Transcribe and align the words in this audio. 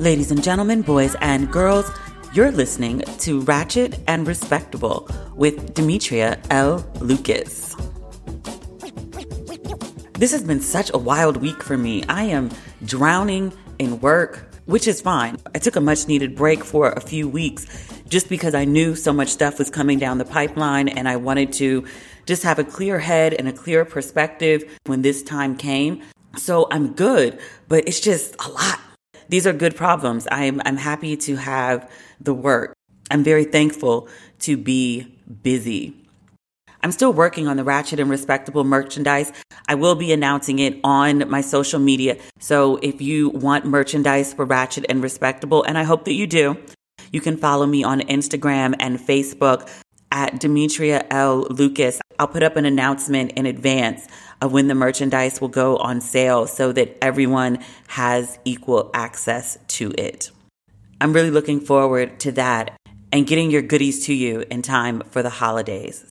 Ladies 0.00 0.30
and 0.30 0.42
gentlemen, 0.42 0.80
boys 0.80 1.14
and 1.20 1.52
girls, 1.52 1.92
you're 2.32 2.50
listening 2.50 3.00
to 3.18 3.42
Ratchet 3.42 4.00
and 4.06 4.26
Respectable 4.26 5.06
with 5.34 5.74
Demetria 5.74 6.40
L. 6.48 6.90
Lucas. 7.02 7.76
This 10.14 10.32
has 10.32 10.42
been 10.42 10.62
such 10.62 10.90
a 10.94 10.96
wild 10.96 11.36
week 11.36 11.62
for 11.62 11.76
me. 11.76 12.02
I 12.08 12.22
am 12.22 12.48
drowning 12.86 13.52
in 13.78 14.00
work, 14.00 14.54
which 14.64 14.88
is 14.88 15.02
fine. 15.02 15.36
I 15.54 15.58
took 15.58 15.76
a 15.76 15.82
much 15.82 16.08
needed 16.08 16.34
break 16.34 16.64
for 16.64 16.92
a 16.92 17.00
few 17.02 17.28
weeks 17.28 17.66
just 18.08 18.30
because 18.30 18.54
I 18.54 18.64
knew 18.64 18.96
so 18.96 19.12
much 19.12 19.28
stuff 19.28 19.58
was 19.58 19.68
coming 19.68 19.98
down 19.98 20.16
the 20.16 20.24
pipeline 20.24 20.88
and 20.88 21.10
I 21.10 21.16
wanted 21.16 21.52
to 21.54 21.84
just 22.24 22.42
have 22.44 22.58
a 22.58 22.64
clear 22.64 22.98
head 22.98 23.34
and 23.34 23.46
a 23.48 23.52
clear 23.52 23.84
perspective 23.84 24.64
when 24.86 25.02
this 25.02 25.22
time 25.22 25.58
came. 25.58 26.00
So 26.38 26.68
I'm 26.70 26.94
good, 26.94 27.38
but 27.68 27.86
it's 27.86 28.00
just 28.00 28.34
a 28.42 28.48
lot. 28.48 28.80
These 29.30 29.46
are 29.46 29.52
good 29.52 29.76
problems. 29.76 30.26
I'm, 30.32 30.60
I'm 30.64 30.76
happy 30.76 31.16
to 31.16 31.36
have 31.36 31.88
the 32.20 32.34
work. 32.34 32.76
I'm 33.12 33.22
very 33.22 33.44
thankful 33.44 34.08
to 34.40 34.56
be 34.56 35.16
busy. 35.42 35.94
I'm 36.82 36.90
still 36.90 37.12
working 37.12 37.46
on 37.46 37.56
the 37.56 37.62
Ratchet 37.62 38.00
and 38.00 38.10
Respectable 38.10 38.64
merchandise. 38.64 39.32
I 39.68 39.76
will 39.76 39.94
be 39.94 40.12
announcing 40.12 40.58
it 40.58 40.80
on 40.82 41.30
my 41.30 41.42
social 41.42 41.78
media. 41.78 42.16
So 42.40 42.78
if 42.82 43.00
you 43.00 43.28
want 43.30 43.66
merchandise 43.66 44.34
for 44.34 44.44
Ratchet 44.44 44.84
and 44.88 45.00
Respectable, 45.00 45.62
and 45.62 45.78
I 45.78 45.84
hope 45.84 46.06
that 46.06 46.14
you 46.14 46.26
do, 46.26 46.56
you 47.12 47.20
can 47.20 47.36
follow 47.36 47.66
me 47.66 47.84
on 47.84 48.00
Instagram 48.00 48.74
and 48.80 48.98
Facebook 48.98 49.70
at 50.10 50.40
Demetria 50.40 51.06
L. 51.08 51.42
Lucas. 51.50 52.00
I'll 52.18 52.26
put 52.26 52.42
up 52.42 52.56
an 52.56 52.64
announcement 52.64 53.32
in 53.32 53.46
advance 53.46 54.08
of 54.40 54.52
when 54.52 54.68
the 54.68 54.74
merchandise 54.74 55.40
will 55.40 55.48
go 55.48 55.76
on 55.76 56.00
sale 56.00 56.46
so 56.46 56.72
that 56.72 56.96
everyone 57.02 57.58
has 57.88 58.38
equal 58.44 58.90
access 58.94 59.58
to 59.68 59.90
it. 59.98 60.30
I'm 61.00 61.12
really 61.12 61.30
looking 61.30 61.60
forward 61.60 62.20
to 62.20 62.32
that 62.32 62.76
and 63.12 63.26
getting 63.26 63.50
your 63.50 63.62
goodies 63.62 64.06
to 64.06 64.14
you 64.14 64.44
in 64.50 64.62
time 64.62 65.00
for 65.10 65.22
the 65.22 65.30
holidays. 65.30 66.04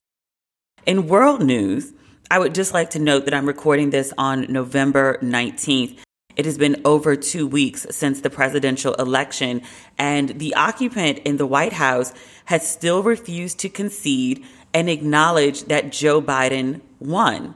In 0.85 1.07
world 1.07 1.43
news, 1.43 1.93
I 2.31 2.39
would 2.39 2.55
just 2.55 2.73
like 2.73 2.91
to 2.91 2.99
note 2.99 3.25
that 3.25 3.33
I'm 3.33 3.47
recording 3.47 3.89
this 3.89 4.13
on 4.17 4.51
November 4.51 5.17
19th. 5.21 5.99
It 6.35 6.45
has 6.45 6.57
been 6.57 6.81
over 6.85 7.15
two 7.15 7.47
weeks 7.47 7.85
since 7.91 8.21
the 8.21 8.29
presidential 8.29 8.93
election, 8.95 9.61
and 9.97 10.39
the 10.39 10.55
occupant 10.55 11.19
in 11.19 11.37
the 11.37 11.47
White 11.47 11.73
House 11.73 12.13
has 12.45 12.69
still 12.69 13.03
refused 13.03 13.59
to 13.59 13.69
concede 13.69 14.45
and 14.73 14.89
acknowledge 14.89 15.63
that 15.65 15.91
Joe 15.91 16.21
Biden 16.21 16.81
won. 16.99 17.55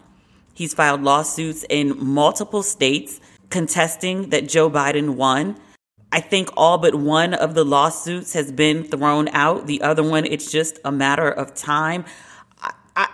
He's 0.54 0.74
filed 0.74 1.02
lawsuits 1.02 1.66
in 1.70 1.98
multiple 1.98 2.64
states 2.64 3.20
contesting 3.50 4.30
that 4.30 4.48
Joe 4.48 4.70
Biden 4.70 5.16
won. 5.16 5.58
I 6.12 6.20
think 6.20 6.50
all 6.56 6.78
but 6.78 6.96
one 6.96 7.34
of 7.34 7.56
the 7.56 7.66
lawsuits 7.66 8.34
has 8.34 8.52
been 8.52 8.84
thrown 8.84 9.30
out. 9.30 9.66
The 9.66 9.82
other 9.82 10.04
one, 10.04 10.26
it's 10.26 10.52
just 10.52 10.80
a 10.86 10.92
matter 10.92 11.28
of 11.28 11.56
time. 11.56 12.06
I, 12.62 12.74
I, 12.96 13.08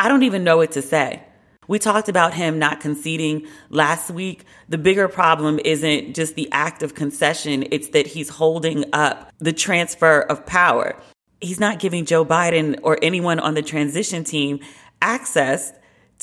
I 0.00 0.08
don't 0.08 0.24
even 0.24 0.42
know 0.42 0.56
what 0.56 0.72
to 0.72 0.82
say. 0.82 1.22
We 1.66 1.78
talked 1.78 2.08
about 2.08 2.34
him 2.34 2.58
not 2.58 2.80
conceding 2.80 3.46
last 3.70 4.10
week. 4.10 4.44
The 4.68 4.78
bigger 4.78 5.08
problem 5.08 5.60
isn't 5.64 6.14
just 6.14 6.34
the 6.34 6.48
act 6.52 6.82
of 6.82 6.94
concession, 6.94 7.66
it's 7.70 7.88
that 7.90 8.06
he's 8.06 8.28
holding 8.28 8.84
up 8.92 9.32
the 9.38 9.52
transfer 9.52 10.20
of 10.20 10.44
power. 10.44 10.96
He's 11.40 11.60
not 11.60 11.78
giving 11.78 12.04
Joe 12.04 12.24
Biden 12.24 12.78
or 12.82 12.98
anyone 13.02 13.38
on 13.38 13.54
the 13.54 13.62
transition 13.62 14.24
team 14.24 14.60
access 15.00 15.72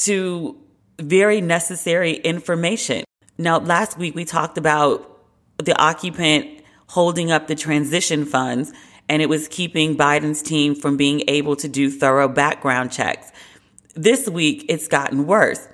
to 0.01 0.57
very 0.99 1.41
necessary 1.41 2.13
information. 2.13 3.03
Now, 3.37 3.59
last 3.59 3.97
week 3.97 4.15
we 4.15 4.25
talked 4.25 4.57
about 4.57 5.07
the 5.57 5.79
occupant 5.79 6.61
holding 6.87 7.31
up 7.31 7.47
the 7.47 7.55
transition 7.55 8.25
funds, 8.25 8.73
and 9.07 9.21
it 9.21 9.29
was 9.29 9.47
keeping 9.47 9.95
Biden's 9.95 10.41
team 10.41 10.75
from 10.75 10.97
being 10.97 11.23
able 11.27 11.55
to 11.55 11.67
do 11.67 11.89
thorough 11.89 12.27
background 12.27 12.91
checks. 12.91 13.31
This 13.95 14.27
week, 14.27 14.65
it's 14.69 14.87
gotten 14.87 15.27
worse. 15.27 15.67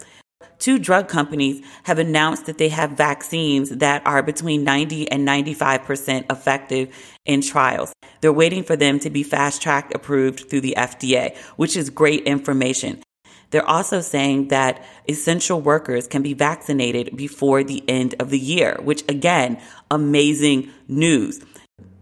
Two 0.59 0.79
drug 0.79 1.07
companies 1.07 1.63
have 1.83 1.99
announced 1.99 2.47
that 2.47 2.57
they 2.57 2.69
have 2.69 2.91
vaccines 2.91 3.69
that 3.69 4.05
are 4.05 4.23
between 4.23 4.63
90 4.63 5.11
and 5.11 5.27
95% 5.27 6.31
effective 6.31 6.95
in 7.25 7.41
trials. 7.41 7.93
They're 8.21 8.33
waiting 8.33 8.63
for 8.63 8.75
them 8.75 8.99
to 8.99 9.09
be 9.09 9.23
fast 9.23 9.61
track 9.61 9.93
approved 9.93 10.49
through 10.49 10.61
the 10.61 10.75
FDA, 10.75 11.37
which 11.57 11.77
is 11.77 11.89
great 11.91 12.23
information. 12.23 13.03
They're 13.49 13.67
also 13.67 14.01
saying 14.01 14.49
that 14.49 14.83
essential 15.07 15.61
workers 15.61 16.07
can 16.07 16.21
be 16.21 16.33
vaccinated 16.33 17.15
before 17.15 17.63
the 17.63 17.83
end 17.87 18.15
of 18.19 18.29
the 18.29 18.39
year, 18.39 18.77
which 18.81 19.03
again, 19.07 19.59
amazing 19.89 20.69
news. 20.87 21.43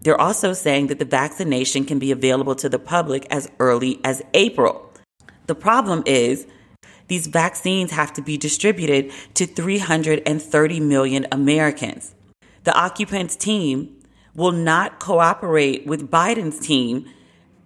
They're 0.01 0.19
also 0.19 0.53
saying 0.53 0.87
that 0.87 0.99
the 0.99 1.05
vaccination 1.05 1.85
can 1.85 1.99
be 1.99 2.11
available 2.11 2.55
to 2.55 2.69
the 2.69 2.79
public 2.79 3.25
as 3.31 3.49
early 3.59 3.99
as 4.03 4.21
April. 4.33 4.91
The 5.47 5.55
problem 5.55 6.03
is 6.05 6.47
these 7.07 7.27
vaccines 7.27 7.91
have 7.91 8.13
to 8.13 8.21
be 8.21 8.37
distributed 8.37 9.11
to 9.35 9.45
330 9.45 10.79
million 10.79 11.27
Americans. 11.31 12.15
The 12.63 12.75
occupants 12.75 13.35
team 13.35 13.95
will 14.35 14.51
not 14.51 14.99
cooperate 14.99 15.85
with 15.85 16.09
Biden's 16.09 16.59
team 16.59 17.05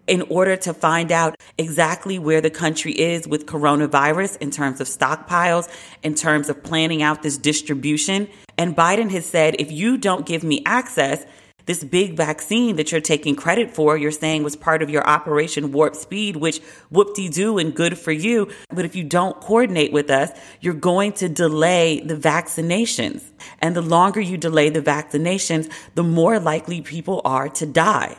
in 0.09 0.23
order 0.23 0.57
to 0.57 0.73
find 0.73 1.11
out 1.11 1.39
exactly 1.57 2.17
where 2.17 2.41
the 2.41 2.49
country 2.49 2.91
is 2.93 3.27
with 3.27 3.45
coronavirus 3.45 4.37
in 4.37 4.49
terms 4.51 4.81
of 4.81 4.87
stockpiles, 4.87 5.69
in 6.03 6.15
terms 6.15 6.49
of 6.49 6.63
planning 6.63 7.01
out 7.01 7.21
this 7.21 7.37
distribution. 7.37 8.27
And 8.57 8.75
Biden 8.75 9.11
has 9.11 9.25
said, 9.25 9.55
if 9.59 9.71
you 9.71 9.97
don't 9.97 10.25
give 10.25 10.43
me 10.43 10.63
access, 10.65 11.25
this 11.65 11.83
big 11.83 12.17
vaccine 12.17 12.77
that 12.77 12.91
you're 12.91 12.99
taking 12.99 13.35
credit 13.35 13.69
for, 13.69 13.95
you're 13.95 14.09
saying 14.09 14.41
was 14.41 14.55
part 14.55 14.81
of 14.81 14.89
your 14.89 15.05
Operation 15.07 15.71
Warp 15.71 15.95
Speed, 15.95 16.35
which 16.35 16.59
whoop 16.89 17.13
de 17.13 17.29
doo 17.29 17.59
and 17.59 17.75
good 17.75 17.95
for 17.95 18.11
you. 18.11 18.49
But 18.73 18.85
if 18.85 18.95
you 18.95 19.03
don't 19.03 19.39
coordinate 19.39 19.91
with 19.91 20.09
us, 20.09 20.31
you're 20.61 20.73
going 20.73 21.13
to 21.13 21.29
delay 21.29 21.99
the 21.99 22.15
vaccinations. 22.15 23.21
And 23.59 23.75
the 23.75 23.83
longer 23.83 24.19
you 24.19 24.35
delay 24.35 24.71
the 24.71 24.81
vaccinations, 24.81 25.71
the 25.93 26.01
more 26.01 26.39
likely 26.39 26.81
people 26.81 27.21
are 27.23 27.49
to 27.49 27.67
die. 27.67 28.17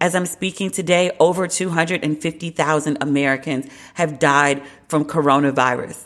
As 0.00 0.14
I'm 0.14 0.26
speaking 0.26 0.70
today, 0.70 1.10
over 1.18 1.48
250,000 1.48 2.98
Americans 3.00 3.66
have 3.94 4.20
died 4.20 4.62
from 4.88 5.04
coronavirus. 5.04 6.04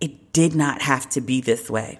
It 0.00 0.32
did 0.32 0.54
not 0.54 0.82
have 0.82 1.08
to 1.10 1.20
be 1.20 1.40
this 1.40 1.68
way. 1.68 1.98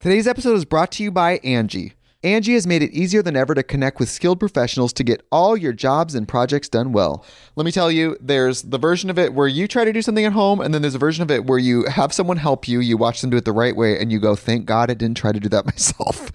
Today's 0.00 0.26
episode 0.26 0.54
is 0.54 0.64
brought 0.64 0.90
to 0.92 1.04
you 1.04 1.12
by 1.12 1.38
Angie. 1.38 1.94
Angie 2.24 2.54
has 2.54 2.66
made 2.66 2.82
it 2.82 2.90
easier 2.90 3.22
than 3.22 3.36
ever 3.36 3.54
to 3.54 3.62
connect 3.62 4.00
with 4.00 4.08
skilled 4.08 4.40
professionals 4.40 4.92
to 4.94 5.04
get 5.04 5.24
all 5.30 5.56
your 5.56 5.72
jobs 5.72 6.16
and 6.16 6.26
projects 6.26 6.68
done 6.68 6.92
well. 6.92 7.24
Let 7.54 7.64
me 7.64 7.70
tell 7.70 7.90
you, 7.90 8.16
there's 8.20 8.62
the 8.62 8.78
version 8.78 9.10
of 9.10 9.18
it 9.20 9.34
where 9.34 9.46
you 9.46 9.68
try 9.68 9.84
to 9.84 9.92
do 9.92 10.02
something 10.02 10.24
at 10.24 10.32
home, 10.32 10.60
and 10.60 10.74
then 10.74 10.82
there's 10.82 10.96
a 10.96 10.98
version 10.98 11.22
of 11.22 11.30
it 11.30 11.44
where 11.44 11.58
you 11.58 11.84
have 11.84 12.12
someone 12.12 12.38
help 12.38 12.66
you, 12.66 12.80
you 12.80 12.96
watch 12.96 13.20
them 13.20 13.30
do 13.30 13.36
it 13.36 13.44
the 13.44 13.52
right 13.52 13.76
way, 13.76 14.00
and 14.00 14.10
you 14.10 14.18
go, 14.18 14.34
thank 14.34 14.66
God 14.66 14.90
I 14.90 14.94
didn't 14.94 15.16
try 15.16 15.30
to 15.30 15.38
do 15.38 15.48
that 15.50 15.66
myself. 15.66 16.32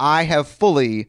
I 0.00 0.24
have 0.24 0.48
fully 0.48 1.08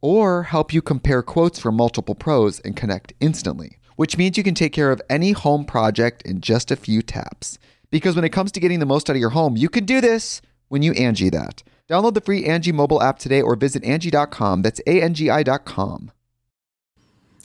or 0.00 0.44
help 0.44 0.72
you 0.72 0.82
compare 0.82 1.22
quotes 1.22 1.58
from 1.58 1.76
multiple 1.76 2.14
pros 2.14 2.60
and 2.60 2.76
connect 2.76 3.12
instantly, 3.20 3.78
which 3.96 4.16
means 4.16 4.36
you 4.36 4.44
can 4.44 4.54
take 4.54 4.72
care 4.72 4.90
of 4.90 5.02
any 5.08 5.32
home 5.32 5.64
project 5.64 6.22
in 6.22 6.40
just 6.40 6.70
a 6.70 6.76
few 6.76 7.02
taps. 7.02 7.58
Because 7.90 8.14
when 8.14 8.24
it 8.24 8.30
comes 8.30 8.52
to 8.52 8.60
getting 8.60 8.78
the 8.78 8.86
most 8.86 9.08
out 9.08 9.16
of 9.16 9.20
your 9.20 9.30
home, 9.30 9.56
you 9.56 9.68
can 9.68 9.84
do 9.84 10.00
this 10.00 10.42
when 10.68 10.82
you 10.82 10.92
Angie 10.92 11.30
that. 11.30 11.62
Download 11.88 12.14
the 12.14 12.20
free 12.20 12.44
Angie 12.44 12.72
mobile 12.72 13.02
app 13.02 13.18
today 13.18 13.40
or 13.40 13.54
visit 13.54 13.84
Angie.com. 13.84 14.62
That's 14.62 14.80
A 14.86 15.00
N 15.00 15.14
G 15.14 15.30
I.com. 15.30 16.10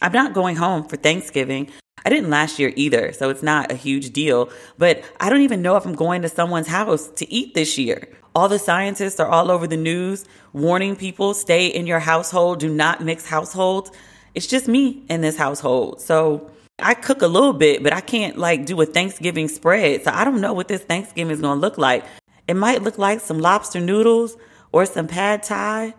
I'm 0.01 0.11
not 0.11 0.33
going 0.33 0.55
home 0.55 0.87
for 0.87 0.97
Thanksgiving. 0.97 1.69
I 2.03 2.09
didn't 2.09 2.31
last 2.31 2.57
year 2.57 2.73
either, 2.75 3.13
so 3.13 3.29
it's 3.29 3.43
not 3.43 3.71
a 3.71 3.75
huge 3.75 4.11
deal. 4.11 4.49
But 4.79 5.03
I 5.19 5.29
don't 5.29 5.41
even 5.41 5.61
know 5.61 5.75
if 5.75 5.85
I'm 5.85 5.93
going 5.93 6.23
to 6.23 6.29
someone's 6.29 6.67
house 6.67 7.07
to 7.09 7.31
eat 7.31 7.53
this 7.53 7.77
year. 7.77 8.07
All 8.33 8.47
the 8.47 8.59
scientists 8.59 9.19
are 9.19 9.27
all 9.27 9.51
over 9.51 9.67
the 9.67 9.77
news 9.77 10.25
warning 10.53 10.95
people 10.95 11.33
stay 11.33 11.67
in 11.67 11.85
your 11.85 11.99
household, 11.99 12.59
do 12.59 12.69
not 12.69 13.03
mix 13.03 13.25
households. 13.25 13.91
It's 14.33 14.47
just 14.47 14.67
me 14.67 15.03
in 15.09 15.21
this 15.21 15.37
household. 15.37 15.99
So 15.99 16.49
I 16.79 16.93
cook 16.93 17.21
a 17.21 17.27
little 17.27 17.53
bit, 17.53 17.83
but 17.83 17.93
I 17.93 18.01
can't 18.01 18.37
like 18.37 18.65
do 18.65 18.79
a 18.81 18.85
Thanksgiving 18.85 19.47
spread. 19.47 20.03
So 20.03 20.11
I 20.11 20.23
don't 20.23 20.41
know 20.41 20.53
what 20.53 20.67
this 20.67 20.81
Thanksgiving 20.81 21.31
is 21.31 21.41
going 21.41 21.57
to 21.57 21.61
look 21.61 21.77
like. 21.77 22.05
It 22.47 22.55
might 22.55 22.81
look 22.81 22.97
like 22.97 23.19
some 23.19 23.39
lobster 23.39 23.79
noodles 23.79 24.37
or 24.71 24.85
some 24.85 25.07
pad 25.07 25.43
thai 25.43 25.93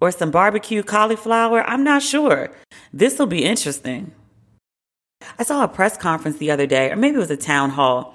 or 0.00 0.10
some 0.10 0.30
barbecue 0.30 0.82
cauliflower. 0.82 1.62
I'm 1.68 1.84
not 1.84 2.02
sure. 2.02 2.50
This 2.92 3.18
will 3.18 3.26
be 3.26 3.44
interesting. 3.44 4.12
I 5.38 5.42
saw 5.42 5.64
a 5.64 5.68
press 5.68 5.96
conference 5.96 6.36
the 6.36 6.50
other 6.50 6.66
day, 6.66 6.90
or 6.90 6.96
maybe 6.96 7.16
it 7.16 7.20
was 7.20 7.30
a 7.30 7.36
town 7.36 7.70
hall 7.70 8.14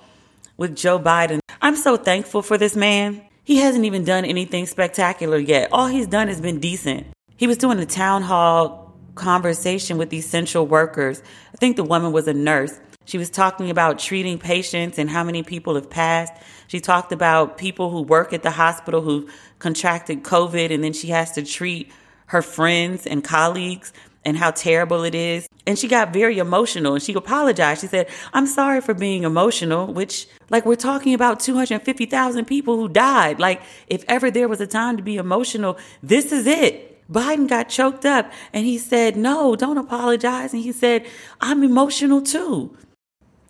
with 0.58 0.76
Joe 0.76 1.00
Biden. 1.00 1.40
I'm 1.62 1.76
so 1.76 1.98
thankful 1.98 2.42
for 2.42 2.58
this 2.58 2.76
man. 2.76 3.22
He 3.44 3.58
hasn't 3.58 3.84
even 3.84 4.06
done 4.06 4.24
anything 4.24 4.66
spectacular 4.66 5.38
yet. 5.38 5.70
All 5.74 5.88
he's 5.88 6.08
done 6.08 6.30
has 6.30 6.40
been 6.40 6.60
decent. 6.60 7.08
He 7.36 7.48
was 7.48 7.58
doing 7.58 7.80
a 7.80 7.86
town 7.86 8.22
hall 8.22 8.96
conversation 9.16 9.98
with 9.98 10.10
these 10.10 10.26
essential 10.26 10.66
workers. 10.66 11.22
I 11.54 11.58
think 11.58 11.76
the 11.76 11.84
woman 11.84 12.14
was 12.14 12.28
a 12.30 12.34
nurse. 12.34 12.80
She 13.04 13.18
was 13.18 13.30
talking 13.30 13.70
about 13.70 14.00
treating 14.00 14.38
patients 14.38 14.98
and 14.98 15.10
how 15.10 15.24
many 15.26 15.44
people 15.44 15.76
have 15.76 15.90
passed. 15.90 16.32
She 16.68 16.80
talked 16.80 17.12
about 17.12 17.58
people 17.58 17.90
who 17.90 18.04
work 18.04 18.32
at 18.32 18.44
the 18.44 18.52
hospital 18.52 19.02
who 19.02 19.28
contracted 19.58 20.24
COVID 20.24 20.72
and 20.72 20.82
then 20.82 20.94
she 20.94 21.08
has 21.08 21.34
to 21.34 21.44
treat 21.44 21.92
her 22.28 22.42
friends 22.42 23.06
and 23.06 23.22
colleagues 23.22 23.92
and 24.26 24.38
how 24.38 24.52
terrible 24.52 25.04
it 25.04 25.16
is. 25.16 25.48
And 25.66 25.78
she 25.78 25.88
got 25.88 26.14
very 26.14 26.40
emotional 26.40 26.94
and 26.94 27.04
she 27.04 27.14
apologized. 27.14 27.82
She 27.82 27.88
said, 27.88 28.10
I'm 28.34 28.48
sorry 28.48 28.82
for 28.82 28.94
being 28.94 29.24
emotional, 29.24 29.94
which, 29.94 30.28
like, 30.50 30.66
we're 30.66 30.76
talking 30.76 31.14
about 31.14 31.40
250,000 31.40 32.46
people 32.46 32.76
who 32.76 32.90
died. 32.90 33.40
Like, 33.40 33.62
if 33.88 34.04
ever 34.08 34.32
there 34.32 34.48
was 34.48 34.62
a 34.62 34.68
time 34.68 34.98
to 34.98 35.04
be 35.04 35.18
emotional, 35.18 35.78
this 36.02 36.32
is 36.32 36.48
it. 36.48 36.86
Biden 37.12 37.48
got 37.48 37.70
choked 37.70 38.06
up 38.06 38.32
and 38.54 38.66
he 38.66 38.78
said, 38.78 39.18
No, 39.18 39.56
don't 39.56 39.78
apologize. 39.78 40.54
And 40.54 40.62
he 40.62 40.72
said, 40.72 41.08
I'm 41.42 41.64
emotional 41.64 42.22
too. 42.22 42.78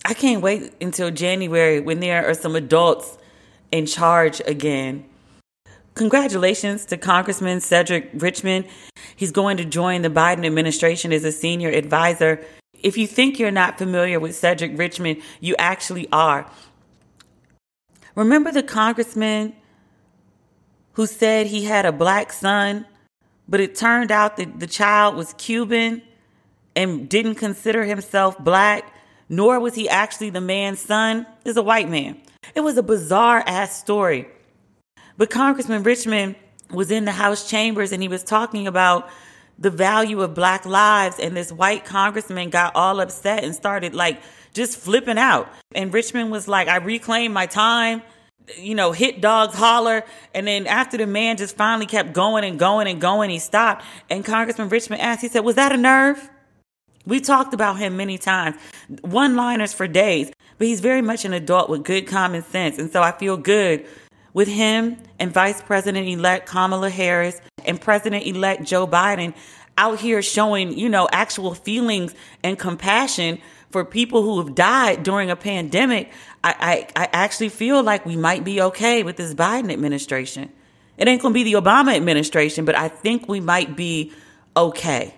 I 0.05 0.13
can't 0.13 0.41
wait 0.41 0.73
until 0.81 1.11
January 1.11 1.79
when 1.81 1.99
there 1.99 2.25
are 2.25 2.33
some 2.33 2.55
adults 2.55 3.17
in 3.71 3.85
charge 3.85 4.41
again. 4.45 5.08
Congratulations 5.95 6.85
to 6.85 6.97
Congressman 6.97 7.59
Cedric 7.59 8.09
Richmond. 8.13 8.65
He's 9.15 9.31
going 9.31 9.57
to 9.57 9.65
join 9.65 10.01
the 10.01 10.09
Biden 10.09 10.45
administration 10.45 11.11
as 11.11 11.23
a 11.25 11.31
senior 11.31 11.69
advisor. 11.69 12.43
If 12.81 12.97
you 12.97 13.05
think 13.07 13.37
you're 13.37 13.51
not 13.51 13.77
familiar 13.77 14.19
with 14.19 14.35
Cedric 14.35 14.77
Richmond, 14.77 15.21
you 15.41 15.55
actually 15.57 16.07
are. 16.11 16.49
Remember 18.15 18.51
the 18.51 18.63
congressman 18.63 19.53
who 20.93 21.05
said 21.05 21.47
he 21.47 21.65
had 21.65 21.85
a 21.85 21.91
black 21.91 22.31
son, 22.31 22.85
but 23.47 23.59
it 23.59 23.75
turned 23.75 24.11
out 24.11 24.37
that 24.37 24.59
the 24.59 24.67
child 24.67 25.15
was 25.15 25.33
Cuban 25.33 26.01
and 26.75 27.09
didn't 27.09 27.35
consider 27.35 27.83
himself 27.83 28.37
black, 28.39 28.93
nor 29.27 29.59
was 29.59 29.75
he 29.75 29.89
actually 29.89 30.29
the 30.29 30.41
man's 30.41 30.79
son? 30.79 31.25
Is 31.45 31.57
a 31.57 31.63
white 31.63 31.89
man. 31.89 32.21
It 32.55 32.61
was 32.61 32.77
a 32.77 32.83
bizarre 32.83 33.43
ass 33.45 33.77
story. 33.77 34.27
But 35.19 35.29
Congressman 35.29 35.83
Richmond 35.83 36.37
was 36.71 36.91
in 36.91 37.03
the 37.03 37.11
House 37.11 37.49
chambers 37.49 37.91
and 37.91 38.01
he 38.01 38.07
was 38.07 38.23
talking 38.23 38.67
about 38.67 39.09
the 39.59 39.69
value 39.69 40.21
of 40.21 40.33
black 40.33 40.65
lives 40.65 41.19
and 41.19 41.35
this 41.35 41.51
white 41.51 41.83
congressman 41.83 42.49
got 42.49 42.73
all 42.73 43.01
upset 43.01 43.43
and 43.43 43.53
started 43.53 43.93
like 43.93 44.21
just 44.53 44.77
flipping 44.77 45.17
out. 45.17 45.49
And 45.75 45.93
Richmond 45.93 46.31
was 46.31 46.47
like, 46.47 46.69
I 46.69 46.77
reclaim 46.77 47.33
my 47.33 47.47
time, 47.47 48.01
you 48.57 48.75
know, 48.75 48.93
hit 48.93 49.19
dogs 49.19 49.55
holler. 49.55 50.05
And 50.33 50.47
then 50.47 50.65
after 50.67 50.95
the 50.95 51.05
man 51.05 51.35
just 51.35 51.57
finally 51.57 51.85
kept 51.85 52.13
going 52.13 52.45
and 52.45 52.57
going 52.57 52.87
and 52.87 53.01
going, 53.01 53.29
he 53.29 53.39
stopped. 53.39 53.83
And 54.09 54.23
Congressman 54.23 54.69
Richmond 54.69 55.01
asked, 55.01 55.21
he 55.21 55.27
said, 55.27 55.41
Was 55.41 55.55
that 55.55 55.73
a 55.73 55.77
nerve? 55.77 56.29
We 57.05 57.19
talked 57.19 57.53
about 57.53 57.77
him 57.77 57.97
many 57.97 58.17
times, 58.17 58.55
one 59.01 59.35
liners 59.35 59.73
for 59.73 59.85
days, 59.85 60.31
but 60.57 60.67
he's 60.67 60.79
very 60.79 61.01
much 61.01 61.25
an 61.25 61.33
adult 61.33 61.69
with 61.69 61.83
good 61.83 62.07
common 62.07 62.41
sense. 62.41 62.77
And 62.77 62.89
so 62.89 63.01
I 63.01 63.11
feel 63.11 63.35
good 63.35 63.85
with 64.33 64.47
him 64.47 64.97
and 65.19 65.31
Vice 65.31 65.61
President 65.61 66.07
elect 66.07 66.47
Kamala 66.47 66.89
Harris 66.89 67.39
and 67.65 67.79
President 67.79 68.25
elect 68.25 68.63
Joe 68.63 68.87
Biden 68.87 69.33
out 69.77 69.99
here 69.99 70.21
showing, 70.21 70.77
you 70.77 70.89
know, 70.89 71.07
actual 71.11 71.53
feelings 71.55 72.13
and 72.43 72.59
compassion 72.59 73.39
for 73.71 73.85
people 73.85 74.23
who 74.23 74.39
have 74.39 74.55
died 74.55 75.03
during 75.03 75.29
a 75.29 75.35
pandemic. 75.35 76.11
I, 76.43 76.87
I, 76.95 77.03
I 77.03 77.09
actually 77.13 77.49
feel 77.49 77.81
like 77.83 78.05
we 78.05 78.15
might 78.15 78.43
be 78.43 78.61
okay 78.61 79.03
with 79.03 79.15
this 79.15 79.33
Biden 79.33 79.71
administration. 79.71 80.51
It 80.97 81.07
ain't 81.07 81.21
gonna 81.21 81.33
be 81.33 81.43
the 81.43 81.53
Obama 81.53 81.95
administration, 81.95 82.65
but 82.65 82.75
I 82.75 82.89
think 82.89 83.29
we 83.29 83.39
might 83.39 83.75
be 83.75 84.11
okay. 84.55 85.13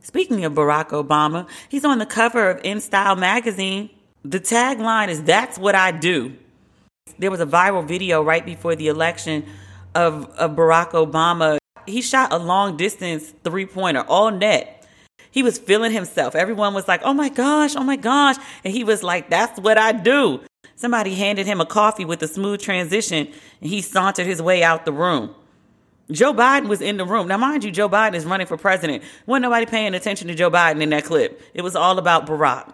Speaking 0.00 0.44
of 0.44 0.54
Barack 0.54 0.88
Obama, 0.88 1.48
he's 1.68 1.84
on 1.84 1.98
the 1.98 2.06
cover 2.06 2.50
of 2.50 2.62
InStyle 2.62 3.18
magazine. 3.18 3.90
The 4.24 4.40
tagline 4.40 5.08
is 5.08 5.22
That's 5.22 5.58
What 5.58 5.74
I 5.74 5.92
Do. 5.92 6.36
There 7.18 7.30
was 7.30 7.40
a 7.40 7.46
viral 7.46 7.84
video 7.84 8.22
right 8.22 8.44
before 8.44 8.76
the 8.76 8.88
election 8.88 9.44
of, 9.94 10.26
of 10.36 10.52
Barack 10.52 10.90
Obama. 10.90 11.58
He 11.86 12.02
shot 12.02 12.32
a 12.32 12.38
long 12.38 12.76
distance 12.76 13.32
three 13.42 13.66
pointer, 13.66 14.02
all 14.02 14.30
net. 14.30 14.86
He 15.30 15.42
was 15.42 15.58
feeling 15.58 15.92
himself. 15.92 16.34
Everyone 16.34 16.74
was 16.74 16.88
like, 16.88 17.00
oh 17.04 17.12
my 17.12 17.28
gosh, 17.28 17.76
oh 17.76 17.84
my 17.84 17.96
gosh. 17.96 18.36
And 18.64 18.72
he 18.72 18.84
was 18.84 19.02
like, 19.02 19.30
that's 19.30 19.58
what 19.60 19.78
I 19.78 19.92
do. 19.92 20.40
Somebody 20.76 21.14
handed 21.14 21.46
him 21.46 21.60
a 21.60 21.66
coffee 21.66 22.04
with 22.04 22.22
a 22.22 22.28
smooth 22.28 22.60
transition, 22.60 23.26
and 23.60 23.70
he 23.70 23.82
sauntered 23.82 24.26
his 24.26 24.40
way 24.40 24.62
out 24.62 24.84
the 24.84 24.92
room. 24.92 25.34
Joe 26.10 26.32
Biden 26.32 26.68
was 26.68 26.80
in 26.80 26.96
the 26.96 27.04
room. 27.04 27.28
Now, 27.28 27.36
mind 27.36 27.64
you, 27.64 27.70
Joe 27.70 27.88
Biden 27.88 28.14
is 28.14 28.24
running 28.24 28.46
for 28.46 28.56
president. 28.56 29.02
Wasn't 29.26 29.42
nobody 29.42 29.66
paying 29.66 29.94
attention 29.94 30.28
to 30.28 30.34
Joe 30.34 30.50
Biden 30.50 30.80
in 30.80 30.90
that 30.90 31.04
clip. 31.04 31.42
It 31.52 31.62
was 31.62 31.76
all 31.76 31.98
about 31.98 32.26
Barack. 32.26 32.72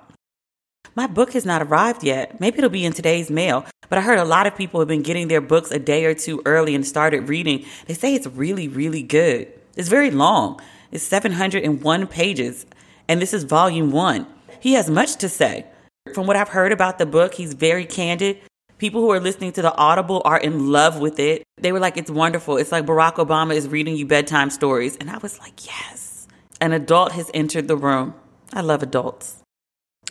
My 0.97 1.07
book 1.09 1.33
has 1.33 1.45
not 1.45 1.63
arrived 1.63 2.05
yet. 2.05 2.41
Maybe 2.41 2.59
it'll 2.59 2.71
be 2.71 2.85
in 2.85 2.93
today's 2.93 3.31
mail. 3.31 3.67
But 3.89 3.99
I 3.99 4.03
heard 4.03 4.19
a 4.19 4.25
lot 4.25 4.47
of 4.47 4.57
people 4.57 4.81
have 4.81 4.89
been 4.89 5.03
getting 5.03 5.29
their 5.29 5.41
books 5.41 5.71
a 5.71 5.79
day 5.79 6.05
or 6.05 6.15
two 6.15 6.41
early 6.47 6.75
and 6.75 6.87
started 6.87 7.29
reading. 7.29 7.65
They 7.87 7.95
say 7.95 8.15
it's 8.15 8.27
really, 8.27 8.69
really 8.69 9.03
good. 9.03 9.53
It's 9.77 9.89
very 9.89 10.11
long. 10.11 10.61
It's 10.93 11.05
701 11.05 12.07
pages. 12.07 12.67
And 13.09 13.21
this 13.21 13.35
is 13.35 13.45
volume 13.45 13.91
one. 13.91 14.27
He 14.61 14.75
has 14.75 14.89
much 14.89 15.17
to 15.17 15.29
say. 15.29 15.67
From 16.15 16.27
what 16.27 16.37
I've 16.37 16.49
heard 16.49 16.73
about 16.73 16.99
the 16.99 17.07
book, 17.07 17.35
he's 17.35 17.55
very 17.55 17.85
candid. 17.85 18.41
People 18.79 19.01
who 19.01 19.11
are 19.11 19.21
listening 19.21 19.53
to 19.53 19.63
the 19.63 19.75
Audible 19.77 20.23
are 20.25 20.39
in 20.39 20.71
love 20.71 21.01
with 21.01 21.19
it. 21.19 21.43
They 21.59 21.73
were 21.73 21.81
like, 21.81 21.97
it's 21.97 22.11
wonderful. 22.11 22.57
It's 22.57 22.73
like 22.73 22.87
Barack 22.87 23.15
Obama 23.15 23.55
is 23.55 23.69
reading 23.69 23.97
you 23.97 24.07
bedtime 24.07 24.51
stories. 24.51 24.97
And 24.97 25.11
I 25.11 25.19
was 25.19 25.39
like, 25.39 25.67
yes. 25.67 26.27
An 26.61 26.73
adult 26.73 27.13
has 27.13 27.31
entered 27.35 27.69
the 27.69 27.77
room. 27.77 28.15
I 28.53 28.61
love 28.61 28.83
adults. 28.83 29.44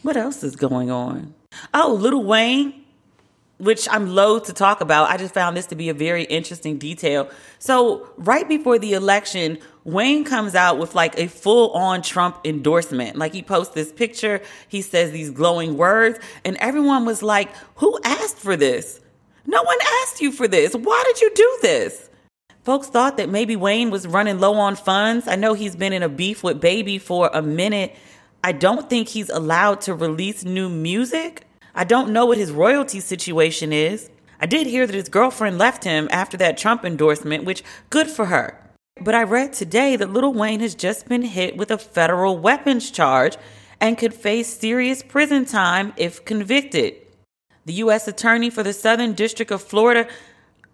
What 0.03 0.15
else 0.15 0.43
is 0.43 0.55
going 0.55 0.91
on? 0.91 1.33
Oh, 1.73 1.97
Lil 1.99 2.23
Wayne 2.23 2.83
which 3.63 3.87
I'm 3.89 4.13
loath 4.13 4.47
to 4.47 4.53
talk 4.53 4.81
about. 4.81 5.09
I 5.09 5.17
just 5.17 5.33
found 5.33 5.55
this 5.55 5.67
to 5.67 5.75
be 5.75 5.87
a 5.87 5.93
very 5.93 6.23
interesting 6.23 6.77
detail. 6.77 7.29
So, 7.59 8.09
right 8.17 8.47
before 8.47 8.77
the 8.77 8.93
election, 8.93 9.57
Wayne 9.85 10.25
comes 10.25 10.53
out 10.53 10.77
with 10.77 10.95
like 10.95 11.17
a 11.17 11.27
full 11.27 11.71
on 11.71 12.01
Trump 12.01 12.39
endorsement. 12.43 13.15
Like 13.15 13.33
he 13.33 13.41
posts 13.41 13.73
this 13.73 13.91
picture, 13.91 14.41
he 14.67 14.81
says 14.81 15.11
these 15.11 15.29
glowing 15.29 15.77
words, 15.77 16.19
and 16.43 16.57
everyone 16.57 17.05
was 17.05 17.23
like, 17.23 17.49
Who 17.75 17.97
asked 18.03 18.37
for 18.37 18.57
this? 18.57 18.99
No 19.45 19.61
one 19.63 19.77
asked 20.01 20.21
you 20.21 20.31
for 20.31 20.47
this. 20.47 20.73
Why 20.73 21.03
did 21.05 21.21
you 21.21 21.31
do 21.33 21.57
this? 21.61 22.09
Folks 22.63 22.87
thought 22.87 23.17
that 23.17 23.27
maybe 23.27 23.57
Wayne 23.57 23.91
was 23.91 24.07
running 24.07 24.39
low 24.39 24.53
on 24.55 24.77
funds. 24.77 25.27
I 25.27 25.35
know 25.35 25.53
he's 25.53 25.75
been 25.75 25.91
in 25.91 26.01
a 26.01 26.07
beef 26.07 26.43
with 26.43 26.61
Baby 26.61 26.97
for 26.97 27.29
a 27.33 27.41
minute. 27.41 27.93
I 28.45 28.51
don't 28.51 28.89
think 28.89 29.07
he's 29.07 29.29
allowed 29.29 29.79
to 29.81 29.95
release 29.95 30.43
new 30.43 30.67
music. 30.67 31.47
I 31.73 31.85
don't 31.85 32.11
know 32.11 32.25
what 32.25 32.37
his 32.37 32.51
royalty 32.51 32.99
situation 32.99 33.71
is. 33.71 34.09
I 34.41 34.45
did 34.47 34.67
hear 34.67 34.85
that 34.85 34.93
his 34.93 35.07
girlfriend 35.07 35.57
left 35.57 35.85
him 35.85 36.09
after 36.11 36.35
that 36.37 36.57
Trump 36.57 36.83
endorsement, 36.83 37.45
which 37.45 37.63
good 37.89 38.07
for 38.07 38.25
her. 38.25 38.59
But 38.99 39.15
I 39.15 39.23
read 39.23 39.53
today 39.53 39.95
that 39.95 40.11
Lil 40.11 40.33
Wayne 40.33 40.59
has 40.59 40.75
just 40.75 41.07
been 41.07 41.21
hit 41.21 41.55
with 41.55 41.71
a 41.71 41.77
federal 41.77 42.37
weapons 42.37 42.91
charge 42.91 43.37
and 43.79 43.97
could 43.97 44.13
face 44.13 44.59
serious 44.59 45.01
prison 45.01 45.45
time 45.45 45.93
if 45.95 46.25
convicted. 46.25 46.95
The 47.65 47.73
U.S. 47.73 48.09
Attorney 48.09 48.49
for 48.49 48.61
the 48.61 48.73
Southern 48.73 49.13
District 49.13 49.51
of 49.51 49.63
Florida, 49.63 50.05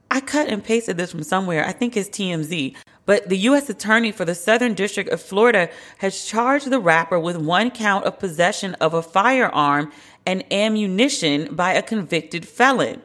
I 0.09 0.21
cut 0.21 0.47
and 0.47 0.63
pasted 0.63 0.97
this 0.97 1.11
from 1.11 1.21
somewhere, 1.21 1.63
I 1.65 1.71
think 1.71 1.95
it's 1.95 2.09
TMZ, 2.09 2.75
but 3.09 3.27
the 3.27 3.37
U.S. 3.37 3.67
Attorney 3.71 4.11
for 4.11 4.23
the 4.23 4.35
Southern 4.35 4.75
District 4.75 5.09
of 5.09 5.19
Florida 5.19 5.71
has 5.97 6.25
charged 6.25 6.69
the 6.69 6.79
rapper 6.79 7.19
with 7.19 7.37
one 7.37 7.71
count 7.71 8.05
of 8.05 8.19
possession 8.19 8.75
of 8.75 8.93
a 8.93 9.01
firearm 9.01 9.91
and 10.27 10.43
ammunition 10.53 11.55
by 11.55 11.73
a 11.73 11.81
convicted 11.81 12.47
felon. 12.47 13.01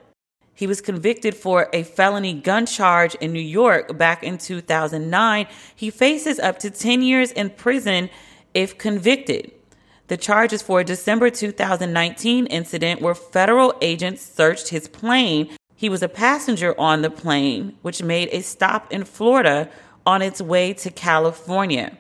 He 0.55 0.67
was 0.67 0.83
convicted 0.83 1.35
for 1.35 1.71
a 1.73 1.85
felony 1.85 2.35
gun 2.35 2.67
charge 2.67 3.15
in 3.15 3.33
New 3.33 3.41
York 3.41 3.97
back 3.97 4.23
in 4.23 4.37
2009. 4.37 5.47
He 5.75 5.89
faces 5.89 6.39
up 6.39 6.59
to 6.59 6.71
10 6.71 7.01
years 7.01 7.33
in 7.33 7.49
prison 7.49 8.11
if 8.53 8.77
convicted. 8.77 9.53
The 10.09 10.19
charges 10.19 10.61
for 10.61 10.81
a 10.81 10.85
December 10.85 11.31
2019 11.31 12.45
incident 12.49 13.01
where 13.01 13.15
federal 13.15 13.73
agents 13.81 14.21
searched 14.21 14.69
his 14.69 14.87
plane. 14.87 15.49
He 15.75 15.89
was 15.89 16.03
a 16.03 16.09
passenger 16.11 16.79
on 16.79 17.01
the 17.01 17.11
plane, 17.11 17.79
which 17.81 18.03
made 18.03 18.29
a 18.33 18.43
stop 18.43 18.93
in 18.93 19.05
Florida 19.05 19.71
on 20.07 20.23
its 20.23 20.41
way 20.41 20.73
to 20.75 20.91
California. 20.91 21.97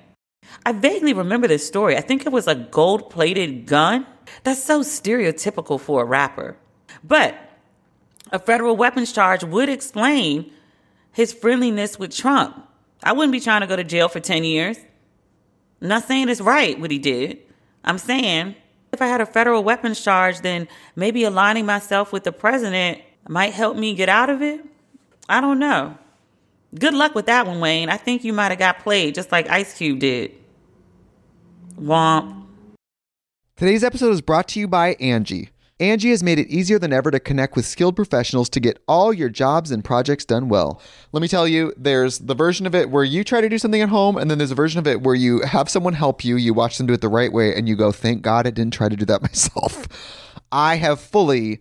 I 0.65 0.73
vaguely 0.73 1.13
remember 1.13 1.49
this 1.49 1.67
story. 1.67 1.97
I 1.97 2.01
think 2.01 2.27
it 2.27 2.33
was 2.33 2.47
a 2.47 2.55
gold 2.55 3.11
plated 3.11 3.67
gun. 3.67 4.07
That's 4.43 4.63
so 4.63 4.81
stereotypical 4.81 5.81
for 5.81 6.03
a 6.03 6.05
rapper. 6.05 6.57
But 7.03 7.37
a 8.33 8.39
federal 8.39 8.77
weapons 8.77 9.13
charge 9.13 9.45
would 9.45 9.69
explain 9.69 10.51
his 11.13 11.33
friendliness 11.33 11.99
with 11.99 12.15
Trump. 12.15 12.69
I 13.03 13.13
wouldn't 13.13 13.33
be 13.33 13.41
trying 13.41 13.61
to 13.61 13.67
go 13.67 13.77
to 13.77 13.85
jail 13.85 14.09
for 14.09 14.21
10 14.21 14.45
years. 14.45 14.79
I'm 15.81 15.89
not 15.89 16.05
saying 16.05 16.29
it's 16.29 16.41
right 16.41 16.79
what 16.81 16.91
he 16.91 16.99
did. 16.99 17.39
I'm 17.85 17.99
saying 17.99 18.57
if 18.93 19.03
I 19.03 19.07
had 19.07 19.21
a 19.21 19.27
federal 19.27 19.63
weapons 19.63 20.03
charge, 20.03 20.41
then 20.41 20.69
maybe 20.97 21.25
aligning 21.25 21.67
myself 21.67 22.13
with 22.13 22.25
the 22.25 22.33
president 22.33 23.01
might 23.29 23.53
help 23.53 23.77
me 23.77 23.95
get 23.95 24.09
out 24.09 24.31
of 24.31 24.41
it. 24.41 24.65
I 25.29 25.41
don't 25.41 25.59
know. 25.59 25.99
Good 26.78 26.95
luck 26.95 27.14
with 27.14 27.26
that 27.26 27.47
one, 27.47 27.61
Wayne. 27.61 27.88
I 27.88 27.97
think 27.97 28.25
you 28.25 28.33
might 28.33 28.50
have 28.50 28.59
got 28.59 28.81
played 28.81 29.14
just 29.14 29.31
like 29.31 29.49
Ice 29.49 29.76
Cube 29.76 30.00
did. 30.00 30.33
Womp. 31.81 32.47
Today's 33.57 33.85
episode 33.85 34.11
is 34.11 34.21
brought 34.21 34.49
to 34.49 34.61
you 34.61 34.66
by 34.66 34.95
Angie. 34.95 35.50
Angie 35.81 36.11
has 36.11 36.23
made 36.23 36.38
it 36.38 36.49
easier 36.49 36.78
than 36.78 36.93
ever 36.93 37.11
to 37.11 37.19
connect 37.19 37.57
with 37.57 37.66
skilled 37.66 37.97
professionals 37.97 38.49
to 38.50 38.61
get 38.61 38.83
all 38.87 39.12
your 39.12 39.28
jobs 39.28 39.71
and 39.71 39.85
projects 39.85 40.25
done 40.25 40.49
well. 40.49 40.81
Let 41.12 41.21
me 41.21 41.28
tell 41.28 41.47
you, 41.49 41.73
there's 41.76 42.21
the 42.21 42.35
version 42.35 42.66
of 42.66 42.75
it 42.75 42.90
where 42.90 43.02
you 43.04 43.25
try 43.25 43.40
to 43.40 43.49
do 43.49 43.59
something 43.59 43.83
at 43.83 43.88
home, 43.88 44.16
and 44.16 44.31
then 44.31 44.38
there's 44.38 44.52
a 44.52 44.57
version 44.57 44.78
of 44.78 44.87
it 44.87 45.02
where 45.02 45.16
you 45.16 45.40
have 45.43 45.69
someone 45.69 45.95
help 45.95 46.25
you, 46.25 46.37
you 46.37 46.54
watch 46.54 46.78
them 46.78 46.87
do 46.87 46.93
it 46.93 47.00
the 47.00 47.09
right 47.09 47.33
way, 47.33 47.54
and 47.54 47.69
you 47.69 47.75
go, 47.75 47.90
thank 47.90 48.23
God 48.23 48.47
I 48.47 48.50
didn't 48.50 48.75
try 48.75 48.88
to 48.88 48.97
do 48.97 49.04
that 49.04 49.23
myself. 49.23 49.88
I 50.52 50.76
have 50.76 51.00
fully 51.00 51.61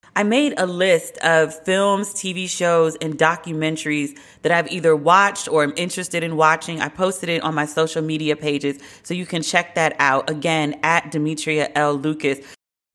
I 0.13 0.23
made 0.23 0.53
a 0.57 0.65
list 0.65 1.17
of 1.19 1.57
films, 1.63 2.13
TV 2.13 2.49
shows, 2.49 2.97
and 2.97 3.17
documentaries 3.17 4.17
that 4.41 4.51
I've 4.51 4.69
either 4.69 4.93
watched 4.93 5.47
or 5.47 5.63
am 5.63 5.73
interested 5.77 6.21
in 6.21 6.35
watching. 6.35 6.81
I 6.81 6.89
posted 6.89 7.29
it 7.29 7.41
on 7.43 7.55
my 7.55 7.65
social 7.65 8.01
media 8.01 8.35
pages, 8.35 8.79
so 9.03 9.13
you 9.13 9.25
can 9.25 9.41
check 9.41 9.75
that 9.75 9.95
out. 9.99 10.29
Again, 10.29 10.77
at 10.83 11.11
Demetria 11.11 11.71
L. 11.75 11.93
Lucas. 11.95 12.39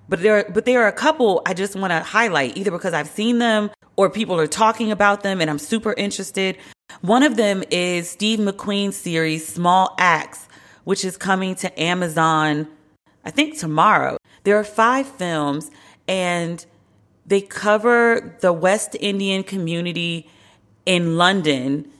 But 0.08 0.20
there, 0.20 0.44
but 0.52 0.66
there 0.66 0.82
are 0.82 0.88
a 0.88 0.92
couple 0.92 1.40
I 1.46 1.54
just 1.54 1.74
want 1.74 1.90
to 1.90 2.00
highlight, 2.00 2.56
either 2.56 2.70
because 2.70 2.92
I've 2.92 3.08
seen 3.08 3.38
them 3.38 3.70
or 3.96 4.10
people 4.10 4.38
are 4.38 4.46
talking 4.46 4.92
about 4.92 5.22
them 5.22 5.40
and 5.40 5.48
I'm 5.48 5.58
super 5.58 5.94
interested. 5.94 6.58
One 7.00 7.22
of 7.22 7.36
them 7.36 7.64
is 7.70 8.10
Steve 8.10 8.38
McQueen's 8.38 8.96
series, 8.96 9.46
Small 9.46 9.94
Acts, 9.98 10.46
which 10.84 11.04
is 11.04 11.16
coming 11.16 11.54
to 11.56 11.80
Amazon, 11.80 12.68
I 13.24 13.30
think 13.30 13.58
tomorrow. 13.58 14.18
There 14.44 14.56
are 14.56 14.64
five 14.64 15.08
films 15.08 15.70
and 16.06 16.64
they 17.26 17.40
cover 17.40 18.36
the 18.40 18.52
West 18.52 18.96
Indian 19.00 19.42
community 19.42 20.30
in 20.84 21.16
London 21.16 21.90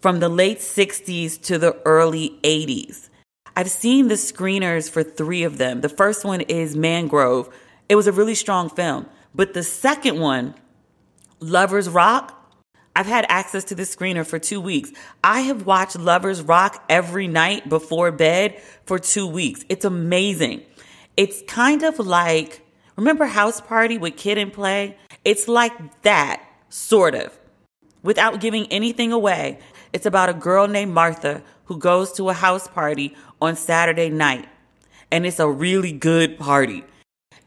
from 0.00 0.20
the 0.20 0.28
late 0.28 0.58
60s 0.58 1.40
to 1.42 1.58
the 1.58 1.80
early 1.84 2.38
80s. 2.42 3.08
I've 3.56 3.70
seen 3.70 4.08
the 4.08 4.14
screeners 4.14 4.90
for 4.90 5.02
three 5.02 5.42
of 5.42 5.56
them. 5.56 5.80
The 5.80 5.88
first 5.88 6.24
one 6.24 6.42
is 6.42 6.76
Mangrove. 6.76 7.48
It 7.88 7.96
was 7.96 8.06
a 8.06 8.12
really 8.12 8.34
strong 8.34 8.68
film. 8.68 9.06
But 9.34 9.54
the 9.54 9.62
second 9.62 10.20
one, 10.20 10.54
Lovers 11.40 11.88
Rock, 11.88 12.34
I've 12.94 13.06
had 13.06 13.26
access 13.28 13.64
to 13.64 13.74
this 13.74 13.94
screener 13.94 14.26
for 14.26 14.38
two 14.38 14.60
weeks. 14.60 14.90
I 15.24 15.40
have 15.40 15.66
watched 15.66 15.98
Lovers 15.98 16.42
Rock 16.42 16.84
every 16.88 17.28
night 17.28 17.68
before 17.68 18.10
bed 18.12 18.60
for 18.84 18.98
two 18.98 19.26
weeks. 19.26 19.64
It's 19.68 19.84
amazing. 19.84 20.62
It's 21.16 21.42
kind 21.46 21.82
of 21.82 21.98
like, 21.98 22.65
remember 22.96 23.26
House 23.26 23.60
Party 23.60 23.98
with 23.98 24.16
Kid 24.16 24.38
and 24.38 24.52
Play? 24.52 24.96
It's 25.24 25.48
like 25.48 26.02
that, 26.02 26.42
sort 26.68 27.14
of, 27.14 27.38
without 28.02 28.40
giving 28.40 28.66
anything 28.66 29.12
away. 29.12 29.58
It's 29.92 30.06
about 30.06 30.28
a 30.28 30.34
girl 30.34 30.66
named 30.66 30.92
Martha 30.92 31.42
who 31.64 31.78
goes 31.78 32.12
to 32.14 32.28
a 32.28 32.32
house 32.32 32.68
party 32.68 33.14
on 33.40 33.56
Saturday 33.56 34.08
night. 34.08 34.48
And 35.10 35.26
it's 35.26 35.38
a 35.38 35.48
really 35.48 35.92
good 35.92 36.38
party. 36.38 36.84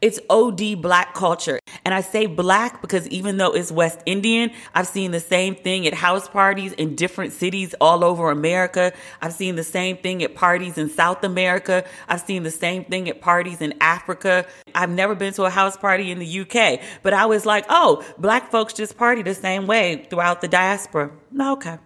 It's 0.01 0.18
OD 0.29 0.82
black 0.82 1.13
culture. 1.13 1.60
And 1.84 1.94
I 1.94 2.00
say 2.01 2.25
black 2.25 2.82
because 2.82 3.06
even 3.10 3.38
though 3.38 3.51
it's 3.51 3.70
West 3.70 4.00
Indian, 4.06 4.51
I've 4.74 4.88
seen 4.88 5.12
the 5.12 5.20
same 5.20 5.56
thing 5.56 5.86
at 5.88 5.94
house 5.94 6.29
parties 6.29 6.72
in 6.74 6.96
different 6.96 7.34
cities 7.34 7.75
all 7.82 8.06
over 8.06 8.32
America. 8.32 8.94
I've 9.22 9.34
seen 9.34 9.58
the 9.58 9.63
same 9.63 9.98
thing 9.98 10.24
at 10.24 10.36
parties 10.36 10.77
in 10.77 10.89
South 10.89 11.24
America. 11.24 11.86
I've 12.08 12.22
seen 12.22 12.44
the 12.44 12.51
same 12.51 12.86
thing 12.86 13.10
at 13.10 13.20
parties 13.20 13.60
in 13.60 13.74
Africa. 13.82 14.46
I've 14.74 14.89
never 14.89 15.15
been 15.15 15.34
to 15.34 15.44
a 15.44 15.50
house 15.50 15.75
party 15.75 16.12
in 16.12 16.20
the 16.20 16.39
UK, 16.41 16.79
but 17.03 17.13
I 17.13 17.25
was 17.25 17.46
like, 17.46 17.65
oh, 17.70 18.06
black 18.18 18.51
folks 18.51 18.74
just 18.74 18.98
party 18.98 19.22
the 19.22 19.36
same 19.36 19.68
way 19.68 20.08
throughout 20.10 20.39
the 20.39 20.48
diaspora. 20.48 21.12
Okay. 21.39 21.77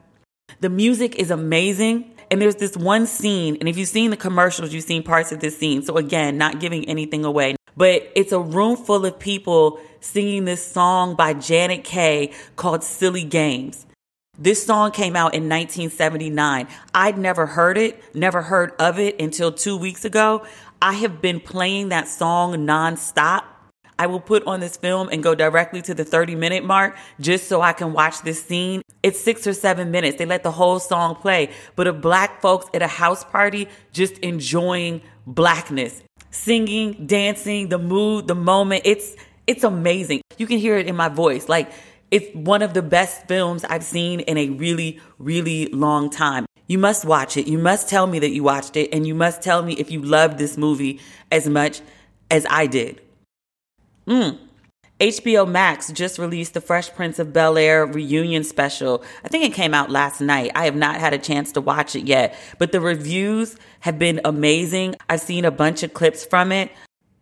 The 0.59 0.69
music 0.69 1.15
is 1.15 1.31
amazing. 1.31 2.11
And 2.31 2.41
there's 2.41 2.55
this 2.55 2.75
one 2.75 3.05
scene, 3.05 3.57
and 3.59 3.69
if 3.69 3.77
you've 3.77 3.89
seen 3.89 4.09
the 4.09 4.17
commercials, 4.17 4.73
you've 4.73 4.85
seen 4.85 5.03
parts 5.03 5.31
of 5.31 5.39
this 5.39 5.55
scene. 5.55 5.83
So 5.83 5.97
again, 5.97 6.35
not 6.35 6.59
giving 6.59 6.89
anything 6.89 7.25
away, 7.25 7.55
but 7.75 8.11
it's 8.15 8.31
a 8.31 8.39
room 8.39 8.77
full 8.77 9.05
of 9.05 9.19
people 9.19 9.79
singing 9.99 10.45
this 10.45 10.65
song 10.65 11.15
by 11.15 11.33
Janet 11.33 11.83
Kay 11.83 12.31
called 12.55 12.83
Silly 12.83 13.23
Games. 13.23 13.85
This 14.37 14.65
song 14.65 14.91
came 14.91 15.15
out 15.15 15.35
in 15.35 15.47
1979. 15.47 16.67
I'd 16.95 17.17
never 17.19 17.45
heard 17.45 17.77
it, 17.77 18.01
never 18.15 18.41
heard 18.41 18.73
of 18.79 18.97
it 18.97 19.21
until 19.21 19.51
two 19.51 19.77
weeks 19.77 20.05
ago. 20.05 20.43
I 20.81 20.93
have 20.93 21.21
been 21.21 21.39
playing 21.39 21.89
that 21.89 22.07
song 22.07 22.55
nonstop. 22.67 23.43
I 23.99 24.07
will 24.07 24.19
put 24.19 24.43
on 24.47 24.59
this 24.59 24.75
film 24.75 25.09
and 25.11 25.21
go 25.21 25.35
directly 25.35 25.83
to 25.83 25.93
the 25.93 26.03
30 26.03 26.33
minute 26.33 26.65
mark 26.65 26.97
just 27.19 27.47
so 27.47 27.61
I 27.61 27.73
can 27.73 27.93
watch 27.93 28.23
this 28.23 28.43
scene. 28.43 28.81
It's 29.03 29.19
six 29.19 29.45
or 29.45 29.53
seven 29.53 29.91
minutes. 29.91 30.17
They 30.17 30.25
let 30.25 30.41
the 30.41 30.51
whole 30.51 30.79
song 30.79 31.15
play, 31.15 31.51
but 31.75 31.85
of 31.85 32.01
black 32.01 32.41
folks 32.41 32.65
at 32.73 32.81
a 32.81 32.87
house 32.87 33.23
party 33.23 33.67
just 33.91 34.17
enjoying 34.17 35.01
blackness, 35.27 36.01
singing, 36.33 37.05
dancing, 37.05 37.69
the 37.69 37.77
mood, 37.77 38.27
the 38.27 38.35
moment. 38.35 38.81
It's, 38.85 39.15
it's 39.47 39.63
amazing. 39.63 40.21
You 40.37 40.47
can 40.47 40.57
hear 40.57 40.77
it 40.77 40.87
in 40.87 40.95
my 40.95 41.07
voice. 41.07 41.47
Like 41.47 41.71
it's 42.11 42.33
one 42.35 42.61
of 42.61 42.73
the 42.73 42.81
best 42.81 43.27
films 43.27 43.63
I've 43.63 43.83
seen 43.83 44.19
in 44.21 44.37
a 44.37 44.49
really, 44.49 44.99
really 45.19 45.67
long 45.67 46.09
time. 46.09 46.45
You 46.67 46.77
must 46.77 47.05
watch 47.05 47.37
it. 47.37 47.47
You 47.47 47.57
must 47.57 47.87
tell 47.87 48.07
me 48.07 48.19
that 48.19 48.31
you 48.31 48.43
watched 48.43 48.75
it 48.75 48.89
and 48.93 49.05
you 49.05 49.13
must 49.15 49.41
tell 49.41 49.61
me 49.61 49.73
if 49.73 49.91
you 49.91 50.01
loved 50.01 50.37
this 50.37 50.57
movie 50.57 50.99
as 51.31 51.47
much 51.47 51.81
as 52.31 52.47
I 52.49 52.67
did. 52.67 53.01
Mm. 54.07 54.39
HBO 55.03 55.45
Max 55.45 55.91
just 55.91 56.17
released 56.17 56.53
the 56.53 56.61
Fresh 56.61 56.93
Prince 56.93 57.19
of 57.19 57.33
Bel 57.33 57.57
Air 57.57 57.85
reunion 57.85 58.45
special. 58.45 59.03
I 59.25 59.27
think 59.27 59.43
it 59.43 59.53
came 59.53 59.73
out 59.73 59.89
last 59.89 60.21
night. 60.21 60.51
I 60.55 60.63
have 60.63 60.77
not 60.77 60.95
had 60.95 61.13
a 61.13 61.17
chance 61.17 61.51
to 61.53 61.61
watch 61.61 61.93
it 61.97 62.05
yet, 62.05 62.39
but 62.57 62.71
the 62.71 62.79
reviews 62.79 63.57
have 63.81 63.99
been 63.99 64.21
amazing. 64.23 64.95
I've 65.09 65.19
seen 65.19 65.43
a 65.43 65.51
bunch 65.51 65.83
of 65.83 65.93
clips 65.93 66.25
from 66.25 66.53
it. 66.53 66.71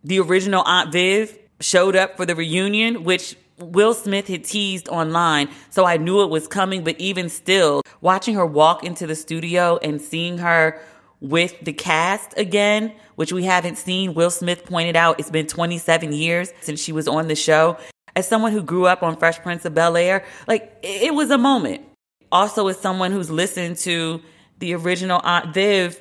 The 0.04 0.20
original 0.20 0.62
Aunt 0.62 0.92
Viv 0.92 1.36
showed 1.58 1.96
up 1.96 2.16
for 2.16 2.24
the 2.24 2.36
reunion, 2.36 3.02
which 3.02 3.34
Will 3.58 3.94
Smith 3.94 4.28
had 4.28 4.44
teased 4.44 4.88
online, 4.88 5.48
so 5.70 5.84
I 5.84 5.96
knew 5.96 6.22
it 6.22 6.30
was 6.30 6.46
coming. 6.46 6.84
But 6.84 7.00
even 7.00 7.28
still, 7.28 7.82
watching 8.00 8.36
her 8.36 8.46
walk 8.46 8.84
into 8.84 9.08
the 9.08 9.16
studio 9.16 9.78
and 9.82 10.00
seeing 10.00 10.38
her 10.38 10.80
with 11.22 11.58
the 11.62 11.72
cast 11.72 12.36
again, 12.36 12.92
which 13.14 13.32
we 13.32 13.44
haven't 13.44 13.78
seen, 13.78 14.12
Will 14.12 14.30
Smith 14.30 14.66
pointed 14.66 14.96
out 14.96 15.20
it's 15.20 15.30
been 15.30 15.46
27 15.46 16.12
years 16.12 16.52
since 16.60 16.80
she 16.80 16.92
was 16.92 17.06
on 17.06 17.28
the 17.28 17.36
show. 17.36 17.78
As 18.14 18.28
someone 18.28 18.52
who 18.52 18.62
grew 18.62 18.86
up 18.86 19.02
on 19.02 19.16
Fresh 19.16 19.40
Prince 19.40 19.64
of 19.64 19.72
Bel 19.72 19.96
Air, 19.96 20.24
like 20.46 20.76
it 20.82 21.14
was 21.14 21.30
a 21.30 21.38
moment. 21.38 21.82
Also, 22.30 22.66
as 22.66 22.78
someone 22.78 23.12
who's 23.12 23.30
listened 23.30 23.76
to 23.78 24.20
the 24.58 24.74
original 24.74 25.20
Aunt 25.22 25.54
Viv, 25.54 25.98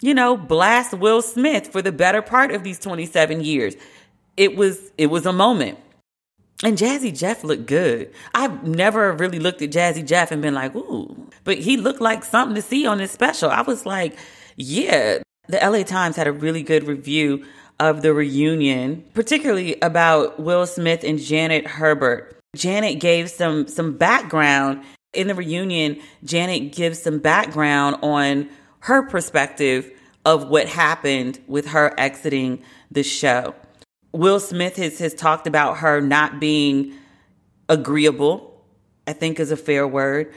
you 0.00 0.12
know, 0.12 0.36
blast 0.36 0.92
Will 0.92 1.22
Smith 1.22 1.68
for 1.68 1.80
the 1.80 1.92
better 1.92 2.20
part 2.20 2.50
of 2.50 2.64
these 2.64 2.78
27 2.78 3.42
years. 3.42 3.76
It 4.36 4.56
was 4.56 4.90
it 4.98 5.06
was 5.06 5.24
a 5.24 5.32
moment. 5.32 5.78
And 6.64 6.76
Jazzy 6.76 7.16
Jeff 7.16 7.44
looked 7.44 7.66
good. 7.66 8.12
I've 8.34 8.66
never 8.66 9.12
really 9.12 9.38
looked 9.38 9.62
at 9.62 9.70
Jazzy 9.70 10.04
Jeff 10.04 10.32
and 10.32 10.42
been 10.42 10.54
like, 10.54 10.74
ooh, 10.74 11.28
but 11.44 11.58
he 11.58 11.76
looked 11.76 12.00
like 12.00 12.24
something 12.24 12.56
to 12.56 12.62
see 12.62 12.84
on 12.84 12.98
this 12.98 13.12
special. 13.12 13.48
I 13.48 13.62
was 13.62 13.86
like, 13.86 14.18
yeah. 14.58 15.18
The 15.48 15.58
LA 15.62 15.82
Times 15.82 16.16
had 16.16 16.26
a 16.26 16.32
really 16.32 16.62
good 16.62 16.86
review 16.86 17.46
of 17.80 18.02
the 18.02 18.12
reunion, 18.12 19.04
particularly 19.14 19.76
about 19.80 20.38
Will 20.38 20.66
Smith 20.66 21.04
and 21.04 21.18
Janet 21.18 21.66
Hubert. 21.66 22.38
Janet 22.54 23.00
gave 23.00 23.30
some 23.30 23.66
some 23.68 23.96
background 23.96 24.84
in 25.14 25.28
the 25.28 25.34
reunion. 25.34 26.00
Janet 26.24 26.72
gives 26.72 27.00
some 27.00 27.18
background 27.18 27.96
on 28.02 28.48
her 28.80 29.02
perspective 29.02 29.90
of 30.24 30.48
what 30.48 30.68
happened 30.68 31.38
with 31.46 31.68
her 31.68 31.94
exiting 31.98 32.62
the 32.90 33.02
show. 33.02 33.54
Will 34.12 34.40
Smith 34.40 34.76
has, 34.76 34.98
has 34.98 35.14
talked 35.14 35.46
about 35.46 35.78
her 35.78 36.00
not 36.00 36.40
being 36.40 36.94
agreeable, 37.68 38.64
I 39.06 39.12
think 39.12 39.38
is 39.38 39.50
a 39.50 39.56
fair 39.56 39.86
word, 39.86 40.32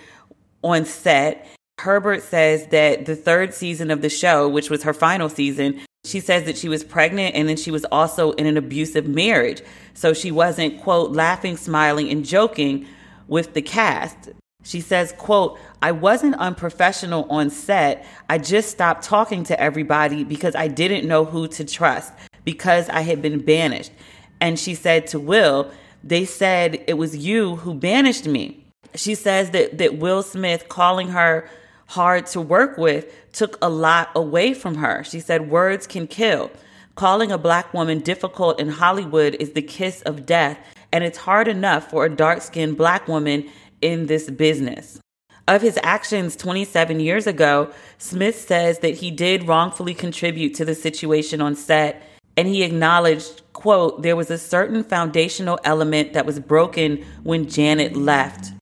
on 0.61 0.85
set. 0.85 1.47
Hubert 1.83 2.23
says 2.23 2.67
that 2.67 3.05
the 3.05 3.15
third 3.15 3.53
season 3.53 3.91
of 3.91 4.01
the 4.01 4.09
show, 4.09 4.47
which 4.47 4.69
was 4.69 4.83
her 4.83 4.93
final 4.93 5.29
season, 5.29 5.79
she 6.03 6.19
says 6.19 6.45
that 6.45 6.57
she 6.57 6.69
was 6.69 6.83
pregnant 6.83 7.35
and 7.35 7.47
then 7.47 7.57
she 7.57 7.71
was 7.71 7.85
also 7.85 8.31
in 8.33 8.47
an 8.47 8.57
abusive 8.57 9.07
marriage. 9.07 9.61
So 9.93 10.13
she 10.13 10.31
wasn't, 10.31 10.81
quote, 10.81 11.11
laughing, 11.11 11.57
smiling, 11.57 12.09
and 12.09 12.25
joking 12.25 12.87
with 13.27 13.53
the 13.53 13.61
cast. 13.61 14.29
She 14.63 14.81
says, 14.81 15.13
quote, 15.17 15.59
I 15.81 15.91
wasn't 15.91 16.35
unprofessional 16.35 17.25
on 17.29 17.49
set. 17.49 18.05
I 18.29 18.37
just 18.37 18.69
stopped 18.69 19.03
talking 19.03 19.43
to 19.45 19.59
everybody 19.59 20.23
because 20.23 20.55
I 20.55 20.67
didn't 20.67 21.07
know 21.07 21.25
who 21.25 21.47
to 21.49 21.65
trust 21.65 22.13
because 22.45 22.89
I 22.89 23.01
had 23.01 23.21
been 23.21 23.39
banished. 23.39 23.91
And 24.39 24.59
she 24.59 24.75
said 24.75 25.07
to 25.07 25.19
Will, 25.19 25.71
They 26.03 26.25
said 26.25 26.83
it 26.87 26.95
was 26.95 27.17
you 27.17 27.57
who 27.57 27.73
banished 27.73 28.25
me. 28.25 28.65
She 28.95 29.15
says 29.15 29.51
that, 29.51 29.77
that 29.77 29.97
Will 29.97 30.21
Smith 30.23 30.67
calling 30.67 31.09
her 31.09 31.49
hard 31.91 32.25
to 32.25 32.41
work 32.41 32.77
with 32.77 33.05
took 33.33 33.57
a 33.61 33.69
lot 33.69 34.09
away 34.15 34.53
from 34.53 34.75
her. 34.75 35.03
She 35.03 35.19
said, 35.19 35.49
Words 35.49 35.87
can 35.87 36.07
kill. 36.07 36.51
Calling 36.95 37.31
a 37.31 37.37
black 37.37 37.73
woman 37.73 37.99
difficult 37.99 38.59
in 38.59 38.69
Hollywood 38.69 39.35
is 39.39 39.51
the 39.51 39.61
kiss 39.61 40.01
of 40.03 40.25
death, 40.25 40.57
and 40.91 41.03
it's 41.03 41.17
hard 41.19 41.47
enough 41.47 41.89
for 41.89 42.05
a 42.05 42.09
dark 42.09 42.41
skinned 42.41 42.77
black 42.77 43.07
woman 43.07 43.49
in 43.81 44.07
this 44.07 44.29
business. 44.29 44.99
Of 45.47 45.61
his 45.61 45.79
actions 45.83 46.35
27 46.35 46.99
years 46.99 47.27
ago, 47.27 47.71
Smith 47.97 48.39
says 48.39 48.79
that 48.79 48.95
he 48.95 49.11
did 49.11 49.47
wrongfully 49.47 49.93
contribute 49.93 50.53
to 50.55 50.65
the 50.65 50.75
situation 50.75 51.41
on 51.41 51.55
set 51.55 52.03
and 52.37 52.47
he 52.47 52.63
acknowledged 52.63 53.41
quote 53.53 54.01
there 54.01 54.15
was 54.15 54.31
a 54.31 54.37
certain 54.37 54.83
foundational 54.83 55.59
element 55.63 56.13
that 56.13 56.25
was 56.25 56.39
broken 56.39 57.03
when 57.23 57.47
janet 57.47 57.95
left 57.95 58.53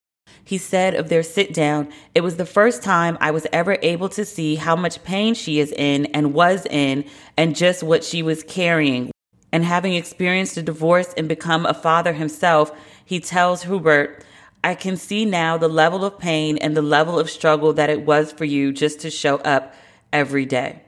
he 0.49 0.57
said 0.57 0.95
of 0.95 1.09
their 1.09 1.21
sit 1.21 1.53
down 1.53 1.87
it 2.15 2.21
was 2.21 2.37
the 2.37 2.45
first 2.45 2.81
time 2.81 3.15
i 3.21 3.29
was 3.29 3.45
ever 3.53 3.77
able 3.83 4.09
to 4.09 4.25
see 4.25 4.55
how 4.55 4.75
much 4.75 5.03
pain 5.03 5.35
she 5.35 5.59
is 5.59 5.71
in 5.73 6.07
and 6.07 6.33
was 6.33 6.65
in 6.71 7.05
and 7.37 7.55
just 7.55 7.83
what 7.83 8.03
she 8.03 8.23
was 8.23 8.41
carrying 8.41 9.11
and 9.51 9.63
having 9.63 9.93
experienced 9.93 10.57
a 10.57 10.63
divorce 10.63 11.13
and 11.15 11.29
become 11.29 11.67
a 11.67 11.73
father 11.73 12.13
himself 12.13 12.71
he 13.05 13.19
tells 13.19 13.63
hubert 13.63 14.25
i 14.63 14.73
can 14.73 14.97
see 14.97 15.23
now 15.23 15.55
the 15.55 15.69
level 15.69 16.03
of 16.03 16.17
pain 16.17 16.57
and 16.57 16.75
the 16.75 16.81
level 16.81 17.19
of 17.19 17.29
struggle 17.29 17.71
that 17.71 17.91
it 17.91 18.01
was 18.01 18.31
for 18.31 18.45
you 18.45 18.73
just 18.73 18.99
to 18.99 19.11
show 19.11 19.37
up 19.37 19.75
every 20.11 20.47
day 20.47 20.81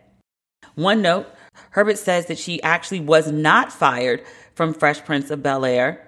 one 0.74 1.04
note 1.04 1.28
Hubert 1.76 1.98
says 1.98 2.26
that 2.26 2.40
she 2.40 2.62
actually 2.64 3.00
was 3.00 3.32
not 3.32 3.72
fired 3.72 4.24
from 4.56 4.74
Fresh 4.74 5.06
Prince 5.06 5.30
of 5.32 5.44
Bel 5.44 5.64
Air. 5.64 6.06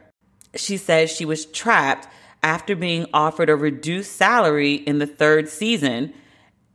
She 0.56 0.78
says 0.78 1.10
she 1.10 1.26
was 1.26 1.46
trapped 1.46 2.08
after 2.44 2.76
being 2.76 3.08
offered 3.14 3.50
a 3.50 3.56
reduced 3.56 4.16
salary 4.16 4.76
in 4.76 5.00
the 5.00 5.08
third 5.08 5.50
season. 5.50 6.14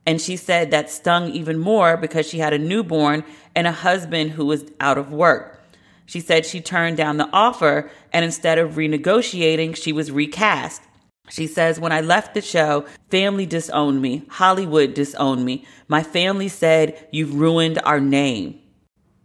And 0.07 0.20
she 0.20 0.37
said 0.37 0.70
that 0.70 0.90
stung 0.90 1.31
even 1.31 1.59
more 1.59 1.96
because 1.96 2.26
she 2.26 2.38
had 2.38 2.54
a 2.54 2.59
newborn 2.59 3.24
and 3.54 3.66
a 3.66 3.72
husband 3.72 4.33
who 4.33 4.46
was 4.46 4.64
out 4.81 4.96
of 4.96 5.12
work. 5.12 5.62
She 6.07 6.20
said 6.20 6.46
she 6.46 6.62
turned 6.62 6.96
down 6.96 7.18
the 7.18 7.28
offer 7.33 7.90
and 8.14 8.24
instead 8.24 8.59
of 8.59 8.72
renegotiating, 8.72 9.76
she 9.76 9.92
was 9.92 10.11
recast. 10.11 10.81
She 11.28 11.46
says, 11.46 11.78
When 11.78 11.92
I 11.92 12.00
left 12.00 12.33
the 12.33 12.40
show, 12.40 12.87
family 13.11 13.44
disowned 13.44 14.00
me. 14.00 14.24
Hollywood 14.28 14.94
disowned 14.94 15.44
me. 15.44 15.66
My 15.87 16.02
family 16.02 16.48
said, 16.48 17.07
You've 17.12 17.35
ruined 17.35 17.78
our 17.85 18.00
name. 18.00 18.59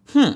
Hmm, 0.09 0.33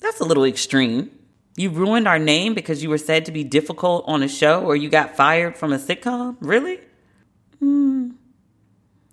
that's 0.00 0.20
a 0.20 0.24
little 0.24 0.44
extreme. 0.44 1.10
You 1.58 1.70
ruined 1.70 2.06
our 2.06 2.20
name 2.20 2.54
because 2.54 2.84
you 2.84 2.88
were 2.88 2.98
said 2.98 3.24
to 3.24 3.32
be 3.32 3.42
difficult 3.42 4.04
on 4.06 4.22
a 4.22 4.28
show 4.28 4.62
or 4.62 4.76
you 4.76 4.88
got 4.88 5.16
fired 5.16 5.56
from 5.56 5.72
a 5.72 5.78
sitcom? 5.78 6.36
Really? 6.40 6.78
Hmm. 7.58 8.10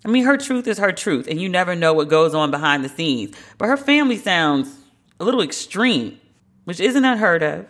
I 0.04 0.08
mean, 0.08 0.24
her 0.24 0.36
truth 0.36 0.68
is 0.68 0.78
her 0.78 0.92
truth, 0.92 1.26
and 1.26 1.40
you 1.40 1.48
never 1.48 1.74
know 1.74 1.92
what 1.92 2.08
goes 2.08 2.36
on 2.36 2.52
behind 2.52 2.84
the 2.84 2.88
scenes. 2.88 3.34
But 3.58 3.66
her 3.66 3.76
family 3.76 4.16
sounds 4.16 4.78
a 5.18 5.24
little 5.24 5.42
extreme, 5.42 6.20
which 6.62 6.78
isn't 6.78 7.04
unheard 7.04 7.42
of. 7.42 7.66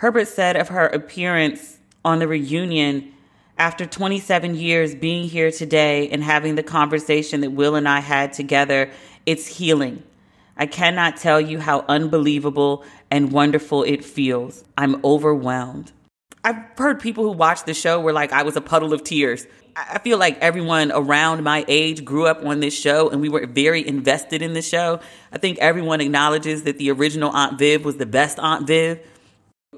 Hubert 0.00 0.26
said 0.26 0.56
of 0.56 0.70
her 0.70 0.88
appearance 0.88 1.78
on 2.04 2.18
the 2.18 2.26
reunion 2.26 3.12
after 3.58 3.86
27 3.86 4.56
years 4.56 4.92
being 4.96 5.28
here 5.28 5.52
today 5.52 6.08
and 6.08 6.24
having 6.24 6.56
the 6.56 6.64
conversation 6.64 7.42
that 7.42 7.50
Will 7.50 7.76
and 7.76 7.88
I 7.88 8.00
had 8.00 8.32
together, 8.32 8.90
it's 9.24 9.46
healing. 9.46 10.02
I 10.60 10.66
cannot 10.66 11.16
tell 11.16 11.40
you 11.40 11.58
how 11.58 11.86
unbelievable 11.88 12.84
and 13.10 13.32
wonderful 13.32 13.82
it 13.82 14.04
feels. 14.04 14.62
I'm 14.76 15.02
overwhelmed. 15.02 15.90
I've 16.44 16.62
heard 16.76 17.00
people 17.00 17.24
who 17.24 17.32
watched 17.32 17.64
the 17.64 17.72
show 17.72 17.98
were 17.98 18.12
like, 18.12 18.30
I 18.32 18.42
was 18.42 18.56
a 18.56 18.60
puddle 18.60 18.92
of 18.92 19.02
tears. 19.02 19.46
I 19.74 19.98
feel 20.00 20.18
like 20.18 20.38
everyone 20.40 20.92
around 20.92 21.42
my 21.44 21.64
age 21.66 22.04
grew 22.04 22.26
up 22.26 22.44
on 22.44 22.60
this 22.60 22.78
show 22.78 23.08
and 23.08 23.22
we 23.22 23.30
were 23.30 23.46
very 23.46 23.86
invested 23.86 24.42
in 24.42 24.52
the 24.52 24.60
show. 24.60 25.00
I 25.32 25.38
think 25.38 25.56
everyone 25.60 26.02
acknowledges 26.02 26.64
that 26.64 26.76
the 26.76 26.90
original 26.90 27.30
Aunt 27.30 27.58
Viv 27.58 27.82
was 27.82 27.96
the 27.96 28.04
best 28.04 28.38
Aunt 28.38 28.66
Viv. 28.66 29.00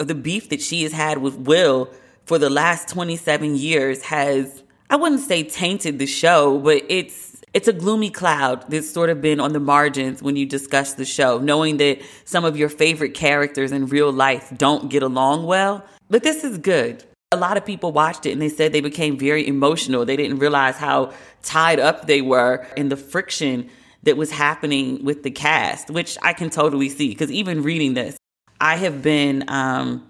The 0.00 0.16
beef 0.16 0.48
that 0.48 0.60
she 0.60 0.82
has 0.82 0.90
had 0.90 1.18
with 1.18 1.36
Will 1.36 1.92
for 2.24 2.38
the 2.38 2.50
last 2.50 2.88
27 2.88 3.54
years 3.54 4.02
has, 4.02 4.64
I 4.90 4.96
wouldn't 4.96 5.20
say 5.20 5.44
tainted 5.44 6.00
the 6.00 6.06
show, 6.06 6.58
but 6.58 6.82
it's 6.88 7.31
it's 7.54 7.68
a 7.68 7.72
gloomy 7.72 8.10
cloud 8.10 8.64
that's 8.70 8.90
sort 8.90 9.10
of 9.10 9.20
been 9.20 9.38
on 9.38 9.52
the 9.52 9.60
margins 9.60 10.22
when 10.22 10.36
you 10.36 10.46
discuss 10.46 10.94
the 10.94 11.04
show, 11.04 11.38
knowing 11.38 11.76
that 11.78 12.00
some 12.24 12.44
of 12.44 12.56
your 12.56 12.68
favorite 12.68 13.14
characters 13.14 13.72
in 13.72 13.86
real 13.86 14.10
life 14.10 14.52
don't 14.56 14.88
get 14.88 15.02
along 15.02 15.44
well. 15.44 15.84
But 16.08 16.22
this 16.22 16.44
is 16.44 16.58
good. 16.58 17.04
A 17.30 17.36
lot 17.36 17.56
of 17.56 17.64
people 17.64 17.92
watched 17.92 18.26
it 18.26 18.32
and 18.32 18.40
they 18.40 18.48
said 18.48 18.72
they 18.72 18.80
became 18.80 19.18
very 19.18 19.46
emotional. 19.46 20.04
They 20.04 20.16
didn't 20.16 20.38
realize 20.38 20.76
how 20.76 21.12
tied 21.42 21.80
up 21.80 22.06
they 22.06 22.22
were 22.22 22.66
in 22.76 22.88
the 22.88 22.96
friction 22.96 23.70
that 24.02 24.16
was 24.16 24.30
happening 24.30 25.04
with 25.04 25.22
the 25.22 25.30
cast, 25.30 25.90
which 25.90 26.18
I 26.22 26.32
can 26.32 26.50
totally 26.50 26.88
see. 26.88 27.08
Because 27.08 27.30
even 27.30 27.62
reading 27.62 27.94
this, 27.94 28.16
I 28.60 28.76
have 28.76 29.02
been 29.02 29.44
um, 29.48 30.06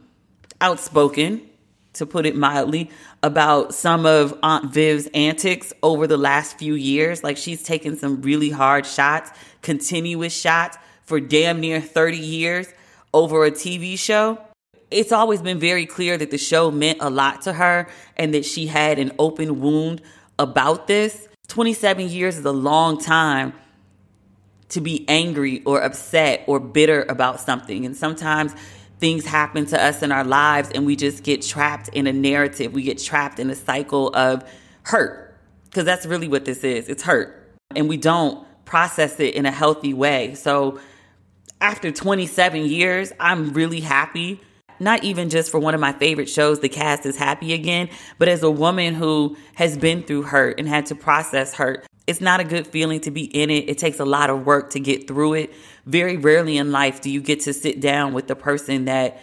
outspoken 0.61 1.49
to 1.95 2.07
put 2.07 2.27
it 2.27 2.35
mildly, 2.35 2.91
about 3.23 3.75
some 3.75 4.07
of 4.07 4.39
Aunt 4.43 4.73
Viv's 4.73 5.09
antics 5.15 5.73
over 5.83 6.07
the 6.07 6.17
last 6.17 6.59
few 6.59 6.75
years. 6.75 7.23
Like 7.23 7.37
she's 7.37 7.63
taken 7.63 7.97
some 7.97 8.23
really 8.23 8.51
hard 8.51 8.87
shots, 8.87 9.31
continuous 9.61 10.35
shots 10.35 10.79
for 11.05 11.21
damn 11.21 11.61
near 11.61 11.81
30 11.81 12.17
years 12.17 12.69
over 13.13 13.45
a 13.45 13.51
TV 13.51 13.99
show. 13.99 14.39
It's 14.91 15.13
always 15.13 15.41
been 15.41 15.59
very 15.59 15.87
clear 15.87 16.19
that 16.19 16.31
the 16.31 16.39
show 16.39 16.71
meant 16.71 16.99
a 17.01 17.11
lot 17.11 17.43
to 17.43 17.53
her 17.53 17.89
and 18.17 18.35
that 18.35 18.45
she 18.45 18.67
had 18.67 18.99
an 18.99 19.13
open 19.19 19.61
wound 19.61 20.03
about 20.39 20.87
this. 20.87 21.29
27 21.49 22.09
years 22.09 22.39
is 22.39 22.45
a 22.45 22.53
long 22.53 22.99
time 22.99 23.53
to 24.71 24.81
be 24.81 25.07
angry 25.09 25.63
or 25.65 25.83
upset 25.83 26.45
or 26.47 26.59
bitter 26.59 27.05
about 27.09 27.41
something. 27.41 27.85
And 27.85 27.97
sometimes 27.97 28.55
things 29.03 29.27
happen 29.27 29.67
to 29.67 29.85
us 29.85 30.01
in 30.01 30.13
our 30.13 30.23
lives 30.23 30.71
and 30.73 30.87
we 30.87 30.95
just 30.95 31.25
get 31.25 31.43
trapped 31.43 31.89
in 31.89 32.07
a 32.07 32.13
narrative. 32.13 32.73
We 32.73 32.85
get 32.85 32.99
trapped 32.99 33.41
in 33.41 33.51
a 33.51 33.55
cycle 33.57 34.15
of 34.15 34.49
hurt 34.85 35.35
because 35.65 35.85
that's 35.85 36.07
really 36.07 36.29
what 36.29 36.45
this 36.45 36.63
is. 36.63 36.89
It's 36.89 37.03
hurt. 37.03 37.53
And 37.75 37.89
we 37.89 37.97
don't 37.97 38.47
process 38.65 39.19
it 39.19 39.35
in 39.35 39.45
a 39.45 39.51
healthy 39.51 39.93
way. 39.93 40.37
So 40.37 40.79
after 41.61 41.91
27 41.91 42.65
years, 42.67 43.13
I'm 43.19 43.53
really 43.53 43.81
happy. 43.81 44.41
Not 44.79 45.03
even 45.03 45.31
just 45.31 45.51
for 45.51 45.59
one 45.59 45.75
of 45.75 45.81
my 45.81 45.93
favorite 45.95 46.29
shows, 46.29 46.61
The 46.61 46.69
Cast 46.69 47.05
is 47.05 47.17
Happy 47.17 47.55
Again, 47.55 47.89
but 48.21 48.29
as 48.29 48.45
a 48.45 48.51
woman 48.53 48.95
who 48.95 49.37
has 49.57 49.77
been 49.77 50.05
through 50.05 50.23
hurt 50.23 50.61
and 50.61 50.69
had 50.69 50.87
to 50.87 50.95
process 50.95 51.55
hurt. 51.55 51.85
It's 52.07 52.21
not 52.21 52.39
a 52.39 52.45
good 52.45 52.69
feeling 52.69 53.01
to 53.01 53.11
be 53.11 53.25
in 53.25 53.51
it. 53.51 53.69
It 53.69 53.79
takes 53.79 53.99
a 53.99 54.05
lot 54.05 54.31
of 54.31 54.47
work 54.47 54.71
to 54.71 54.81
get 54.81 55.09
through 55.09 55.35
it. 55.35 55.55
Very 55.87 56.17
rarely 56.17 56.57
in 56.57 56.71
life 56.73 57.01
do 57.01 57.11
you 57.11 57.21
get 57.21 57.41
to 57.41 57.53
sit 57.53 57.81
down 57.81 58.13
with 58.15 58.29
the 58.29 58.37
person 58.37 58.85
that 58.85 59.21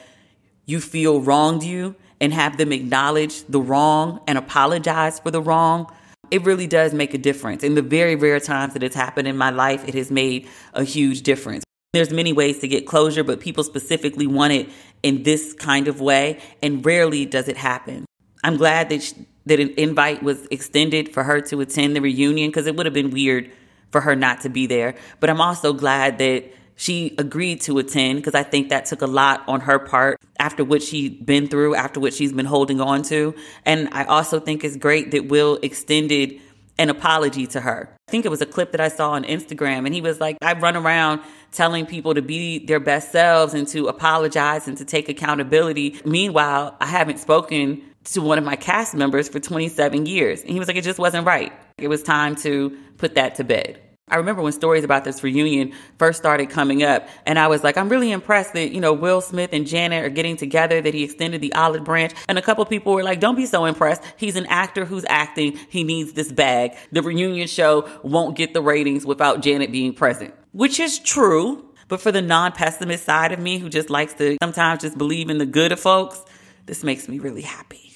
you 0.66 0.80
feel 0.80 1.22
wronged 1.22 1.64
you 1.64 1.96
and 2.22 2.34
have 2.34 2.58
them 2.58 2.72
acknowledge 2.72 3.44
the 3.46 3.62
wrong 3.62 4.20
and 4.28 4.38
apologize 4.38 5.20
for 5.20 5.32
the 5.32 5.42
wrong. 5.42 5.92
It 6.32 6.44
really 6.44 6.68
does 6.68 6.94
make 6.94 7.14
a 7.14 7.18
difference. 7.18 7.64
In 7.64 7.76
the 7.76 7.82
very 7.82 8.16
rare 8.16 8.40
times 8.40 8.74
that 8.74 8.84
it's 8.84 8.96
happened 8.96 9.28
in 9.28 9.38
my 9.38 9.50
life, 9.50 9.88
it 9.88 9.96
has 9.96 10.12
made 10.12 10.48
a 10.74 10.84
huge 10.84 11.24
difference. 11.24 11.64
There's 11.94 12.12
many 12.12 12.34
ways 12.34 12.60
to 12.60 12.68
get 12.68 12.86
closure, 12.86 13.24
but 13.24 13.40
people 13.40 13.64
specifically 13.64 14.28
want 14.28 14.54
it 14.54 14.70
in 15.02 15.24
this 15.24 15.54
kind 15.54 15.88
of 15.88 16.02
way, 16.02 16.40
and 16.62 16.86
rarely 16.86 17.26
does 17.26 17.48
it 17.48 17.58
happen. 17.58 18.06
I'm 18.44 18.58
glad 18.58 18.90
that 18.90 19.02
she, 19.02 19.16
that 19.48 19.60
an 19.60 19.74
invite 19.76 20.22
was 20.22 20.46
extended 20.52 21.10
for 21.10 21.24
her 21.24 21.42
to 21.42 21.62
attend 21.62 21.96
the 21.96 22.02
reunion 22.02 22.50
because 22.50 22.68
it 22.68 22.76
would 22.76 22.86
have 22.86 22.94
been 22.94 23.10
weird 23.10 23.50
for 23.92 24.02
her 24.02 24.16
not 24.16 24.42
to 24.42 24.50
be 24.50 24.68
there. 24.68 24.96
But 25.20 25.30
I'm 25.30 25.42
also 25.42 25.74
glad 25.74 26.18
that 26.20 26.46
she 26.76 27.14
agreed 27.18 27.60
to 27.62 27.78
attend 27.78 28.20
because 28.20 28.36
I 28.36 28.44
think 28.44 28.70
that 28.70 28.86
took 28.86 29.02
a 29.02 29.08
lot 29.08 29.44
on 29.48 29.60
her 29.62 29.80
part 29.80 30.20
after 30.40 30.64
what 30.64 30.82
she'd 30.82 31.26
been 31.26 31.48
through, 31.48 31.76
after 31.76 32.00
what 32.00 32.14
she's 32.14 32.32
been 32.32 32.46
holding 32.46 32.80
on 32.80 33.04
to. 33.04 33.36
And 33.66 33.90
I 33.92 34.06
also 34.06 34.40
think 34.40 34.64
it's 34.64 34.78
great 34.78 35.12
that 35.12 35.28
Will 35.28 35.60
extended 35.62 36.40
an 36.78 36.90
apology 36.90 37.46
to 37.48 37.60
her. 37.60 37.94
I 38.08 38.12
think 38.12 38.26
it 38.26 38.30
was 38.30 38.42
a 38.42 38.46
clip 38.46 38.72
that 38.72 38.80
I 38.80 38.88
saw 38.88 39.12
on 39.12 39.26
Instagram, 39.26 39.86
and 39.86 39.94
he 39.94 40.00
was 40.00 40.22
like, 40.22 40.38
I 40.42 40.54
run 40.54 40.78
around 40.78 41.22
telling 41.52 41.86
people 41.86 42.14
to 42.14 42.22
be 42.22 42.66
their 42.66 42.80
best 42.80 43.12
selves 43.12 43.54
and 43.54 43.68
to 43.68 43.88
apologize 43.88 44.68
and 44.68 44.78
to 44.78 44.86
take 44.86 45.10
accountability. 45.10 46.00
Meanwhile, 46.06 46.78
I 46.80 46.86
haven't 46.86 47.20
spoken 47.20 47.84
to 48.06 48.22
one 48.22 48.38
of 48.38 48.46
my 48.46 48.56
cast 48.56 48.96
members 48.96 49.28
for 49.28 49.42
27 49.42 50.06
years. 50.06 50.42
And 50.42 50.52
he 50.52 50.60
was 50.60 50.70
like, 50.70 50.78
it 50.78 50.86
just 50.86 51.00
wasn't 51.00 51.28
right. 51.28 51.52
It 51.82 51.88
was 51.88 52.04
time 52.04 52.36
to 52.38 52.78
put 52.98 53.16
that 53.16 53.36
to 53.36 53.44
bed. 53.44 53.82
I 54.12 54.16
remember 54.16 54.42
when 54.42 54.54
stories 54.54 54.84
about 54.84 55.04
this 55.04 55.24
reunion 55.24 55.74
first 55.98 56.18
started 56.18 56.50
coming 56.50 56.82
up, 56.84 57.08
and 57.26 57.38
I 57.38 57.48
was 57.48 57.64
like, 57.64 57.78
I'm 57.78 57.90
really 57.90 58.12
impressed 58.12 58.54
that, 58.54 58.72
you 58.72 58.82
know, 58.82 58.92
Will 58.92 59.22
Smith 59.22 59.52
and 59.54 59.68
Janet 59.68 60.04
are 60.04 60.10
getting 60.10 60.36
together, 60.36 60.82
that 60.82 60.94
he 60.94 61.04
extended 61.04 61.42
the 61.42 61.54
olive 61.54 61.84
branch. 61.84 62.14
And 62.28 62.38
a 62.38 62.42
couple 62.42 62.66
people 62.66 62.94
were 62.94 63.04
like, 63.04 63.20
don't 63.20 63.36
be 63.36 63.46
so 63.46 63.66
impressed. 63.66 64.02
He's 64.18 64.36
an 64.36 64.48
actor 64.48 64.86
who's 64.86 65.06
acting. 65.08 65.60
He 65.70 65.84
needs 65.84 66.14
this 66.14 66.32
bag. 66.32 66.76
The 66.92 67.04
reunion 67.04 67.48
show 67.48 67.88
won't 68.04 68.36
get 68.36 68.54
the 68.54 68.62
ratings 68.62 69.06
without 69.06 69.42
Janet 69.42 69.72
being 69.72 69.94
present, 69.94 70.34
which 70.54 70.80
is 70.80 71.00
true. 71.00 71.66
But 71.88 72.02
for 72.02 72.12
the 72.12 72.22
non 72.22 72.52
pessimist 72.52 73.04
side 73.04 73.32
of 73.32 73.40
me 73.40 73.58
who 73.58 73.68
just 73.68 73.90
likes 73.90 74.14
to 74.16 74.38
sometimes 74.42 74.82
just 74.82 74.98
believe 74.98 75.30
in 75.30 75.40
the 75.40 75.46
good 75.46 75.72
of 75.72 75.80
folks, 75.80 76.24
this 76.68 76.84
makes 76.84 77.08
me 77.08 77.18
really 77.18 77.42
happy 77.42 77.89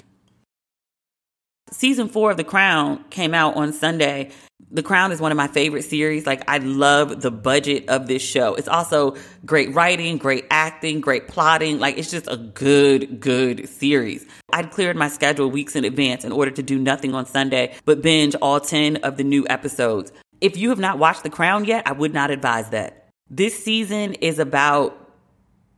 season 1.74 2.08
four 2.08 2.30
of 2.30 2.36
The 2.36 2.44
Crown 2.44 3.04
came 3.10 3.34
out 3.34 3.56
on 3.56 3.72
Sunday. 3.72 4.30
The 4.70 4.82
Crown 4.82 5.12
is 5.12 5.20
one 5.20 5.30
of 5.30 5.36
my 5.36 5.46
favorite 5.46 5.82
series. 5.82 6.26
Like, 6.26 6.42
I 6.48 6.58
love 6.58 7.20
the 7.20 7.30
budget 7.30 7.88
of 7.88 8.06
this 8.06 8.22
show. 8.22 8.54
It's 8.54 8.68
also 8.68 9.16
great 9.44 9.74
writing, 9.74 10.16
great 10.16 10.46
acting, 10.50 11.00
great 11.00 11.28
plotting. 11.28 11.78
Like, 11.78 11.98
it's 11.98 12.10
just 12.10 12.26
a 12.28 12.36
good, 12.36 13.20
good 13.20 13.68
series. 13.68 14.26
I'd 14.52 14.70
cleared 14.70 14.96
my 14.96 15.08
schedule 15.08 15.50
weeks 15.50 15.76
in 15.76 15.84
advance 15.84 16.24
in 16.24 16.32
order 16.32 16.50
to 16.52 16.62
do 16.62 16.78
nothing 16.78 17.14
on 17.14 17.26
Sunday 17.26 17.74
but 17.84 18.02
binge 18.02 18.34
all 18.36 18.60
10 18.60 18.96
of 18.98 19.16
the 19.16 19.24
new 19.24 19.46
episodes. 19.48 20.12
If 20.40 20.56
you 20.56 20.70
have 20.70 20.78
not 20.78 20.98
watched 20.98 21.22
The 21.22 21.30
Crown 21.30 21.64
yet, 21.64 21.86
I 21.86 21.92
would 21.92 22.14
not 22.14 22.30
advise 22.30 22.70
that. 22.70 23.08
This 23.30 23.62
season 23.62 24.14
is 24.14 24.38
about 24.38 25.10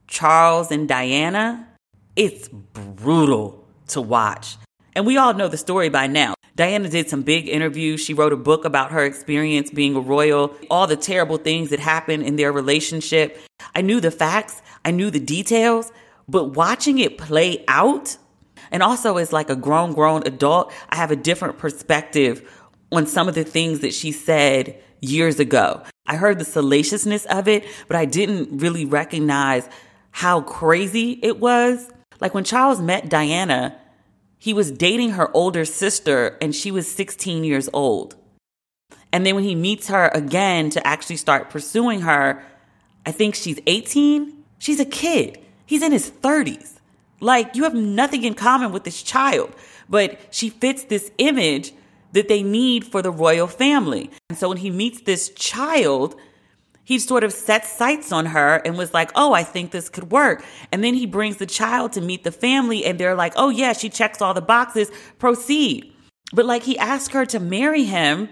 Charles 0.09 0.71
and 0.71 0.89
Diana. 0.89 1.69
It's 2.17 2.49
brutal 2.49 3.67
to 3.89 4.01
watch. 4.01 4.57
And 4.97 5.05
we 5.05 5.19
all 5.19 5.35
know 5.35 5.47
the 5.47 5.59
story 5.59 5.91
by 5.91 6.07
now. 6.07 6.33
Diana 6.55 6.89
did 6.89 7.11
some 7.11 7.21
big 7.21 7.51
interviews. 7.51 8.01
She 8.01 8.15
wrote 8.15 8.33
a 8.33 8.37
book 8.37 8.65
about 8.65 8.93
her 8.93 9.05
experience 9.05 9.71
being 9.71 9.95
a 9.95 10.01
royal, 10.01 10.57
all 10.71 10.87
the 10.87 10.97
terrible 10.97 11.37
things 11.37 11.69
that 11.69 11.81
happened 11.81 12.23
in 12.23 12.37
their 12.37 12.51
relationship. 12.51 13.39
I 13.75 13.83
knew 13.83 14.01
the 14.01 14.11
facts, 14.11 14.63
I 14.87 14.93
knew 14.93 15.11
the 15.11 15.21
details, 15.21 15.93
but 16.27 16.57
watching 16.57 16.99
it 16.99 17.19
play 17.19 17.63
out, 17.69 18.17
and 18.71 18.83
also 18.83 19.19
as 19.19 19.35
like 19.35 19.51
a 19.51 19.55
grown, 19.55 19.93
grown 19.93 20.27
adult, 20.27 20.73
I 20.89 20.97
have 20.97 21.11
a 21.11 21.17
different 21.17 21.59
perspective 21.59 22.51
on 22.91 23.07
some 23.07 23.29
of 23.29 23.35
the 23.35 23.45
things 23.45 23.81
that 23.81 23.93
she 23.93 24.13
said 24.13 24.83
years 25.03 25.39
ago. 25.39 25.83
I 26.07 26.17
heard 26.17 26.39
the 26.39 26.47
salaciousness 26.47 27.27
of 27.27 27.49
it, 27.49 27.67
but 27.87 27.97
I 27.97 28.07
didn't 28.07 28.63
really 28.63 28.87
recognize 28.87 29.69
how 30.13 30.41
crazy 30.41 31.21
it 31.23 31.39
was. 31.39 31.91
Like 32.19 32.33
when 32.33 32.45
Charles 32.45 32.81
met 32.81 33.11
Diana, 33.11 33.79
he 34.39 34.53
was 34.53 34.71
dating 34.71 35.11
her 35.11 35.35
older 35.35 35.65
sister 35.65 36.37
and 36.41 36.55
she 36.55 36.71
was 36.71 36.91
16 36.91 37.45
years 37.45 37.69
old. 37.73 38.17
And 39.13 39.25
then 39.25 39.35
when 39.35 39.45
he 39.45 39.55
meets 39.55 39.89
her 39.89 40.09
again 40.09 40.71
to 40.71 40.87
actually 40.87 41.17
start 41.17 41.51
pursuing 41.51 42.03
her, 42.03 42.43
I 43.05 43.13
think 43.13 43.35
she's 43.35 43.59
18. 43.67 44.45
She's 44.59 44.81
a 44.81 44.85
kid. 44.85 45.39
He's 45.65 45.83
in 45.83 45.93
his 45.93 46.11
30s. 46.11 46.75
Like, 47.21 47.57
you 47.57 47.65
have 47.65 47.75
nothing 47.75 48.25
in 48.25 48.35
common 48.35 48.73
with 48.73 48.85
this 48.85 49.03
child, 49.03 49.55
but 49.89 50.21
she 50.31 50.51
fits 50.51 50.85
this 50.85 51.11
image 51.19 51.73
that 52.13 52.29
they 52.29 52.43
need 52.43 52.85
for 52.85 53.01
the 53.01 53.11
royal 53.11 53.47
family. 53.47 54.11
And 54.29 54.39
so 54.39 54.49
when 54.49 54.59
he 54.59 54.71
meets 54.71 55.01
this 55.01 55.31
child, 55.31 56.15
he 56.87 57.01
sort 57.01 57.25
of 57.25 57.33
set 57.33 57.67
sights 57.67 58.13
on 58.13 58.27
her 58.27 58.63
and 58.65 58.79
was 58.79 58.95
like, 58.95 59.11
Oh, 59.17 59.33
I 59.33 59.43
think 59.43 59.73
this 59.73 59.89
could 59.89 60.13
work. 60.13 60.43
And 60.71 60.83
then 60.83 60.95
he 60.95 61.05
brings 61.05 61.37
the 61.37 61.47
child 61.47 61.93
to 61.93 62.01
meet 62.01 62.23
the 62.23 62.31
family 62.31 62.85
and 62.87 62.99
they're 62.99 63.17
like, 63.17 63.33
Oh, 63.37 63.51
yeah, 63.51 63.73
she 63.73 63.91
checks 63.91 64.23
all 64.23 64.33
the 64.33 64.41
boxes, 64.41 64.91
proceed. 65.19 65.93
But 66.33 66.47
like 66.47 66.63
he 66.63 66.79
asked 66.79 67.11
her 67.11 67.27
to 67.27 67.41
marry 67.41 67.85
him 67.85 68.29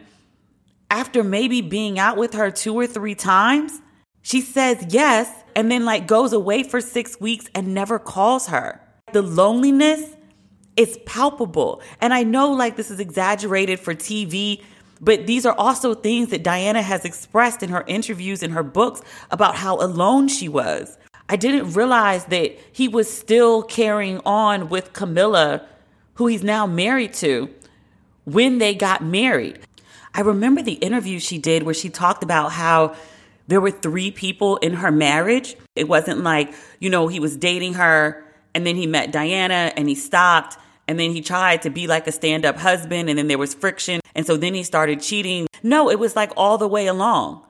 after 0.88 1.24
maybe 1.24 1.60
being 1.62 1.98
out 1.98 2.16
with 2.16 2.34
her 2.34 2.52
two 2.52 2.74
or 2.74 2.86
three 2.86 3.16
times. 3.16 3.80
She 4.22 4.40
says 4.40 4.86
yes 4.88 5.28
and 5.56 5.68
then 5.68 5.84
like 5.84 6.06
goes 6.06 6.32
away 6.32 6.62
for 6.62 6.80
six 6.80 7.20
weeks 7.20 7.46
and 7.56 7.74
never 7.74 7.98
calls 7.98 8.46
her. 8.46 8.80
The 9.12 9.22
loneliness 9.22 10.14
is 10.76 10.96
palpable. 11.06 11.82
And 12.00 12.14
I 12.14 12.22
know 12.22 12.52
like 12.52 12.76
this 12.76 12.92
is 12.92 13.00
exaggerated 13.00 13.80
for 13.80 13.94
TV 13.94 14.62
but 15.00 15.26
these 15.26 15.44
are 15.46 15.54
also 15.54 15.94
things 15.94 16.30
that 16.30 16.42
Diana 16.42 16.82
has 16.82 17.04
expressed 17.04 17.62
in 17.62 17.70
her 17.70 17.84
interviews 17.86 18.42
and 18.42 18.52
her 18.52 18.62
books 18.62 19.02
about 19.30 19.56
how 19.56 19.76
alone 19.76 20.28
she 20.28 20.48
was. 20.48 20.96
I 21.28 21.36
didn't 21.36 21.72
realize 21.72 22.26
that 22.26 22.56
he 22.72 22.88
was 22.88 23.10
still 23.10 23.62
carrying 23.62 24.20
on 24.26 24.68
with 24.68 24.92
Camilla, 24.92 25.66
who 26.14 26.26
he's 26.26 26.44
now 26.44 26.66
married 26.66 27.14
to, 27.14 27.48
when 28.24 28.58
they 28.58 28.74
got 28.74 29.02
married. 29.02 29.58
I 30.14 30.20
remember 30.20 30.62
the 30.62 30.74
interview 30.74 31.18
she 31.18 31.38
did 31.38 31.62
where 31.64 31.74
she 31.74 31.88
talked 31.88 32.22
about 32.22 32.52
how 32.52 32.94
there 33.48 33.60
were 33.60 33.70
three 33.70 34.10
people 34.10 34.56
in 34.58 34.74
her 34.74 34.90
marriage. 34.90 35.56
It 35.74 35.88
wasn't 35.88 36.22
like, 36.22 36.54
you 36.78 36.88
know, 36.88 37.08
he 37.08 37.20
was 37.20 37.36
dating 37.36 37.74
her 37.74 38.24
and 38.54 38.66
then 38.66 38.76
he 38.76 38.86
met 38.86 39.12
Diana 39.12 39.72
and 39.76 39.88
he 39.88 39.94
stopped 39.94 40.56
and 40.86 40.98
then 40.98 41.12
he 41.12 41.20
tried 41.20 41.62
to 41.62 41.70
be 41.70 41.86
like 41.86 42.06
a 42.06 42.12
stand 42.12 42.44
up 42.44 42.56
husband 42.56 43.08
and 43.08 43.18
then 43.18 43.28
there 43.28 43.38
was 43.38 43.54
friction. 43.54 44.00
And 44.14 44.26
so 44.26 44.36
then 44.36 44.54
he 44.54 44.62
started 44.62 45.00
cheating. 45.00 45.46
No, 45.62 45.90
it 45.90 45.98
was 45.98 46.14
like 46.14 46.32
all 46.36 46.58
the 46.58 46.68
way 46.68 46.86
along. 46.86 47.42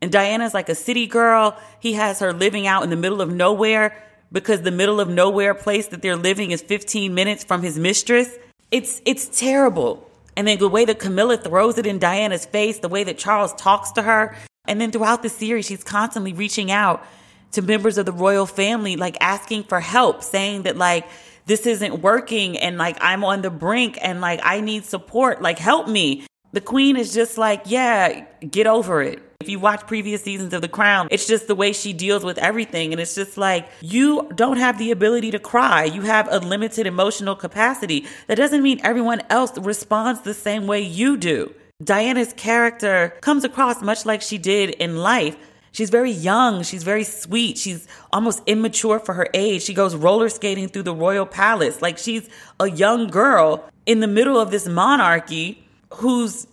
And 0.00 0.12
Diana's 0.12 0.54
like 0.54 0.68
a 0.68 0.74
city 0.74 1.06
girl. 1.06 1.58
He 1.80 1.94
has 1.94 2.20
her 2.20 2.32
living 2.32 2.66
out 2.66 2.84
in 2.84 2.90
the 2.90 2.96
middle 2.96 3.20
of 3.20 3.32
nowhere 3.32 3.96
because 4.30 4.62
the 4.62 4.70
middle 4.70 5.00
of 5.00 5.08
nowhere 5.08 5.54
place 5.54 5.88
that 5.88 6.02
they're 6.02 6.16
living 6.16 6.50
is 6.50 6.62
15 6.62 7.14
minutes 7.14 7.42
from 7.42 7.62
his 7.62 7.78
mistress. 7.78 8.36
It's 8.70 9.00
it's 9.06 9.26
terrible. 9.26 10.08
And 10.36 10.46
then 10.46 10.58
the 10.58 10.68
way 10.68 10.84
that 10.84 11.00
Camilla 11.00 11.36
throws 11.36 11.78
it 11.78 11.86
in 11.86 11.98
Diana's 11.98 12.46
face, 12.46 12.78
the 12.78 12.88
way 12.88 13.02
that 13.04 13.18
Charles 13.18 13.52
talks 13.54 13.90
to 13.92 14.02
her, 14.02 14.36
and 14.66 14.80
then 14.80 14.92
throughout 14.92 15.22
the 15.22 15.28
series 15.28 15.66
she's 15.66 15.82
constantly 15.82 16.32
reaching 16.32 16.70
out 16.70 17.04
to 17.52 17.62
members 17.62 17.98
of 17.98 18.06
the 18.06 18.12
royal 18.12 18.46
family 18.46 18.94
like 18.94 19.16
asking 19.20 19.64
for 19.64 19.80
help, 19.80 20.22
saying 20.22 20.62
that 20.62 20.76
like 20.76 21.08
this 21.48 21.66
isn't 21.66 22.02
working 22.02 22.58
and 22.58 22.76
like 22.78 22.98
I'm 23.00 23.24
on 23.24 23.42
the 23.42 23.50
brink 23.50 23.98
and 24.00 24.20
like 24.20 24.40
I 24.42 24.60
need 24.60 24.84
support. 24.84 25.42
Like 25.42 25.58
help 25.58 25.88
me. 25.88 26.26
The 26.52 26.60
queen 26.60 26.96
is 26.96 27.12
just 27.12 27.38
like, 27.38 27.62
yeah, 27.64 28.26
get 28.48 28.66
over 28.66 29.02
it. 29.02 29.22
If 29.40 29.48
you 29.48 29.58
watch 29.58 29.86
previous 29.86 30.22
seasons 30.22 30.52
of 30.52 30.62
The 30.62 30.68
Crown, 30.68 31.08
it's 31.10 31.26
just 31.26 31.46
the 31.46 31.54
way 31.54 31.72
she 31.72 31.92
deals 31.92 32.24
with 32.24 32.38
everything. 32.38 32.92
And 32.92 33.00
it's 33.00 33.14
just 33.14 33.38
like, 33.38 33.68
you 33.80 34.28
don't 34.34 34.56
have 34.56 34.78
the 34.78 34.90
ability 34.90 35.30
to 35.30 35.38
cry. 35.38 35.84
You 35.84 36.02
have 36.02 36.26
a 36.30 36.38
limited 36.38 36.86
emotional 36.86 37.36
capacity. 37.36 38.06
That 38.26 38.34
doesn't 38.34 38.62
mean 38.62 38.80
everyone 38.82 39.22
else 39.30 39.56
responds 39.56 40.22
the 40.22 40.34
same 40.34 40.66
way 40.66 40.80
you 40.80 41.16
do. 41.16 41.54
Diana's 41.82 42.32
character 42.32 43.14
comes 43.20 43.44
across 43.44 43.80
much 43.80 44.04
like 44.04 44.20
she 44.20 44.36
did 44.38 44.70
in 44.70 44.96
life 44.96 45.36
She's 45.78 45.90
very 45.90 46.10
young. 46.10 46.64
She's 46.64 46.82
very 46.82 47.04
sweet. 47.04 47.56
She's 47.56 47.86
almost 48.12 48.42
immature 48.46 48.98
for 48.98 49.14
her 49.14 49.28
age. 49.32 49.62
She 49.62 49.74
goes 49.74 49.94
roller 49.94 50.28
skating 50.28 50.66
through 50.66 50.82
the 50.82 50.92
royal 50.92 51.24
palace. 51.24 51.80
Like 51.80 51.98
she's 51.98 52.28
a 52.58 52.68
young 52.68 53.06
girl 53.06 53.64
in 53.86 54.00
the 54.00 54.08
middle 54.08 54.40
of 54.40 54.50
this 54.50 54.66
monarchy 54.66 55.64
who's 55.94 56.48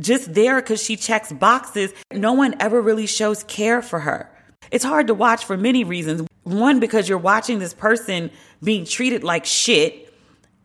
just 0.00 0.34
there 0.34 0.60
because 0.60 0.82
she 0.82 0.96
checks 0.96 1.32
boxes. 1.32 1.94
No 2.12 2.34
one 2.34 2.54
ever 2.60 2.82
really 2.82 3.06
shows 3.06 3.42
care 3.44 3.80
for 3.80 4.00
her. 4.00 4.30
It's 4.70 4.84
hard 4.84 5.06
to 5.06 5.14
watch 5.14 5.46
for 5.46 5.56
many 5.56 5.82
reasons. 5.82 6.28
One, 6.42 6.78
because 6.78 7.08
you're 7.08 7.16
watching 7.16 7.58
this 7.58 7.72
person 7.72 8.30
being 8.62 8.84
treated 8.84 9.24
like 9.24 9.46
shit, 9.46 10.12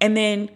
and 0.02 0.18
then 0.18 0.50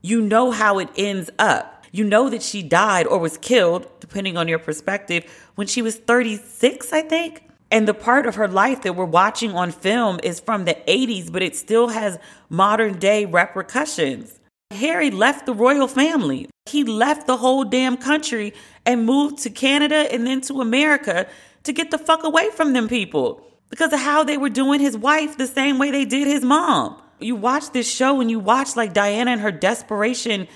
you 0.00 0.22
know 0.22 0.50
how 0.50 0.78
it 0.78 0.88
ends 0.96 1.28
up. 1.38 1.73
You 1.94 2.02
know 2.02 2.28
that 2.28 2.42
she 2.42 2.64
died 2.64 3.06
or 3.06 3.20
was 3.20 3.38
killed, 3.38 3.86
depending 4.00 4.36
on 4.36 4.48
your 4.48 4.58
perspective, 4.58 5.32
when 5.54 5.68
she 5.68 5.80
was 5.80 5.94
36, 5.94 6.92
I 6.92 7.02
think. 7.02 7.44
And 7.70 7.86
the 7.86 7.94
part 7.94 8.26
of 8.26 8.34
her 8.34 8.48
life 8.48 8.82
that 8.82 8.96
we're 8.96 9.04
watching 9.04 9.52
on 9.52 9.70
film 9.70 10.18
is 10.24 10.40
from 10.40 10.64
the 10.64 10.76
80s, 10.88 11.30
but 11.30 11.40
it 11.40 11.54
still 11.54 11.90
has 11.90 12.18
modern 12.48 12.98
day 12.98 13.26
repercussions. 13.26 14.40
Harry 14.72 15.12
left 15.12 15.46
the 15.46 15.54
royal 15.54 15.86
family. 15.86 16.48
He 16.66 16.82
left 16.82 17.28
the 17.28 17.36
whole 17.36 17.62
damn 17.62 17.96
country 17.96 18.54
and 18.84 19.06
moved 19.06 19.38
to 19.44 19.50
Canada 19.50 20.12
and 20.12 20.26
then 20.26 20.40
to 20.40 20.60
America 20.60 21.28
to 21.62 21.72
get 21.72 21.92
the 21.92 21.98
fuck 21.98 22.24
away 22.24 22.50
from 22.50 22.72
them 22.72 22.88
people 22.88 23.46
because 23.70 23.92
of 23.92 24.00
how 24.00 24.24
they 24.24 24.36
were 24.36 24.50
doing 24.50 24.80
his 24.80 24.96
wife 24.96 25.38
the 25.38 25.46
same 25.46 25.78
way 25.78 25.92
they 25.92 26.04
did 26.04 26.26
his 26.26 26.42
mom. 26.42 27.00
You 27.20 27.36
watch 27.36 27.70
this 27.70 27.88
show 27.88 28.20
and 28.20 28.28
you 28.28 28.40
watch 28.40 28.74
like 28.74 28.94
Diana 28.94 29.30
and 29.30 29.40
her 29.42 29.52
desperation 29.52 30.48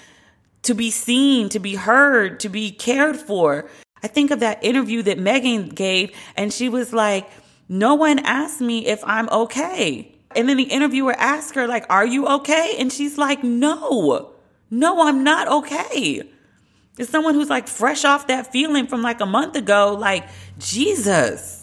to 0.62 0.74
be 0.74 0.90
seen, 0.90 1.48
to 1.50 1.58
be 1.58 1.74
heard, 1.74 2.40
to 2.40 2.48
be 2.48 2.70
cared 2.70 3.16
for. 3.16 3.68
I 4.02 4.06
think 4.06 4.30
of 4.30 4.40
that 4.40 4.62
interview 4.62 5.02
that 5.02 5.18
Meghan 5.18 5.74
gave, 5.74 6.14
and 6.36 6.52
she 6.52 6.68
was 6.68 6.92
like, 6.92 7.28
No 7.68 7.94
one 7.94 8.18
asked 8.20 8.60
me 8.60 8.86
if 8.86 9.02
I'm 9.04 9.28
okay. 9.28 10.14
And 10.36 10.48
then 10.48 10.56
the 10.56 10.64
interviewer 10.64 11.14
asked 11.18 11.54
her, 11.54 11.66
like, 11.66 11.86
are 11.88 12.06
you 12.06 12.26
okay? 12.26 12.76
And 12.78 12.92
she's 12.92 13.16
like, 13.16 13.42
no, 13.42 14.34
no, 14.70 15.06
I'm 15.06 15.24
not 15.24 15.48
okay. 15.48 16.22
It's 16.98 17.10
someone 17.10 17.34
who's 17.34 17.48
like 17.48 17.68
fresh 17.68 18.04
off 18.04 18.26
that 18.26 18.52
feeling 18.52 18.86
from 18.86 19.02
like 19.02 19.20
a 19.20 19.26
month 19.26 19.56
ago, 19.56 19.96
like, 19.98 20.28
Jesus. 20.58 21.57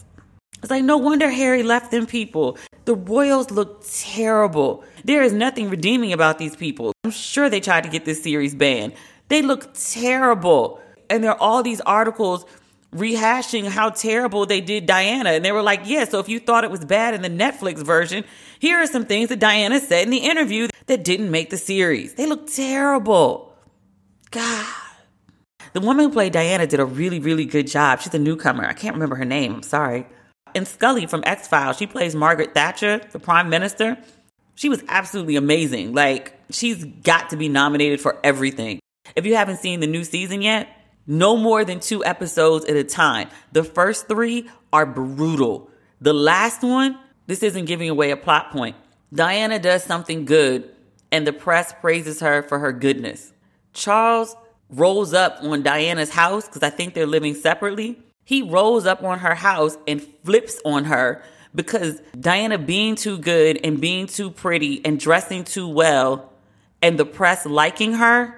It's 0.62 0.72
like, 0.72 0.84
no 0.84 0.98
wonder 0.98 1.30
Harry 1.30 1.64
left 1.64 1.92
them 1.92 2.06
people. 2.06 2.58
The 2.86 2.96
royals 2.96 3.52
look 3.52 3.84
terrible. 3.88 4.84
There 5.04 5.22
is 5.22 5.34
nothing 5.34 5.70
redeeming 5.70 6.14
about 6.14 6.38
these 6.38 6.56
people. 6.56 6.94
I'm 7.04 7.12
sure 7.12 7.50
they 7.50 7.60
tried 7.60 7.84
to 7.84 7.90
get 7.90 8.06
this 8.06 8.24
series 8.24 8.56
banned. 8.56 8.94
They 9.28 9.42
look 9.42 9.74
terrible. 9.74 10.82
And 11.10 11.24
there 11.24 11.32
are 11.32 11.40
all 11.40 11.62
these 11.62 11.82
articles 11.82 12.46
rehashing 12.96 13.68
how 13.68 13.90
terrible 13.90 14.46
they 14.46 14.62
did 14.62 14.86
Diana. 14.86 15.32
And 15.32 15.46
they 15.46 15.52
were 15.52 15.62
like, 15.62 15.82
yeah, 15.86 16.06
so 16.06 16.20
if 16.20 16.30
you 16.30 16.40
thought 16.40 16.64
it 16.64 16.72
was 16.72 16.86
bad 16.86 17.14
in 17.14 17.22
the 17.22 17.30
Netflix 17.30 17.84
version, 17.84 18.24
here 18.60 18.78
are 18.78 18.88
some 18.88 19.06
things 19.06 19.30
that 19.30 19.40
Diana 19.40 19.80
said 19.80 20.04
in 20.04 20.10
the 20.10 20.18
interview 20.18 20.68
that 20.88 21.04
didn't 21.04 21.30
make 21.30 21.50
the 21.50 21.58
series. 21.58 22.16
They 22.16 22.26
look 22.26 22.48
terrible. 22.48 23.54
God. 24.32 24.66
The 25.74 25.82
woman 25.82 26.06
who 26.06 26.12
played 26.12 26.32
Diana 26.32 26.66
did 26.66 26.80
a 26.80 26.86
really, 26.86 27.20
really 27.20 27.46
good 27.46 27.68
job. 27.68 28.00
She's 28.00 28.14
a 28.14 28.20
newcomer. 28.20 28.66
I 28.66 28.74
can't 28.74 28.96
remember 28.96 29.16
her 29.18 29.26
name. 29.26 29.56
I'm 29.56 29.64
sorry. 29.64 30.08
And 30.56 30.66
Scully 30.66 31.06
from 31.06 31.22
X 31.26 31.48
Files, 31.50 31.78
she 31.78 31.86
plays 31.86 32.16
Margaret 32.16 32.54
Thatcher, 32.54 33.02
the 33.12 33.20
prime 33.20 33.50
minister. 33.50 33.98
She 34.56 34.70
was 34.70 34.82
absolutely 34.88 35.36
amazing. 35.36 35.94
Like, 35.94 36.40
she's 36.50 36.86
got 36.86 37.30
to 37.32 37.36
be 37.36 37.50
nominated 37.50 38.00
for 38.00 38.18
everything. 38.24 38.80
If 39.18 39.26
you 39.26 39.36
haven't 39.36 39.58
seen 39.58 39.82
the 39.82 39.88
new 39.88 40.06
season 40.06 40.42
yet, 40.42 40.70
no 41.06 41.36
more 41.36 41.66
than 41.66 41.82
two 41.82 42.04
episodes 42.06 42.64
at 42.66 42.78
a 42.78 42.86
time. 42.86 43.30
The 43.52 43.66
first 43.66 44.08
three 44.08 44.50
are 44.72 44.86
brutal. 44.86 45.70
The 46.00 46.14
last 46.14 46.64
one, 46.64 46.98
this 47.28 47.44
isn't 47.44 47.66
giving 47.66 47.90
away 47.90 48.12
a 48.12 48.18
plot 48.18 48.52
point. 48.52 48.78
Diana 49.14 49.60
does 49.60 49.84
something 49.84 50.24
good, 50.24 50.74
and 51.12 51.28
the 51.28 51.34
press 51.34 51.74
praises 51.82 52.22
her 52.22 52.44
for 52.44 52.60
her 52.60 52.72
goodness. 52.72 53.34
Charles 53.74 54.36
rolls 54.70 55.14
up 55.14 55.40
on 55.42 55.64
Diana's 55.64 56.10
house 56.10 56.48
because 56.48 56.64
I 56.64 56.70
think 56.70 56.94
they're 56.94 57.06
living 57.06 57.36
separately. 57.36 58.00
He 58.26 58.42
rolls 58.42 58.86
up 58.86 59.04
on 59.04 59.20
her 59.20 59.36
house 59.36 59.78
and 59.88 60.02
flips 60.24 60.60
on 60.66 60.86
her 60.86 61.24
because 61.54 62.02
Diana 62.20 62.58
being 62.58 62.96
too 62.96 63.18
good 63.18 63.60
and 63.64 63.80
being 63.80 64.08
too 64.08 64.32
pretty 64.32 64.84
and 64.84 65.00
dressing 65.00 65.44
too 65.44 65.70
well 65.70 66.34
and 66.82 67.00
the 67.00 67.06
press 67.06 67.46
liking 67.46 67.94
her 67.94 68.36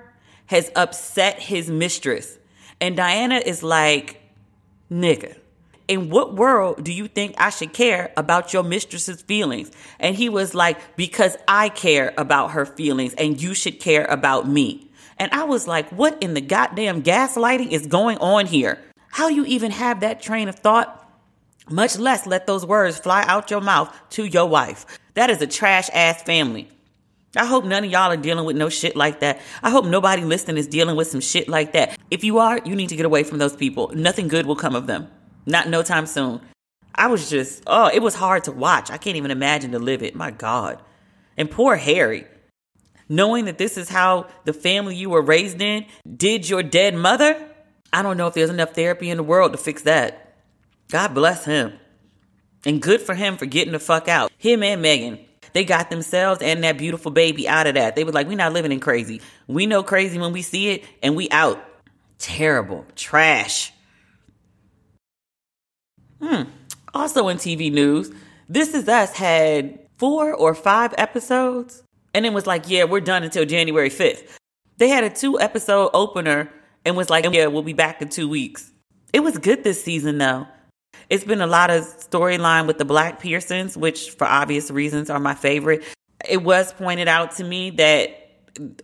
has 0.47 0.69
upset 0.75 1.39
his 1.39 1.69
mistress. 1.69 2.37
And 2.79 2.95
Diana 2.95 3.41
is 3.43 3.63
like, 3.63 4.21
nigga, 4.91 5.35
in 5.87 6.09
what 6.09 6.35
world 6.35 6.83
do 6.83 6.91
you 6.91 7.07
think 7.07 7.35
I 7.37 7.49
should 7.49 7.73
care 7.73 8.11
about 8.17 8.53
your 8.53 8.63
mistress's 8.63 9.21
feelings? 9.21 9.71
And 9.99 10.15
he 10.15 10.29
was 10.29 10.53
like, 10.53 10.97
because 10.97 11.37
I 11.47 11.69
care 11.69 12.13
about 12.17 12.51
her 12.51 12.65
feelings 12.65 13.13
and 13.13 13.41
you 13.41 13.53
should 13.53 13.79
care 13.79 14.05
about 14.05 14.47
me. 14.47 14.89
And 15.17 15.31
I 15.31 15.45
was 15.45 15.67
like, 15.67 15.89
what 15.89 16.21
in 16.21 16.33
the 16.33 16.41
goddamn 16.41 17.03
gaslighting 17.03 17.71
is 17.71 17.87
going 17.87 18.17
on 18.19 18.45
here? 18.45 18.79
How 19.17 19.29
you 19.29 19.45
even 19.45 19.71
have 19.71 20.01
that 20.01 20.21
train 20.21 20.47
of 20.47 20.59
thought? 20.59 21.11
Much 21.71 21.97
less 21.97 22.27
let 22.27 22.45
those 22.45 22.63
words 22.63 22.99
fly 22.99 23.23
out 23.25 23.49
your 23.49 23.61
mouth 23.61 23.91
to 24.11 24.23
your 24.25 24.45
wife. 24.45 24.85
That 25.15 25.31
is 25.31 25.41
a 25.41 25.47
trash 25.47 25.89
ass 25.91 26.21
family. 26.21 26.69
I 27.35 27.47
hope 27.47 27.65
none 27.65 27.83
of 27.83 27.89
y'all 27.89 28.11
are 28.11 28.15
dealing 28.15 28.45
with 28.45 28.55
no 28.55 28.69
shit 28.69 28.95
like 28.95 29.21
that. 29.21 29.41
I 29.63 29.71
hope 29.71 29.85
nobody 29.85 30.21
listening 30.21 30.57
is 30.57 30.67
dealing 30.67 30.95
with 30.95 31.07
some 31.07 31.19
shit 31.19 31.49
like 31.49 31.73
that. 31.73 31.97
If 32.11 32.23
you 32.23 32.37
are, 32.37 32.59
you 32.63 32.75
need 32.75 32.89
to 32.89 32.95
get 32.95 33.07
away 33.07 33.23
from 33.23 33.39
those 33.39 33.55
people. 33.55 33.91
Nothing 33.95 34.27
good 34.27 34.45
will 34.45 34.55
come 34.55 34.75
of 34.75 34.85
them. 34.85 35.07
Not 35.47 35.67
no 35.67 35.81
time 35.81 36.05
soon. 36.05 36.39
I 36.93 37.07
was 37.07 37.27
just, 37.27 37.63
oh, 37.65 37.89
it 37.91 38.03
was 38.03 38.13
hard 38.13 38.43
to 38.43 38.51
watch. 38.51 38.91
I 38.91 38.99
can't 38.99 39.17
even 39.17 39.31
imagine 39.31 39.71
to 39.71 39.79
live 39.79 40.03
it. 40.03 40.13
My 40.13 40.29
God. 40.29 40.79
And 41.37 41.49
poor 41.49 41.75
Harry. 41.75 42.27
Knowing 43.09 43.45
that 43.45 43.57
this 43.57 43.79
is 43.79 43.89
how 43.89 44.27
the 44.45 44.53
family 44.53 44.95
you 44.95 45.09
were 45.09 45.23
raised 45.23 45.59
in 45.59 45.87
did 46.05 46.47
your 46.47 46.61
dead 46.61 46.93
mother, 46.93 47.43
I 47.97 48.03
don't 48.03 48.15
know 48.15 48.27
if 48.27 48.35
there's 48.35 48.51
enough 48.51 48.75
therapy 48.75 49.09
in 49.09 49.17
the 49.17 49.23
world 49.23 49.53
to 49.53 49.57
fix 49.57 49.81
that. 49.81 50.35
God 50.91 51.15
bless 51.15 51.45
him. 51.45 51.73
And 52.63 52.79
good 52.79 53.01
for 53.01 53.15
him 53.15 53.37
for 53.37 53.47
getting 53.47 53.73
the 53.73 53.79
fuck 53.79 54.07
out. 54.07 54.31
Him 54.37 54.61
and 54.61 54.85
Meghan, 54.85 55.25
They 55.53 55.65
got 55.65 55.89
themselves 55.89 56.43
and 56.43 56.63
that 56.63 56.77
beautiful 56.77 57.09
baby 57.09 57.49
out 57.49 57.65
of 57.65 57.73
that. 57.73 57.95
They 57.95 58.03
was 58.03 58.13
like, 58.13 58.27
we 58.27 58.35
not 58.35 58.53
living 58.53 58.71
in 58.71 58.79
crazy. 58.79 59.19
We 59.47 59.65
know 59.65 59.81
crazy 59.81 60.19
when 60.19 60.31
we 60.31 60.43
see 60.43 60.69
it 60.69 60.85
and 61.01 61.15
we 61.15 61.27
out. 61.31 61.59
Terrible. 62.19 62.85
Trash. 62.95 63.73
Hmm. 66.21 66.43
Also 66.93 67.29
in 67.29 67.37
TV 67.37 67.73
news, 67.73 68.11
This 68.47 68.75
Is 68.75 68.87
Us 68.87 69.11
had 69.13 69.79
four 69.97 70.35
or 70.35 70.53
five 70.53 70.93
episodes 70.99 71.81
and 72.13 72.27
it 72.27 72.33
was 72.33 72.45
like, 72.45 72.69
yeah, 72.69 72.83
we're 72.83 73.01
done 73.01 73.23
until 73.23 73.43
January 73.43 73.89
5th. 73.89 74.37
They 74.77 74.89
had 74.89 75.03
a 75.03 75.09
two 75.09 75.39
episode 75.39 75.89
opener 75.95 76.53
and 76.87 76.95
was 76.95 77.09
like, 77.09 77.25
yeah, 77.31 77.47
we'll 77.47 77.63
be 77.63 77.73
back 77.73 78.01
in 78.01 78.09
two 78.09 78.29
weeks. 78.29 78.71
It 79.11 79.19
was 79.19 79.37
good 79.37 79.63
this 79.63 79.83
season 79.83 80.17
though. 80.17 80.47
It's 81.09 81.23
been 81.23 81.41
a 81.41 81.47
lot 81.47 81.69
of 81.69 81.83
storyline 81.83 82.65
with 82.65 82.77
the 82.77 82.85
Black 82.85 83.19
Pearsons, 83.19 83.77
which 83.77 84.11
for 84.11 84.25
obvious 84.25 84.71
reasons 84.71 85.09
are 85.09 85.19
my 85.19 85.35
favorite. 85.35 85.83
It 86.27 86.43
was 86.43 86.73
pointed 86.73 87.07
out 87.07 87.35
to 87.37 87.43
me 87.43 87.69
that 87.71 88.23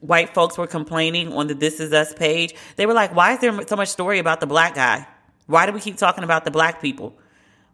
white 0.02 0.34
folks 0.34 0.58
were 0.58 0.68
complaining 0.68 1.34
on 1.34 1.48
the 1.48 1.54
This 1.54 1.80
Is 1.80 1.94
Us 1.94 2.14
page. 2.14 2.54
They 2.76 2.86
were 2.86 2.94
like, 2.94 3.16
why 3.16 3.34
is 3.34 3.40
there 3.40 3.68
so 3.68 3.76
much 3.76 3.90
story 3.90 4.20
about 4.20 4.40
the 4.40 4.48
black 4.48 4.76
guy? 4.76 5.08
Why 5.48 5.66
do 5.66 5.72
we 5.72 5.80
keep 5.80 5.98
talking 5.98 6.24
about 6.24 6.46
the 6.46 6.52
black 6.52 6.82
people? 6.82 7.18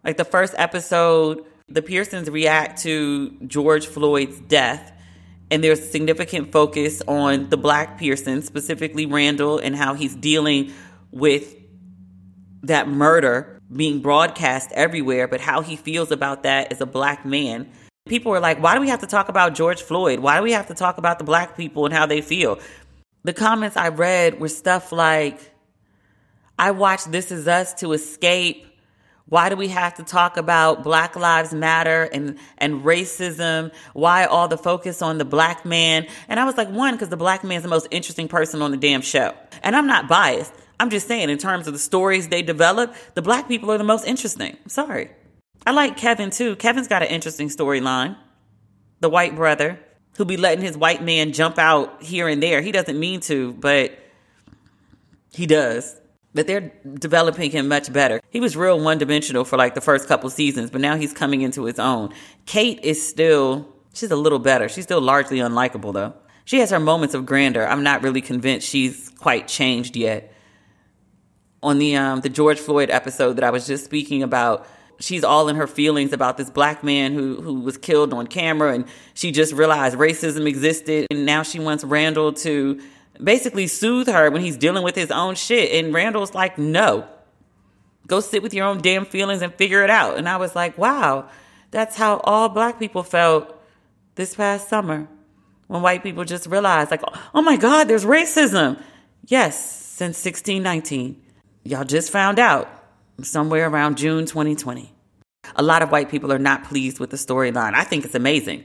Like 0.04 0.16
the 0.16 0.24
first 0.24 0.54
episode, 0.56 1.44
the 1.68 1.82
Pearsons 1.82 2.30
react 2.30 2.82
to 2.82 3.30
George 3.46 3.86
Floyd's 3.86 4.40
death. 4.40 4.92
And 5.50 5.64
there's 5.64 5.90
significant 5.90 6.52
focus 6.52 7.02
on 7.08 7.48
the 7.48 7.56
black 7.56 7.98
Pearson, 7.98 8.42
specifically 8.42 9.06
Randall, 9.06 9.58
and 9.58 9.74
how 9.74 9.94
he's 9.94 10.14
dealing 10.14 10.72
with 11.10 11.56
that 12.62 12.88
murder 12.88 13.60
being 13.74 14.00
broadcast 14.00 14.70
everywhere, 14.72 15.28
but 15.28 15.40
how 15.40 15.60
he 15.60 15.76
feels 15.76 16.10
about 16.10 16.42
that 16.42 16.72
as 16.72 16.80
a 16.80 16.86
black 16.86 17.24
man. 17.24 17.68
People 18.06 18.32
were 18.32 18.40
like, 18.40 18.62
why 18.62 18.74
do 18.74 18.80
we 18.80 18.88
have 18.88 19.00
to 19.00 19.06
talk 19.06 19.28
about 19.28 19.54
George 19.54 19.82
Floyd? 19.82 20.20
Why 20.20 20.36
do 20.36 20.42
we 20.42 20.52
have 20.52 20.68
to 20.68 20.74
talk 20.74 20.98
about 20.98 21.18
the 21.18 21.24
black 21.24 21.56
people 21.56 21.84
and 21.84 21.94
how 21.94 22.06
they 22.06 22.20
feel? 22.20 22.58
The 23.22 23.32
comments 23.32 23.76
I 23.76 23.88
read 23.88 24.40
were 24.40 24.48
stuff 24.48 24.92
like, 24.92 25.38
I 26.58 26.72
watched 26.72 27.10
This 27.12 27.30
Is 27.30 27.48
Us 27.48 27.74
to 27.74 27.92
escape. 27.92 28.66
Why 29.30 29.48
do 29.48 29.54
we 29.54 29.68
have 29.68 29.94
to 29.94 30.02
talk 30.02 30.36
about 30.36 30.82
Black 30.82 31.14
Lives 31.14 31.54
Matter 31.54 32.02
and, 32.12 32.36
and 32.58 32.82
racism? 32.82 33.72
Why 33.92 34.24
all 34.24 34.48
the 34.48 34.58
focus 34.58 35.02
on 35.02 35.18
the 35.18 35.24
black 35.24 35.64
man? 35.64 36.08
And 36.28 36.40
I 36.40 36.44
was 36.44 36.56
like, 36.56 36.68
one, 36.68 36.94
because 36.94 37.10
the 37.10 37.16
black 37.16 37.44
man 37.44 37.58
is 37.58 37.62
the 37.62 37.68
most 37.68 37.86
interesting 37.92 38.26
person 38.26 38.60
on 38.60 38.72
the 38.72 38.76
damn 38.76 39.02
show. 39.02 39.32
And 39.62 39.76
I'm 39.76 39.86
not 39.86 40.08
biased. 40.08 40.52
I'm 40.80 40.90
just 40.90 41.06
saying, 41.06 41.30
in 41.30 41.38
terms 41.38 41.68
of 41.68 41.72
the 41.72 41.78
stories 41.78 42.26
they 42.28 42.42
develop, 42.42 42.92
the 43.14 43.22
black 43.22 43.46
people 43.46 43.70
are 43.70 43.78
the 43.78 43.84
most 43.84 44.04
interesting. 44.04 44.56
I'm 44.64 44.68
sorry. 44.68 45.10
I 45.64 45.70
like 45.70 45.96
Kevin 45.96 46.30
too. 46.30 46.56
Kevin's 46.56 46.88
got 46.88 47.02
an 47.02 47.08
interesting 47.08 47.50
storyline. 47.50 48.16
The 48.98 49.08
white 49.08 49.36
brother 49.36 49.78
who 50.16 50.24
be 50.24 50.38
letting 50.38 50.64
his 50.64 50.76
white 50.76 51.04
man 51.04 51.32
jump 51.32 51.56
out 51.56 52.02
here 52.02 52.26
and 52.26 52.42
there. 52.42 52.62
He 52.62 52.72
doesn't 52.72 52.98
mean 52.98 53.20
to, 53.20 53.52
but 53.52 53.96
he 55.32 55.46
does. 55.46 55.94
But 56.34 56.46
they're 56.46 56.72
developing 56.94 57.50
him 57.50 57.68
much 57.68 57.92
better. 57.92 58.20
He 58.30 58.40
was 58.40 58.56
real 58.56 58.78
one 58.78 58.98
dimensional 58.98 59.44
for 59.44 59.56
like 59.56 59.74
the 59.74 59.80
first 59.80 60.08
couple 60.08 60.30
seasons, 60.30 60.70
but 60.70 60.80
now 60.80 60.96
he's 60.96 61.12
coming 61.12 61.42
into 61.42 61.64
his 61.64 61.78
own. 61.78 62.12
Kate 62.46 62.80
is 62.82 63.06
still, 63.06 63.68
she's 63.94 64.10
a 64.10 64.16
little 64.16 64.38
better. 64.38 64.68
She's 64.68 64.84
still 64.84 65.00
largely 65.00 65.38
unlikable 65.38 65.92
though. 65.92 66.14
She 66.44 66.58
has 66.58 66.70
her 66.70 66.80
moments 66.80 67.14
of 67.14 67.26
grandeur. 67.26 67.66
I'm 67.66 67.82
not 67.82 68.02
really 68.02 68.20
convinced 68.20 68.68
she's 68.68 69.10
quite 69.18 69.48
changed 69.48 69.96
yet. 69.96 70.32
On 71.62 71.78
the 71.78 71.94
um, 71.96 72.22
the 72.22 72.30
George 72.30 72.58
Floyd 72.58 72.88
episode 72.90 73.34
that 73.34 73.44
I 73.44 73.50
was 73.50 73.66
just 73.66 73.84
speaking 73.84 74.22
about, 74.22 74.66
she's 74.98 75.24
all 75.24 75.48
in 75.48 75.56
her 75.56 75.66
feelings 75.66 76.12
about 76.12 76.38
this 76.38 76.48
black 76.48 76.82
man 76.82 77.12
who 77.12 77.40
who 77.42 77.60
was 77.60 77.76
killed 77.76 78.14
on 78.14 78.26
camera 78.26 78.72
and 78.72 78.86
she 79.14 79.30
just 79.30 79.52
realized 79.52 79.96
racism 79.96 80.46
existed 80.46 81.06
and 81.10 81.26
now 81.26 81.42
she 81.42 81.58
wants 81.58 81.84
Randall 81.84 82.32
to 82.32 82.80
basically 83.22 83.66
soothe 83.66 84.08
her 84.08 84.30
when 84.30 84.42
he's 84.42 84.56
dealing 84.56 84.82
with 84.82 84.94
his 84.94 85.10
own 85.10 85.34
shit 85.34 85.72
and 85.72 85.94
Randall's 85.94 86.34
like 86.34 86.58
no 86.58 87.06
go 88.06 88.20
sit 88.20 88.42
with 88.42 88.54
your 88.54 88.66
own 88.66 88.78
damn 88.78 89.04
feelings 89.04 89.42
and 89.42 89.54
figure 89.54 89.84
it 89.84 89.90
out 89.90 90.16
and 90.16 90.28
I 90.28 90.36
was 90.36 90.54
like 90.54 90.76
wow 90.78 91.28
that's 91.70 91.96
how 91.96 92.18
all 92.24 92.48
black 92.48 92.78
people 92.78 93.02
felt 93.02 93.56
this 94.14 94.34
past 94.34 94.68
summer 94.68 95.08
when 95.68 95.82
white 95.82 96.02
people 96.02 96.24
just 96.24 96.46
realized 96.46 96.90
like 96.90 97.02
oh 97.34 97.42
my 97.42 97.56
god 97.56 97.88
there's 97.88 98.04
racism 98.04 98.80
yes 99.26 99.58
since 99.58 100.24
1619 100.24 101.22
y'all 101.64 101.84
just 101.84 102.10
found 102.10 102.38
out 102.38 102.80
somewhere 103.24 103.68
around 103.68 103.98
June 103.98 104.26
2020. 104.26 104.92
A 105.56 105.62
lot 105.62 105.82
of 105.82 105.90
white 105.90 106.10
people 106.10 106.32
are 106.32 106.38
not 106.38 106.64
pleased 106.64 106.98
with 106.98 107.10
the 107.10 107.16
storyline. 107.16 107.74
I 107.74 107.84
think 107.84 108.04
it's 108.04 108.14
amazing. 108.14 108.64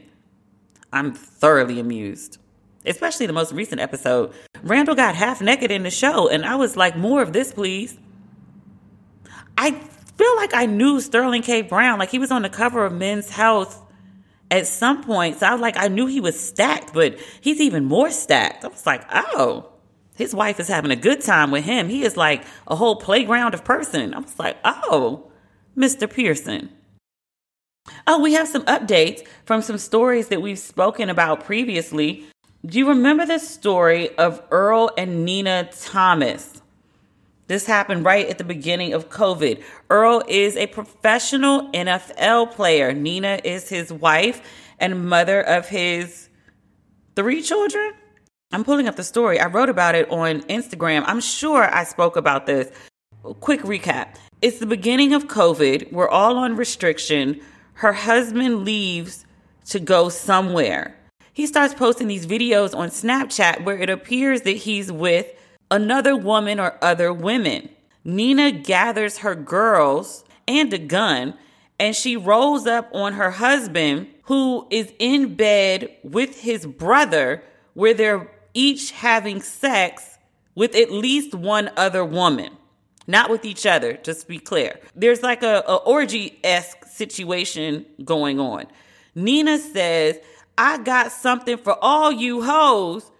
I'm 0.92 1.12
thoroughly 1.12 1.80
amused. 1.80 2.38
Especially 2.86 3.26
the 3.26 3.32
most 3.32 3.52
recent 3.52 3.80
episode. 3.80 4.32
Randall 4.62 4.94
got 4.94 5.14
half 5.14 5.40
naked 5.40 5.70
in 5.70 5.82
the 5.82 5.90
show, 5.90 6.28
and 6.28 6.44
I 6.44 6.56
was 6.56 6.76
like, 6.76 6.96
more 6.96 7.20
of 7.22 7.32
this, 7.32 7.52
please. 7.52 7.98
I 9.58 9.72
feel 9.72 10.36
like 10.36 10.54
I 10.54 10.66
knew 10.66 11.00
Sterling 11.00 11.42
K. 11.42 11.62
Brown. 11.62 11.98
Like 11.98 12.10
he 12.10 12.18
was 12.18 12.30
on 12.30 12.42
the 12.42 12.48
cover 12.48 12.84
of 12.84 12.92
Men's 12.92 13.30
Health 13.30 13.82
at 14.50 14.66
some 14.66 15.02
point. 15.02 15.38
So 15.38 15.46
I 15.46 15.52
was 15.52 15.60
like, 15.60 15.76
I 15.76 15.88
knew 15.88 16.06
he 16.06 16.20
was 16.20 16.38
stacked, 16.38 16.92
but 16.92 17.18
he's 17.40 17.60
even 17.60 17.84
more 17.84 18.10
stacked. 18.10 18.64
I 18.64 18.68
was 18.68 18.86
like, 18.86 19.04
oh. 19.12 19.72
His 20.14 20.34
wife 20.34 20.58
is 20.58 20.68
having 20.68 20.90
a 20.90 20.96
good 20.96 21.20
time 21.20 21.50
with 21.50 21.64
him. 21.64 21.90
He 21.90 22.02
is 22.02 22.16
like 22.16 22.42
a 22.66 22.74
whole 22.74 22.96
playground 22.96 23.52
of 23.52 23.64
person. 23.64 24.14
I 24.14 24.20
was 24.20 24.38
like, 24.38 24.56
oh, 24.64 25.30
Mr. 25.76 26.10
Pearson. 26.10 26.70
Oh, 28.06 28.20
we 28.20 28.32
have 28.32 28.48
some 28.48 28.64
updates 28.64 29.26
from 29.44 29.60
some 29.60 29.76
stories 29.76 30.28
that 30.28 30.40
we've 30.40 30.58
spoken 30.58 31.10
about 31.10 31.44
previously. 31.44 32.24
Do 32.66 32.78
you 32.78 32.88
remember 32.88 33.24
the 33.24 33.38
story 33.38 34.16
of 34.16 34.42
Earl 34.50 34.90
and 34.98 35.24
Nina 35.24 35.70
Thomas? 35.82 36.60
This 37.46 37.64
happened 37.64 38.04
right 38.04 38.28
at 38.28 38.38
the 38.38 38.44
beginning 38.44 38.92
of 38.92 39.08
COVID. 39.08 39.62
Earl 39.88 40.24
is 40.26 40.56
a 40.56 40.66
professional 40.66 41.70
NFL 41.70 42.50
player. 42.52 42.92
Nina 42.92 43.38
is 43.44 43.68
his 43.68 43.92
wife 43.92 44.40
and 44.80 45.08
mother 45.08 45.42
of 45.42 45.68
his 45.68 46.28
three 47.14 47.40
children. 47.40 47.92
I'm 48.50 48.64
pulling 48.64 48.88
up 48.88 48.96
the 48.96 49.04
story. 49.04 49.38
I 49.38 49.46
wrote 49.46 49.68
about 49.68 49.94
it 49.94 50.10
on 50.10 50.40
Instagram. 50.44 51.04
I'm 51.06 51.20
sure 51.20 51.72
I 51.72 51.84
spoke 51.84 52.16
about 52.16 52.46
this. 52.46 52.72
Quick 53.38 53.60
recap. 53.60 54.16
It's 54.42 54.58
the 54.58 54.66
beginning 54.66 55.12
of 55.12 55.28
COVID. 55.28 55.92
We're 55.92 56.08
all 56.08 56.36
on 56.36 56.56
restriction. 56.56 57.40
Her 57.74 57.92
husband 57.92 58.64
leaves 58.64 59.24
to 59.66 59.78
go 59.78 60.08
somewhere. 60.08 60.96
He 61.36 61.46
starts 61.46 61.74
posting 61.74 62.08
these 62.08 62.26
videos 62.26 62.74
on 62.74 62.88
Snapchat 62.88 63.62
where 63.62 63.76
it 63.76 63.90
appears 63.90 64.40
that 64.40 64.56
he's 64.56 64.90
with 64.90 65.26
another 65.70 66.16
woman 66.16 66.58
or 66.58 66.78
other 66.80 67.12
women. 67.12 67.68
Nina 68.04 68.50
gathers 68.50 69.18
her 69.18 69.34
girls 69.34 70.24
and 70.48 70.72
a 70.72 70.78
gun 70.78 71.34
and 71.78 71.94
she 71.94 72.16
rolls 72.16 72.66
up 72.66 72.88
on 72.94 73.12
her 73.12 73.32
husband 73.32 74.06
who 74.22 74.66
is 74.70 74.94
in 74.98 75.34
bed 75.34 75.94
with 76.02 76.40
his 76.40 76.64
brother 76.64 77.42
where 77.74 77.92
they're 77.92 78.30
each 78.54 78.92
having 78.92 79.42
sex 79.42 80.16
with 80.54 80.74
at 80.74 80.90
least 80.90 81.34
one 81.34 81.70
other 81.76 82.02
woman. 82.02 82.56
Not 83.06 83.28
with 83.28 83.44
each 83.44 83.66
other, 83.66 83.98
just 84.02 84.22
to 84.22 84.26
be 84.26 84.38
clear. 84.38 84.80
There's 84.94 85.22
like 85.22 85.42
a, 85.42 85.62
a 85.68 85.76
orgy 85.76 86.38
esque 86.42 86.86
situation 86.86 87.84
going 88.06 88.40
on. 88.40 88.68
Nina 89.14 89.58
says, 89.58 90.18
I 90.58 90.78
got 90.78 91.12
something 91.12 91.58
for 91.58 91.76
all 91.82 92.12
you 92.12 92.42
hoes. 92.42 93.10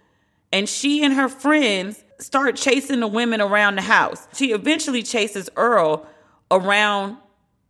And 0.53 0.69
she 0.69 1.05
and 1.05 1.15
her 1.15 1.29
friends 1.29 2.03
start 2.19 2.57
chasing 2.57 3.01
the 3.01 3.09
women 3.09 3.41
around 3.41 3.77
the 3.77 3.83
house. 3.83 4.27
She 4.35 4.53
eventually 4.53 5.03
chases 5.03 5.51
Earl 5.57 6.07
around 6.51 7.19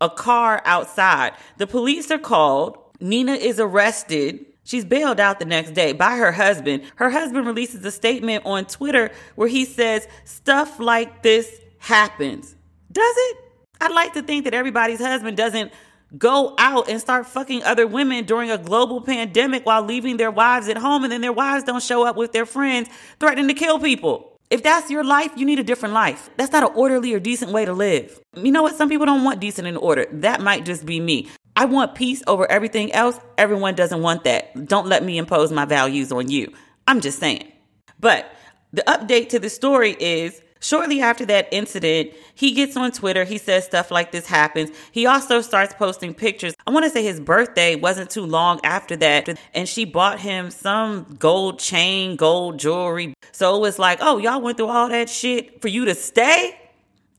a 0.01 0.11
car 0.11 0.63
outside. 0.65 1.33
The 1.57 1.67
police 1.67 2.11
are 2.11 2.19
called. 2.19 2.79
Nina 3.01 3.33
is 3.33 3.59
arrested. 3.59 4.45
She's 4.65 4.85
bailed 4.85 5.21
out 5.21 5.39
the 5.39 5.45
next 5.45 5.73
day 5.73 5.93
by 5.93 6.17
her 6.17 6.33
husband. 6.33 6.83
Her 6.97 7.11
husband 7.11 7.47
releases 7.47 7.85
a 7.85 7.91
statement 7.91 8.45
on 8.45 8.67
Twitter 8.67 9.11
where 9.37 9.49
he 9.49 9.65
says, 9.65 10.07
Stuff 10.25 10.79
like 10.79 11.23
this 11.23 11.61
happens. 11.79 12.55
Does 12.93 13.15
it? 13.17 13.37
I'd 13.81 13.93
like 13.93 14.15
to 14.15 14.23
think 14.23 14.45
that 14.45 14.55
everybody's 14.55 15.01
husband 15.01 15.37
doesn't 15.37 15.73
go 16.16 16.55
out 16.59 16.88
and 16.88 17.01
start 17.01 17.27
fucking 17.27 17.62
other 17.64 17.87
women 17.87 18.25
during 18.25 18.51
a 18.51 18.59
global 18.59 19.01
pandemic 19.01 19.66
while 19.66 19.83
leaving 19.83 20.16
their 20.16 20.31
wives 20.31 20.69
at 20.69 20.79
home 20.79 21.05
and 21.05 21.12
then 21.12 21.21
their 21.21 21.33
wives 21.33 21.64
don't 21.64 21.83
show 21.83 22.07
up 22.07 22.16
with 22.16 22.33
their 22.33 22.47
friends 22.47 22.88
threatening 23.19 23.49
to 23.49 23.55
kill 23.55 23.79
people. 23.79 24.38
If 24.49 24.62
that's 24.62 24.90
your 24.90 25.03
life, 25.03 25.33
you 25.37 25.45
need 25.45 25.59
a 25.59 25.64
different 25.64 25.95
life. 25.95 26.31
That's 26.37 26.53
not 26.53 26.62
an 26.62 26.77
orderly 26.77 27.12
or 27.12 27.19
decent 27.19 27.51
way 27.51 27.64
to 27.64 27.73
live. 27.73 28.21
You 28.35 28.53
know 28.53 28.62
what? 28.62 28.77
Some 28.77 28.88
people 28.88 29.07
don't 29.07 29.25
want 29.25 29.40
decent 29.40 29.66
and 29.66 29.77
order. 29.77 30.07
That 30.12 30.40
might 30.40 30.64
just 30.64 30.87
be 30.87 31.01
me. 31.01 31.29
I 31.57 31.64
want 31.64 31.97
peace 31.97 32.23
over 32.29 32.49
everything 32.49 32.92
else. 32.92 33.19
Everyone 33.38 33.75
doesn't 33.75 34.03
want 34.03 34.23
that. 34.25 34.66
Don't 34.69 34.87
let 34.87 35.03
me 35.03 35.19
impose 35.19 35.51
my 35.51 35.64
values 35.64 36.12
on 36.12 36.31
you. 36.31 36.53
I'm 36.87 37.01
just 37.01 37.19
saying. 37.19 37.51
But 37.99 38.31
the 38.73 38.83
update 38.87 39.31
to 39.31 39.40
the 39.40 39.51
story 39.51 39.97
is 39.99 40.40
shortly 40.61 41.01
after 41.01 41.25
that 41.27 41.49
incident, 41.53 42.12
he 42.35 42.53
gets 42.53 42.77
on 42.77 42.92
Twitter. 42.92 43.25
He 43.25 43.38
says 43.38 43.64
stuff 43.64 43.90
like 43.90 44.12
this 44.12 44.27
happens. 44.27 44.71
He 44.92 45.07
also 45.07 45.40
starts 45.40 45.75
posting 45.75 46.14
pictures. 46.14 46.55
I 46.66 46.71
want 46.71 46.85
to 46.85 46.90
say 46.90 47.03
his 47.03 47.21
birthday 47.21 47.77
wasn't 47.77 48.11
too 48.11 48.27
long 48.27 48.61
after 48.64 48.97
that. 48.97 49.38
And 49.55 49.69
she 49.69 49.85
bought 49.85 50.21
him 50.21 50.51
some 50.51 51.16
gold 51.19 51.59
chain, 51.59 52.16
gold 52.16 52.59
jewelry. 52.59 53.14
So 53.33 53.57
it 53.57 53.61
was 53.61 53.79
like, 53.79 53.99
oh, 54.01 54.19
y'all 54.19 54.40
went 54.40 54.57
through 54.57 54.69
all 54.69 54.88
that 54.88 55.09
shit 55.09 55.61
for 55.61 55.69
you 55.69 55.85
to 55.85 55.95
stay? 55.95 56.59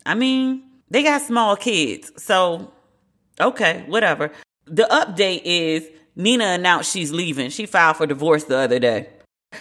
I 0.05 0.15
mean, 0.15 0.63
they 0.89 1.03
got 1.03 1.21
small 1.21 1.55
kids. 1.55 2.11
So 2.17 2.71
Okay, 3.39 3.83
whatever. 3.87 4.31
The 4.65 4.87
update 4.89 5.41
is 5.45 5.87
Nina 6.15 6.45
announced 6.45 6.91
she's 6.91 7.11
leaving. 7.11 7.49
She 7.49 7.65
filed 7.65 7.97
for 7.97 8.07
divorce 8.07 8.45
the 8.45 8.57
other 8.57 8.79
day. 8.79 9.09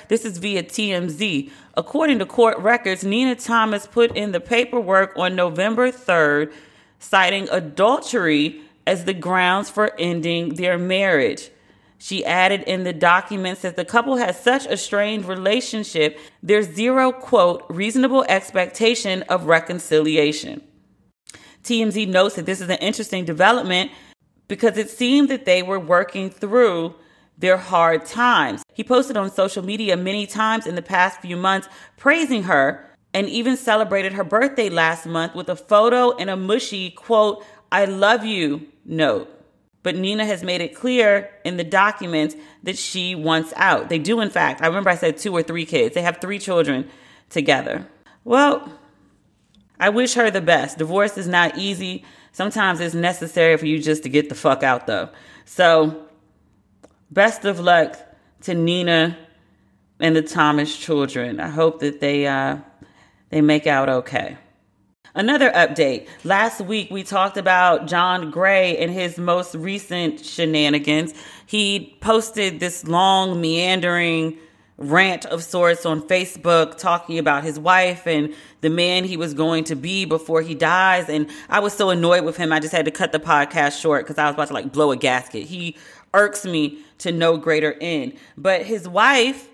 This 0.08 0.24
is 0.24 0.38
via 0.38 0.62
TMZ. 0.62 1.50
According 1.74 2.18
to 2.20 2.26
court 2.26 2.58
records, 2.58 3.04
Nina 3.04 3.34
Thomas 3.34 3.86
put 3.86 4.16
in 4.16 4.32
the 4.32 4.40
paperwork 4.40 5.12
on 5.16 5.36
November 5.36 5.90
3rd, 5.90 6.52
citing 6.98 7.48
adultery 7.50 8.60
as 8.86 9.04
the 9.04 9.14
grounds 9.14 9.68
for 9.68 9.92
ending 9.98 10.54
their 10.54 10.78
marriage. 10.78 11.50
She 11.98 12.24
added 12.24 12.62
in 12.62 12.84
the 12.84 12.92
documents 12.92 13.62
that 13.62 13.76
the 13.76 13.84
couple 13.84 14.16
has 14.16 14.38
such 14.40 14.66
a 14.66 14.76
strained 14.76 15.24
relationship, 15.24 16.18
there's 16.42 16.68
zero, 16.68 17.10
quote, 17.10 17.64
reasonable 17.68 18.24
expectation 18.28 19.22
of 19.22 19.46
reconciliation. 19.46 20.62
TMZ 21.64 22.06
notes 22.08 22.36
that 22.36 22.46
this 22.46 22.60
is 22.60 22.68
an 22.68 22.78
interesting 22.78 23.24
development 23.24 23.90
because 24.46 24.76
it 24.76 24.90
seemed 24.90 25.28
that 25.30 25.46
they 25.46 25.62
were 25.62 25.80
working 25.80 26.30
through 26.30 26.94
their 27.38 27.56
hard 27.56 28.06
times. 28.06 28.62
He 28.72 28.84
posted 28.84 29.16
on 29.16 29.30
social 29.30 29.64
media 29.64 29.96
many 29.96 30.26
times 30.26 30.66
in 30.66 30.74
the 30.74 30.82
past 30.82 31.20
few 31.20 31.36
months 31.36 31.68
praising 31.96 32.44
her 32.44 32.88
and 33.12 33.28
even 33.28 33.56
celebrated 33.56 34.12
her 34.12 34.24
birthday 34.24 34.68
last 34.68 35.06
month 35.06 35.34
with 35.34 35.48
a 35.48 35.56
photo 35.56 36.14
and 36.16 36.28
a 36.30 36.36
mushy 36.36 36.90
quote, 36.90 37.44
I 37.72 37.86
love 37.86 38.24
you 38.24 38.66
note. 38.84 39.32
But 39.82 39.96
Nina 39.96 40.24
has 40.24 40.42
made 40.42 40.60
it 40.60 40.74
clear 40.74 41.30
in 41.44 41.56
the 41.58 41.64
documents 41.64 42.34
that 42.64 42.76
she 42.76 43.14
wants 43.14 43.52
out. 43.56 43.88
They 43.88 43.98
do, 43.98 44.20
in 44.20 44.30
fact. 44.30 44.60
I 44.60 44.66
remember 44.66 44.90
I 44.90 44.96
said 44.96 45.16
two 45.16 45.32
or 45.32 45.42
three 45.42 45.64
kids. 45.64 45.94
They 45.94 46.02
have 46.02 46.20
three 46.20 46.38
children 46.38 46.90
together. 47.30 47.86
Well, 48.24 48.72
I 49.78 49.90
wish 49.90 50.14
her 50.14 50.30
the 50.30 50.40
best. 50.40 50.78
Divorce 50.78 51.16
is 51.16 51.28
not 51.28 51.56
easy. 51.56 52.04
Sometimes 52.32 52.80
it's 52.80 52.94
necessary 52.94 53.56
for 53.56 53.66
you 53.66 53.80
just 53.80 54.02
to 54.02 54.08
get 54.08 54.28
the 54.28 54.34
fuck 54.34 54.62
out, 54.62 54.86
though. 54.86 55.08
So, 55.44 56.05
best 57.10 57.44
of 57.44 57.60
luck 57.60 57.96
to 58.42 58.54
Nina 58.54 59.16
and 60.00 60.14
the 60.14 60.22
Thomas 60.22 60.76
children. 60.76 61.40
I 61.40 61.48
hope 61.48 61.80
that 61.80 62.00
they 62.00 62.26
uh, 62.26 62.58
they 63.30 63.40
make 63.40 63.66
out 63.66 63.88
okay. 63.88 64.36
Another 65.14 65.50
update. 65.52 66.08
Last 66.24 66.60
week 66.60 66.90
we 66.90 67.02
talked 67.02 67.38
about 67.38 67.86
John 67.86 68.30
Gray 68.30 68.76
and 68.76 68.92
his 68.92 69.16
most 69.16 69.54
recent 69.54 70.22
shenanigans. 70.22 71.14
He 71.46 71.96
posted 72.02 72.60
this 72.60 72.86
long, 72.86 73.40
meandering 73.40 74.36
rant 74.78 75.24
of 75.26 75.42
sorts 75.42 75.86
on 75.86 76.02
Facebook 76.02 76.76
talking 76.76 77.18
about 77.18 77.42
his 77.42 77.58
wife 77.58 78.06
and 78.06 78.34
the 78.60 78.68
man 78.68 79.04
he 79.04 79.16
was 79.16 79.32
going 79.32 79.64
to 79.64 79.74
be 79.74 80.04
before 80.04 80.42
he 80.42 80.54
dies. 80.54 81.08
And 81.08 81.30
I 81.48 81.60
was 81.60 81.72
so 81.72 81.88
annoyed 81.88 82.24
with 82.24 82.36
him, 82.36 82.52
I 82.52 82.60
just 82.60 82.74
had 82.74 82.84
to 82.84 82.90
cut 82.90 83.12
the 83.12 83.18
podcast 83.18 83.80
short 83.80 84.04
because 84.04 84.18
I 84.18 84.26
was 84.26 84.34
about 84.34 84.48
to 84.48 84.54
like 84.54 84.72
blow 84.72 84.92
a 84.92 84.96
gasket. 84.96 85.44
He 85.44 85.76
irks 86.16 86.44
me 86.44 86.78
to 86.98 87.12
no 87.12 87.36
greater 87.36 87.76
end. 87.80 88.14
But 88.36 88.62
his 88.62 88.88
wife, 88.88 89.48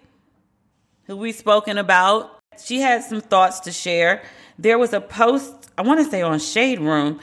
who 1.04 1.16
we've 1.16 1.34
spoken 1.34 1.76
about, 1.76 2.40
she 2.62 2.80
had 2.80 3.02
some 3.02 3.20
thoughts 3.20 3.60
to 3.60 3.72
share. 3.72 4.22
There 4.58 4.78
was 4.78 4.92
a 4.92 5.00
post, 5.00 5.70
I 5.76 5.82
want 5.82 6.00
to 6.00 6.10
say 6.10 6.22
on 6.22 6.38
Shade 6.38 6.80
Room, 6.80 7.20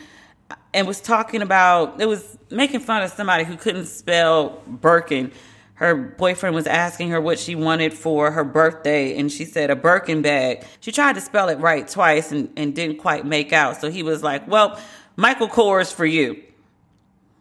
and 0.74 0.86
was 0.86 1.02
talking 1.02 1.42
about, 1.42 2.00
it 2.00 2.08
was 2.08 2.38
making 2.52 2.82
fun 2.82 3.02
of 3.02 3.12
somebody 3.12 3.44
who 3.44 3.56
couldn't 3.56 3.86
spell 3.86 4.62
Birkin 4.68 5.32
her 5.80 5.96
boyfriend 5.96 6.54
was 6.54 6.68
asking 6.68 7.10
her 7.12 7.22
what 7.22 7.40
she 7.40 7.56
wanted 7.56 7.94
for 7.94 8.32
her 8.32 8.44
birthday 8.44 9.18
and 9.18 9.32
she 9.32 9.46
said 9.46 9.70
a 9.70 9.78
Birkin 9.78 10.22
bag. 10.22 10.66
She 10.82 10.92
tried 10.92 11.16
to 11.16 11.22
spell 11.22 11.48
it 11.48 11.58
right 11.60 11.88
twice 11.88 12.34
and, 12.34 12.52
and 12.58 12.76
didn't 12.76 12.98
quite 12.98 13.26
make 13.26 13.54
out. 13.54 13.80
So 13.80 13.90
he 13.90 14.04
was 14.04 14.22
like, 14.22 14.46
Well, 14.46 14.78
Michael 15.16 15.48
Kors 15.48 15.94
for 15.94 16.06
you. 16.06 16.44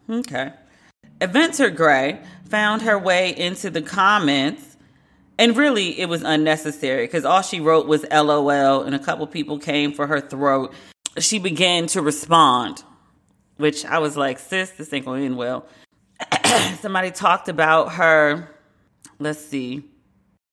Okay. 0.09 0.53
Aventer 1.21 1.75
Gray 1.75 2.21
found 2.49 2.81
her 2.83 2.97
way 2.97 3.35
into 3.35 3.69
the 3.69 3.81
comments 3.81 4.77
and 5.37 5.55
really 5.55 5.99
it 5.99 6.09
was 6.09 6.21
unnecessary 6.21 7.05
because 7.05 7.25
all 7.25 7.41
she 7.41 7.59
wrote 7.59 7.87
was 7.87 8.05
LOL 8.11 8.83
and 8.83 8.93
a 8.93 8.99
couple 8.99 9.25
people 9.25 9.57
came 9.57 9.93
for 9.93 10.05
her 10.05 10.19
throat. 10.19 10.73
She 11.17 11.39
began 11.39 11.87
to 11.87 12.01
respond, 12.01 12.83
which 13.57 13.85
I 13.85 13.99
was 13.99 14.17
like, 14.17 14.37
sis, 14.37 14.71
this 14.71 14.91
ain't 14.93 15.05
gonna 15.05 15.23
end 15.23 15.37
well. 15.37 15.65
somebody 16.81 17.11
talked 17.11 17.47
about 17.47 17.93
her. 17.93 18.53
Let's 19.17 19.43
see. 19.43 19.83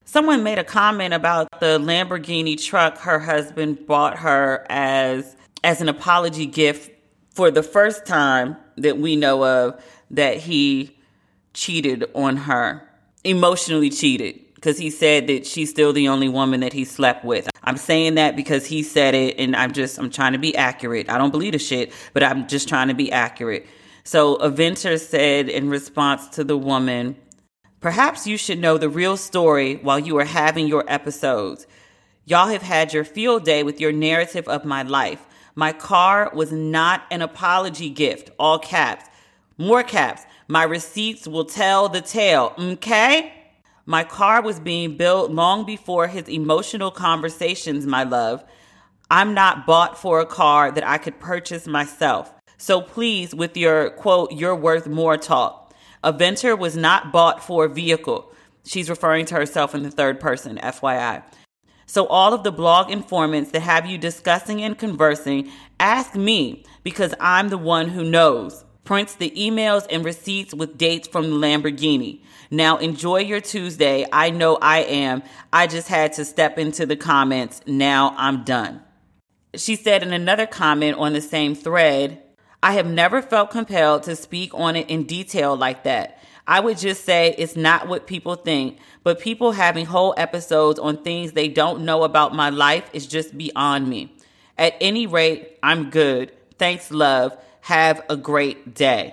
Someone 0.05 0.45
made 0.45 0.59
a 0.59 0.65
comment 0.65 1.15
about 1.15 1.49
the 1.59 1.81
Lamborghini 1.81 2.61
truck 2.63 2.99
her 2.99 3.19
husband 3.19 3.87
bought 3.87 4.19
her 4.19 4.65
as 4.71 5.37
as 5.65 5.81
an 5.81 5.89
apology 5.89 6.47
gift 6.47 6.93
for 7.31 7.51
the 7.51 7.63
first 7.63 8.07
time 8.07 8.57
that 8.77 8.99
we 8.99 9.17
know 9.17 9.45
of 9.45 9.83
that 10.11 10.39
he 10.39 10.97
cheated 11.55 12.05
on 12.15 12.37
her, 12.37 12.89
emotionally 13.25 13.91
cheated 13.91 14.41
because 14.55 14.79
he 14.79 14.91
said 14.91 15.27
that 15.29 15.47
she's 15.47 15.71
still 15.71 15.93
the 15.93 16.09
only 16.09 16.29
woman 16.29 16.61
that 16.61 16.73
he 16.73 16.85
slept 16.85 17.25
with. 17.25 17.49
I'm 17.63 17.77
saying 17.77 18.15
that 18.15 18.37
because 18.37 18.67
he 18.67 18.83
said 18.83 19.15
it 19.15 19.39
and 19.39 19.55
I'm 19.55 19.73
just 19.73 19.99
I'm 19.99 20.11
trying 20.11 20.33
to 20.33 20.39
be 20.39 20.57
accurate. 20.57 21.09
I 21.09 21.19
don't 21.19 21.31
believe 21.31 21.53
the 21.53 21.59
shit, 21.59 21.93
but 22.13 22.23
I'm 22.23 22.49
just 22.49 22.69
trying 22.69 22.89
to 22.89 22.95
be 22.95 23.13
accurate. 23.13 23.67
So 24.05 24.37
Aventer 24.37 25.01
said 25.01 25.49
in 25.49 25.69
response 25.69 26.29
to 26.31 26.45
the 26.45 26.57
woman, 26.57 27.17
Perhaps 27.81 28.27
you 28.27 28.37
should 28.37 28.59
know 28.59 28.79
the 28.79 28.89
real 28.89 29.17
story 29.17 29.77
while 29.77 29.99
you 29.99 30.19
are 30.19 30.25
having 30.25 30.67
your 30.67 30.85
episodes. 30.89 31.67
Y'all 32.25 32.49
have 32.49 32.63
had 32.63 32.93
your 32.93 33.05
field 33.05 33.45
day 33.45 33.63
with 33.63 33.81
your 33.81 33.93
narrative 33.93 34.49
of 34.49 34.65
my 34.65 34.83
life. 34.83 35.25
My 35.55 35.73
car 35.73 36.31
was 36.35 36.51
not 36.51 37.05
an 37.11 37.23
apology 37.23 37.91
gift, 37.91 38.31
all 38.39 38.59
caps. 38.59 39.05
More 39.59 39.83
caps. 39.83 40.23
My 40.49 40.65
receipts 40.65 41.27
will 41.27 41.47
tell 41.47 41.89
the 41.89 42.03
tale, 42.03 42.53
okay? 42.59 43.33
My 43.87 44.05
car 44.05 44.43
was 44.43 44.61
being 44.61 44.97
built 44.97 45.31
long 45.31 45.65
before 45.65 46.09
his 46.09 46.29
emotional 46.29 46.91
conversations, 46.91 47.87
my 47.87 48.03
love. 48.03 48.45
I'm 49.11 49.33
not 49.33 49.65
bought 49.67 49.97
for 49.97 50.21
a 50.21 50.27
car 50.27 50.71
that 50.73 50.87
I 50.87 50.99
could 50.99 51.21
purchase 51.21 51.67
myself. 51.67 52.33
So 52.59 52.81
please, 52.83 53.35
with 53.35 53.57
your 53.57 53.91
quote, 53.91 54.33
you're 54.33 54.57
worth 54.57 54.89
more 54.89 55.17
talk. 55.17 55.73
Aventer 56.05 56.59
was 56.59 56.77
not 56.77 57.11
bought 57.11 57.43
for 57.43 57.65
a 57.65 57.69
vehicle. 57.69 58.33
She's 58.65 58.91
referring 58.91 59.25
to 59.27 59.37
herself 59.37 59.75
in 59.75 59.85
the 59.85 59.91
third 59.91 60.21
person, 60.21 60.59
FYI. 60.59 61.23
So, 61.89 62.07
all 62.09 62.35
of 62.35 62.43
the 62.43 62.51
blog 62.51 62.91
informants 62.91 63.53
that 63.53 63.61
have 63.61 63.87
you 63.87 63.97
discussing 63.97 64.61
and 64.61 64.77
conversing, 64.77 65.51
ask 65.79 66.17
me 66.17 66.65
because 66.83 67.15
I'm 67.21 67.49
the 67.49 67.59
one 67.59 67.89
who 67.89 68.03
knows. 68.03 68.65
Prints 68.87 69.17
the 69.17 69.31
emails 69.33 69.85
and 69.91 70.05
receipts 70.05 70.55
with 70.55 70.79
dates 70.79 71.09
from 71.09 71.25
the 71.25 71.37
Lamborghini. 71.37 72.21
Now, 72.51 72.77
enjoy 72.77 73.19
your 73.19 73.41
Tuesday. 73.41 74.07
I 74.13 74.31
know 74.31 74.57
I 74.63 74.79
am. 74.85 75.25
I 75.53 75.67
just 75.67 75.89
had 75.89 76.13
to 76.15 76.25
step 76.25 76.57
into 76.57 76.87
the 76.87 76.97
comments. 76.97 77.61
Now 77.67 78.15
I'm 78.17 78.45
done. 78.45 78.83
She 79.57 79.75
said 79.75 80.05
in 80.05 80.13
another 80.13 80.47
comment 80.47 80.99
on 80.99 81.13
the 81.13 81.21
same 81.21 81.57
thread, 81.57 82.23
I 82.63 82.73
have 82.73 82.87
never 82.87 83.21
felt 83.21 83.51
compelled 83.51 84.05
to 84.05 84.15
speak 84.15 84.53
on 84.55 84.77
it 84.77 84.89
in 84.89 85.03
detail 85.03 85.57
like 85.57 85.83
that. 85.83 86.23
I 86.47 86.61
would 86.61 86.79
just 86.79 87.05
say 87.05 87.35
it's 87.37 87.57
not 87.57 87.89
what 87.89 88.07
people 88.07 88.37
think, 88.37 88.79
but 89.03 89.19
people 89.19 89.51
having 89.51 89.87
whole 89.87 90.15
episodes 90.17 90.79
on 90.79 91.03
things 91.03 91.33
they 91.33 91.49
don't 91.49 91.85
know 91.85 92.05
about 92.05 92.37
my 92.37 92.51
life 92.51 92.89
is 92.93 93.09
just 93.09 93.37
beyond 93.37 93.89
me. 93.89 94.17
At 94.57 94.75
any 94.81 95.09
rate, 95.09 95.59
I'm 95.63 95.91
good. 95.91 96.31
Thanks, 96.57 96.93
love. 96.93 97.37
Have 97.67 98.03
a 98.09 98.17
great 98.17 98.75
day. 98.77 99.13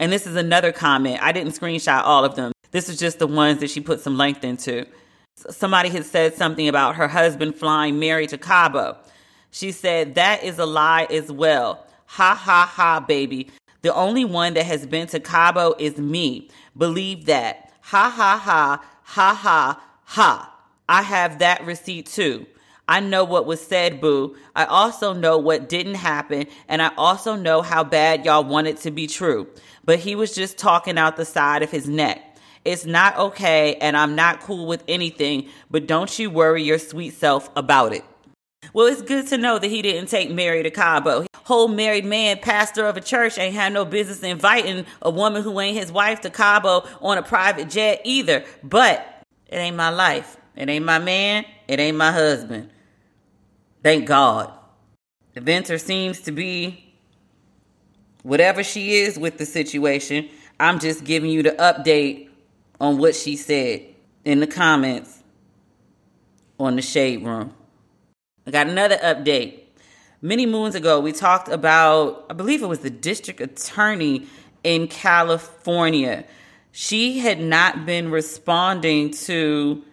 And 0.00 0.10
this 0.10 0.26
is 0.26 0.34
another 0.34 0.72
comment. 0.72 1.22
I 1.22 1.30
didn't 1.30 1.52
screenshot 1.52 2.02
all 2.02 2.24
of 2.24 2.34
them. 2.34 2.50
This 2.72 2.88
is 2.88 2.98
just 2.98 3.20
the 3.20 3.26
ones 3.28 3.60
that 3.60 3.70
she 3.70 3.80
put 3.80 4.00
some 4.00 4.16
length 4.16 4.42
into. 4.42 4.84
Somebody 5.36 5.88
had 5.88 6.04
said 6.04 6.34
something 6.34 6.66
about 6.66 6.96
her 6.96 7.06
husband 7.06 7.54
flying 7.54 8.00
Mary 8.00 8.26
to 8.26 8.36
Cabo. 8.36 8.98
She 9.52 9.70
said, 9.70 10.16
That 10.16 10.42
is 10.42 10.58
a 10.58 10.66
lie 10.66 11.06
as 11.08 11.30
well. 11.30 11.86
Ha 12.06 12.34
ha 12.34 12.68
ha, 12.68 12.98
baby. 12.98 13.48
The 13.82 13.94
only 13.94 14.24
one 14.24 14.54
that 14.54 14.66
has 14.66 14.84
been 14.84 15.06
to 15.06 15.20
Cabo 15.20 15.76
is 15.78 15.98
me. 15.98 16.50
Believe 16.76 17.26
that. 17.26 17.72
Ha 17.82 18.10
ha 18.10 18.38
ha, 18.38 18.84
ha 19.04 19.34
ha 19.34 19.80
ha. 20.02 20.54
I 20.88 21.02
have 21.02 21.38
that 21.38 21.64
receipt 21.64 22.06
too. 22.06 22.44
I 22.88 23.00
know 23.00 23.22
what 23.22 23.44
was 23.44 23.60
said, 23.60 24.00
boo. 24.00 24.34
I 24.56 24.64
also 24.64 25.12
know 25.12 25.36
what 25.36 25.68
didn't 25.68 25.96
happen, 25.96 26.46
and 26.68 26.80
I 26.80 26.90
also 26.96 27.36
know 27.36 27.60
how 27.60 27.84
bad 27.84 28.24
y'all 28.24 28.42
want 28.42 28.66
it 28.66 28.78
to 28.78 28.90
be 28.90 29.06
true. 29.06 29.46
But 29.84 29.98
he 29.98 30.14
was 30.14 30.34
just 30.34 30.56
talking 30.56 30.96
out 30.96 31.16
the 31.16 31.26
side 31.26 31.62
of 31.62 31.70
his 31.70 31.86
neck. 31.86 32.22
It's 32.64 32.86
not 32.86 33.16
okay, 33.18 33.76
and 33.76 33.96
I'm 33.96 34.14
not 34.14 34.40
cool 34.40 34.66
with 34.66 34.82
anything, 34.88 35.48
but 35.70 35.86
don't 35.86 36.18
you 36.18 36.30
worry 36.30 36.62
your 36.62 36.78
sweet 36.78 37.14
self 37.14 37.50
about 37.54 37.92
it. 37.92 38.04
Well, 38.72 38.86
it's 38.86 39.02
good 39.02 39.26
to 39.28 39.38
know 39.38 39.58
that 39.58 39.68
he 39.68 39.82
didn't 39.82 40.08
take 40.08 40.30
Mary 40.30 40.62
to 40.62 40.70
Cabo. 40.70 41.26
Whole 41.44 41.68
married 41.68 42.04
man, 42.04 42.38
pastor 42.38 42.86
of 42.86 42.96
a 42.96 43.00
church, 43.00 43.38
ain't 43.38 43.54
had 43.54 43.72
no 43.72 43.84
business 43.84 44.22
inviting 44.22 44.84
a 45.00 45.10
woman 45.10 45.42
who 45.42 45.60
ain't 45.60 45.76
his 45.76 45.92
wife 45.92 46.20
to 46.22 46.30
Cabo 46.30 46.86
on 47.00 47.16
a 47.16 47.22
private 47.22 47.70
jet 47.70 48.00
either. 48.04 48.44
But 48.62 49.24
it 49.46 49.56
ain't 49.56 49.76
my 49.76 49.90
life. 49.90 50.36
It 50.56 50.68
ain't 50.68 50.84
my 50.84 50.98
man. 50.98 51.44
It 51.68 51.78
ain't 51.78 51.96
my 51.96 52.12
husband. 52.12 52.70
Thank 53.82 54.06
God. 54.06 54.52
The 55.34 55.40
Venter 55.40 55.78
seems 55.78 56.20
to 56.22 56.32
be 56.32 56.94
whatever 58.22 58.62
she 58.62 58.96
is 58.96 59.18
with 59.18 59.38
the 59.38 59.46
situation. 59.46 60.28
I'm 60.58 60.80
just 60.80 61.04
giving 61.04 61.30
you 61.30 61.42
the 61.42 61.52
update 61.52 62.28
on 62.80 62.98
what 62.98 63.14
she 63.14 63.36
said 63.36 63.82
in 64.24 64.40
the 64.40 64.46
comments 64.46 65.22
on 66.58 66.76
the 66.76 66.82
Shade 66.82 67.24
Room. 67.24 67.54
I 68.46 68.50
got 68.50 68.66
another 68.66 68.96
update. 68.96 69.60
Many 70.20 70.46
moons 70.46 70.74
ago, 70.74 70.98
we 70.98 71.12
talked 71.12 71.48
about, 71.48 72.26
I 72.28 72.34
believe 72.34 72.62
it 72.62 72.66
was 72.66 72.80
the 72.80 72.90
district 72.90 73.40
attorney 73.40 74.26
in 74.64 74.88
California. 74.88 76.24
She 76.72 77.20
had 77.20 77.40
not 77.40 77.86
been 77.86 78.10
responding 78.10 79.12
to 79.12 79.84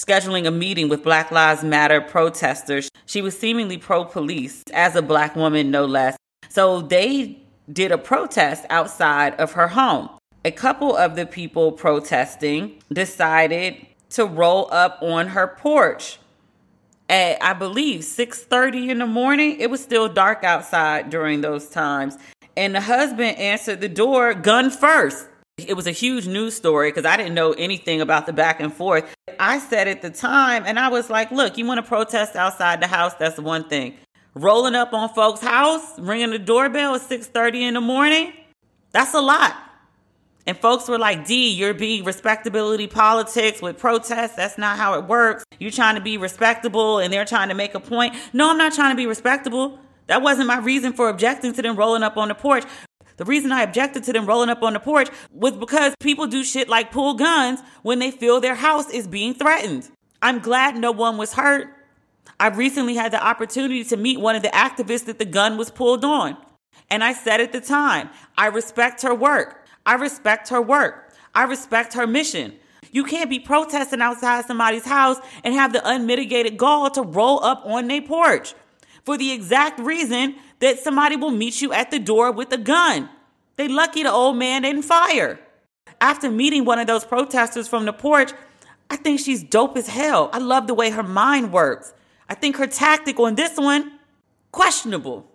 scheduling 0.00 0.46
a 0.46 0.50
meeting 0.50 0.88
with 0.88 1.02
Black 1.02 1.30
Lives 1.30 1.62
Matter 1.62 2.00
protesters. 2.00 2.88
She 3.04 3.20
was 3.20 3.38
seemingly 3.38 3.76
pro 3.76 4.04
police, 4.04 4.64
as 4.72 4.96
a 4.96 5.02
black 5.02 5.36
woman, 5.36 5.70
no 5.70 5.84
less. 5.84 6.16
So 6.48 6.80
they 6.80 7.42
did 7.70 7.92
a 7.92 7.98
protest 7.98 8.64
outside 8.70 9.34
of 9.34 9.52
her 9.52 9.68
home. 9.68 10.08
A 10.44 10.50
couple 10.50 10.96
of 10.96 11.16
the 11.16 11.26
people 11.26 11.72
protesting 11.72 12.82
decided 12.90 13.86
to 14.10 14.24
roll 14.24 14.68
up 14.72 14.98
on 15.02 15.28
her 15.28 15.46
porch 15.46 16.18
at 17.10 17.42
I 17.42 17.52
believe 17.52 18.00
6:30 18.00 18.88
in 18.88 18.98
the 18.98 19.06
morning. 19.06 19.60
It 19.60 19.70
was 19.70 19.82
still 19.82 20.08
dark 20.08 20.44
outside 20.44 21.10
during 21.10 21.42
those 21.42 21.68
times. 21.68 22.16
And 22.56 22.74
the 22.74 22.80
husband 22.80 23.38
answered 23.38 23.80
the 23.80 23.88
door 23.88 24.32
gun 24.32 24.70
first. 24.70 25.26
It 25.68 25.74
was 25.74 25.86
a 25.86 25.92
huge 25.92 26.26
news 26.26 26.54
story 26.54 26.90
because 26.90 27.04
I 27.04 27.16
didn't 27.16 27.34
know 27.34 27.52
anything 27.52 28.00
about 28.00 28.26
the 28.26 28.32
back 28.32 28.60
and 28.60 28.72
forth. 28.72 29.04
I 29.38 29.58
said 29.58 29.88
at 29.88 30.02
the 30.02 30.10
time, 30.10 30.64
and 30.66 30.78
I 30.78 30.88
was 30.88 31.10
like, 31.10 31.30
look, 31.30 31.58
you 31.58 31.66
want 31.66 31.78
to 31.78 31.88
protest 31.88 32.36
outside 32.36 32.80
the 32.80 32.86
house? 32.86 33.14
That's 33.14 33.38
one 33.38 33.68
thing. 33.68 33.96
Rolling 34.34 34.74
up 34.74 34.92
on 34.92 35.08
folks' 35.14 35.40
house, 35.40 35.98
ringing 35.98 36.30
the 36.30 36.38
doorbell 36.38 36.94
at 36.94 37.02
6:30 37.02 37.62
in 37.62 37.74
the 37.74 37.80
morning, 37.80 38.32
that's 38.92 39.14
a 39.14 39.20
lot. 39.20 39.56
And 40.46 40.56
folks 40.56 40.88
were 40.88 40.98
like, 40.98 41.26
D, 41.26 41.50
you're 41.52 41.74
being 41.74 42.04
respectability 42.04 42.86
politics 42.86 43.60
with 43.60 43.78
protests. 43.78 44.36
That's 44.36 44.58
not 44.58 44.78
how 44.78 44.98
it 44.98 45.04
works. 45.04 45.44
You're 45.58 45.70
trying 45.70 45.96
to 45.96 46.00
be 46.00 46.16
respectable 46.16 46.98
and 46.98 47.12
they're 47.12 47.24
trying 47.24 47.50
to 47.50 47.54
make 47.54 47.74
a 47.74 47.80
point. 47.80 48.14
No, 48.32 48.50
I'm 48.50 48.58
not 48.58 48.72
trying 48.72 48.90
to 48.90 48.96
be 48.96 49.06
respectable. 49.06 49.78
That 50.06 50.22
wasn't 50.22 50.48
my 50.48 50.58
reason 50.58 50.92
for 50.92 51.08
objecting 51.08 51.52
to 51.52 51.62
them 51.62 51.76
rolling 51.76 52.02
up 52.02 52.16
on 52.16 52.28
the 52.28 52.34
porch. 52.34 52.64
The 53.20 53.26
reason 53.26 53.52
I 53.52 53.64
objected 53.64 54.04
to 54.04 54.14
them 54.14 54.24
rolling 54.24 54.48
up 54.48 54.62
on 54.62 54.72
the 54.72 54.80
porch 54.80 55.10
was 55.30 55.52
because 55.52 55.94
people 56.00 56.26
do 56.26 56.42
shit 56.42 56.70
like 56.70 56.90
pull 56.90 57.12
guns 57.12 57.60
when 57.82 57.98
they 57.98 58.10
feel 58.10 58.40
their 58.40 58.54
house 58.54 58.88
is 58.88 59.06
being 59.06 59.34
threatened. 59.34 59.90
I'm 60.22 60.38
glad 60.38 60.74
no 60.74 60.90
one 60.90 61.18
was 61.18 61.34
hurt. 61.34 61.68
I 62.40 62.48
recently 62.48 62.94
had 62.94 63.12
the 63.12 63.22
opportunity 63.22 63.84
to 63.84 63.98
meet 63.98 64.18
one 64.18 64.36
of 64.36 64.42
the 64.42 64.48
activists 64.48 65.04
that 65.04 65.18
the 65.18 65.26
gun 65.26 65.58
was 65.58 65.70
pulled 65.70 66.02
on. 66.02 66.34
And 66.88 67.04
I 67.04 67.12
said 67.12 67.42
at 67.42 67.52
the 67.52 67.60
time, 67.60 68.08
I 68.38 68.46
respect 68.46 69.02
her 69.02 69.14
work. 69.14 69.66
I 69.84 69.96
respect 69.96 70.48
her 70.48 70.62
work. 70.62 71.12
I 71.34 71.42
respect 71.42 71.92
her 71.92 72.06
mission. 72.06 72.54
You 72.90 73.04
can't 73.04 73.28
be 73.28 73.38
protesting 73.38 74.00
outside 74.00 74.46
somebody's 74.46 74.86
house 74.86 75.18
and 75.44 75.52
have 75.52 75.74
the 75.74 75.86
unmitigated 75.86 76.56
gall 76.56 76.88
to 76.92 77.02
roll 77.02 77.44
up 77.44 77.66
on 77.66 77.86
their 77.86 78.00
porch 78.00 78.54
for 79.04 79.18
the 79.18 79.32
exact 79.32 79.78
reason 79.80 80.36
that 80.60 80.78
somebody 80.78 81.16
will 81.16 81.30
meet 81.30 81.60
you 81.60 81.72
at 81.72 81.90
the 81.90 81.98
door 81.98 82.30
with 82.32 82.52
a 82.52 82.58
gun. 82.58 83.08
They 83.56 83.68
lucky 83.68 84.02
the 84.02 84.12
old 84.12 84.36
man 84.36 84.62
didn't 84.62 84.82
fire. 84.82 85.38
After 86.00 86.30
meeting 86.30 86.64
one 86.64 86.78
of 86.78 86.86
those 86.86 87.04
protesters 87.04 87.68
from 87.68 87.84
the 87.84 87.92
porch, 87.92 88.32
I 88.88 88.96
think 88.96 89.20
she's 89.20 89.42
dope 89.42 89.76
as 89.76 89.88
hell. 89.88 90.30
I 90.32 90.38
love 90.38 90.66
the 90.66 90.74
way 90.74 90.90
her 90.90 91.02
mind 91.02 91.52
works. 91.52 91.92
I 92.28 92.34
think 92.34 92.56
her 92.56 92.66
tactic 92.66 93.18
on 93.20 93.34
this 93.34 93.56
one, 93.56 93.98
questionable. 94.52 95.26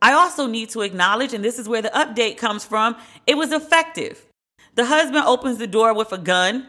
I 0.00 0.12
also 0.12 0.46
need 0.46 0.70
to 0.70 0.80
acknowledge, 0.80 1.32
and 1.32 1.44
this 1.44 1.58
is 1.58 1.68
where 1.68 1.82
the 1.82 1.90
update 1.90 2.36
comes 2.36 2.64
from, 2.64 2.96
it 3.26 3.36
was 3.36 3.52
effective. 3.52 4.26
The 4.74 4.86
husband 4.86 5.24
opens 5.26 5.58
the 5.58 5.66
door 5.66 5.94
with 5.94 6.12
a 6.12 6.18
gun. 6.18 6.66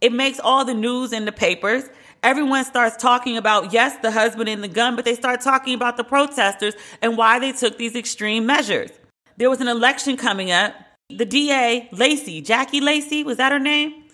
It 0.00 0.12
makes 0.12 0.38
all 0.38 0.64
the 0.64 0.74
news 0.74 1.12
in 1.12 1.24
the 1.24 1.32
papers. 1.32 1.84
Everyone 2.22 2.64
starts 2.64 2.96
talking 2.96 3.36
about, 3.36 3.72
yes, 3.72 3.96
the 4.02 4.10
husband 4.10 4.48
and 4.48 4.62
the 4.62 4.68
gun, 4.68 4.96
but 4.96 5.04
they 5.04 5.14
start 5.14 5.40
talking 5.40 5.74
about 5.74 5.96
the 5.96 6.04
protesters 6.04 6.74
and 7.00 7.16
why 7.16 7.38
they 7.38 7.52
took 7.52 7.78
these 7.78 7.94
extreme 7.94 8.44
measures. 8.44 8.90
There 9.36 9.48
was 9.48 9.60
an 9.60 9.68
election 9.68 10.16
coming 10.16 10.50
up. 10.50 10.74
The 11.10 11.24
DA, 11.24 11.88
Lacey, 11.92 12.42
Jackie 12.42 12.80
Lacey, 12.80 13.22
was 13.22 13.36
that 13.36 13.52
her 13.52 13.60
name? 13.60 14.04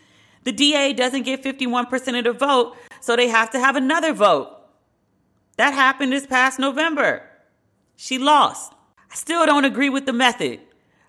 The 0.45 0.53
DA 0.53 0.93
doesn't 0.93 1.23
get 1.23 1.43
51% 1.43 2.19
of 2.19 2.25
the 2.25 2.33
vote, 2.33 2.77
so 3.01 3.17
they 3.17 3.29
have 3.29 3.51
to 3.51 3.59
have 3.59 3.75
another 3.75 4.13
vote. 4.13 4.51
That 5.57 5.73
happened 5.73 6.13
this 6.13 6.27
past 6.27 6.59
November. 6.59 7.23
She 7.97 8.19
lost. 8.19 8.75
I 9.11 9.15
still 9.15 9.47
don't 9.47 9.65
agree 9.65 9.89
with 9.89 10.05
the 10.05 10.13
method. 10.13 10.61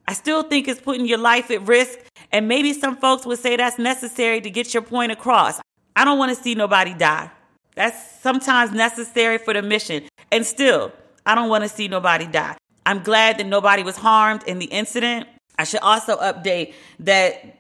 I 0.08 0.14
still 0.14 0.44
think 0.44 0.68
it's 0.68 0.80
putting 0.80 1.06
your 1.06 1.18
life 1.18 1.52
at 1.52 1.68
risk, 1.68 2.00
and 2.32 2.48
maybe 2.48 2.72
some 2.72 2.96
folks 2.96 3.26
would 3.26 3.40
say 3.40 3.58
that's 3.58 3.78
necessary 3.78 4.40
to 4.40 4.50
get 4.50 4.74
your 4.74 4.84
point 4.84 5.12
across. 5.12 5.60
I 5.96 6.06
don't 6.06 6.18
want 6.18 6.36
to 6.36 6.42
see 6.42 6.56
nobody 6.56 6.94
die. 6.94 7.32
That's 7.76 8.22
sometimes 8.22 8.72
necessary 8.72 9.38
for 9.38 9.54
the 9.54 9.62
mission. 9.62 10.04
And 10.32 10.46
still, 10.46 10.92
I 11.26 11.36
don't 11.36 11.50
want 11.50 11.64
to 11.64 11.70
see 11.70 11.88
nobody 11.88 12.28
die. 12.28 12.58
I'm 12.86 13.02
glad 13.02 13.38
that 13.38 13.48
nobody 13.48 13.84
was 13.84 13.98
harmed 13.98 14.44
in 14.44 14.60
the 14.60 14.66
incident. 14.66 15.28
I 15.58 15.64
should 15.64 15.80
also 15.80 16.18
update 16.18 16.74
that 17.00 17.58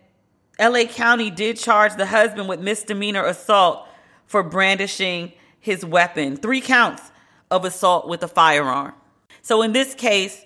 LA 0.60 0.86
County 0.86 1.30
did 1.30 1.58
charge 1.58 1.96
the 1.96 2.06
husband 2.06 2.48
with 2.48 2.60
misdemeanor 2.60 3.26
assault 3.26 3.88
for 4.26 4.44
brandishing 4.44 5.34
his 5.60 5.86
weapon, 5.86 6.38
three 6.38 6.62
counts 6.62 7.12
of 7.50 7.66
assault 7.66 8.08
with 8.08 8.22
a 8.24 8.28
firearm. 8.28 8.94
So 9.42 9.62
in 9.62 9.74
this 9.74 9.94
case, 9.94 10.46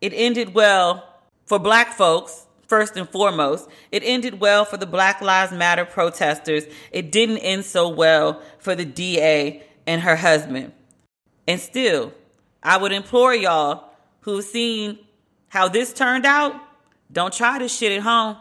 it 0.00 0.12
ended 0.14 0.54
well 0.54 1.08
for 1.46 1.58
black 1.58 1.92
folks 1.92 2.46
first 2.74 2.96
and 2.96 3.08
foremost. 3.08 3.68
It 3.92 4.02
ended 4.04 4.40
well 4.40 4.64
for 4.64 4.76
the 4.76 4.84
Black 4.84 5.20
Lives 5.20 5.52
Matter 5.52 5.84
protesters. 5.84 6.64
It 6.90 7.12
didn't 7.12 7.38
end 7.38 7.64
so 7.64 7.88
well 7.88 8.42
for 8.58 8.74
the 8.74 8.84
DA 8.84 9.62
and 9.86 10.02
her 10.02 10.16
husband. 10.16 10.72
And 11.46 11.60
still, 11.60 12.12
I 12.64 12.76
would 12.76 12.90
implore 12.90 13.32
y'all 13.32 13.90
who've 14.22 14.44
seen 14.44 14.98
how 15.50 15.68
this 15.68 15.92
turned 15.92 16.26
out, 16.26 16.60
don't 17.12 17.32
try 17.32 17.60
this 17.60 17.78
shit 17.78 17.92
at 17.92 18.02
home. 18.02 18.38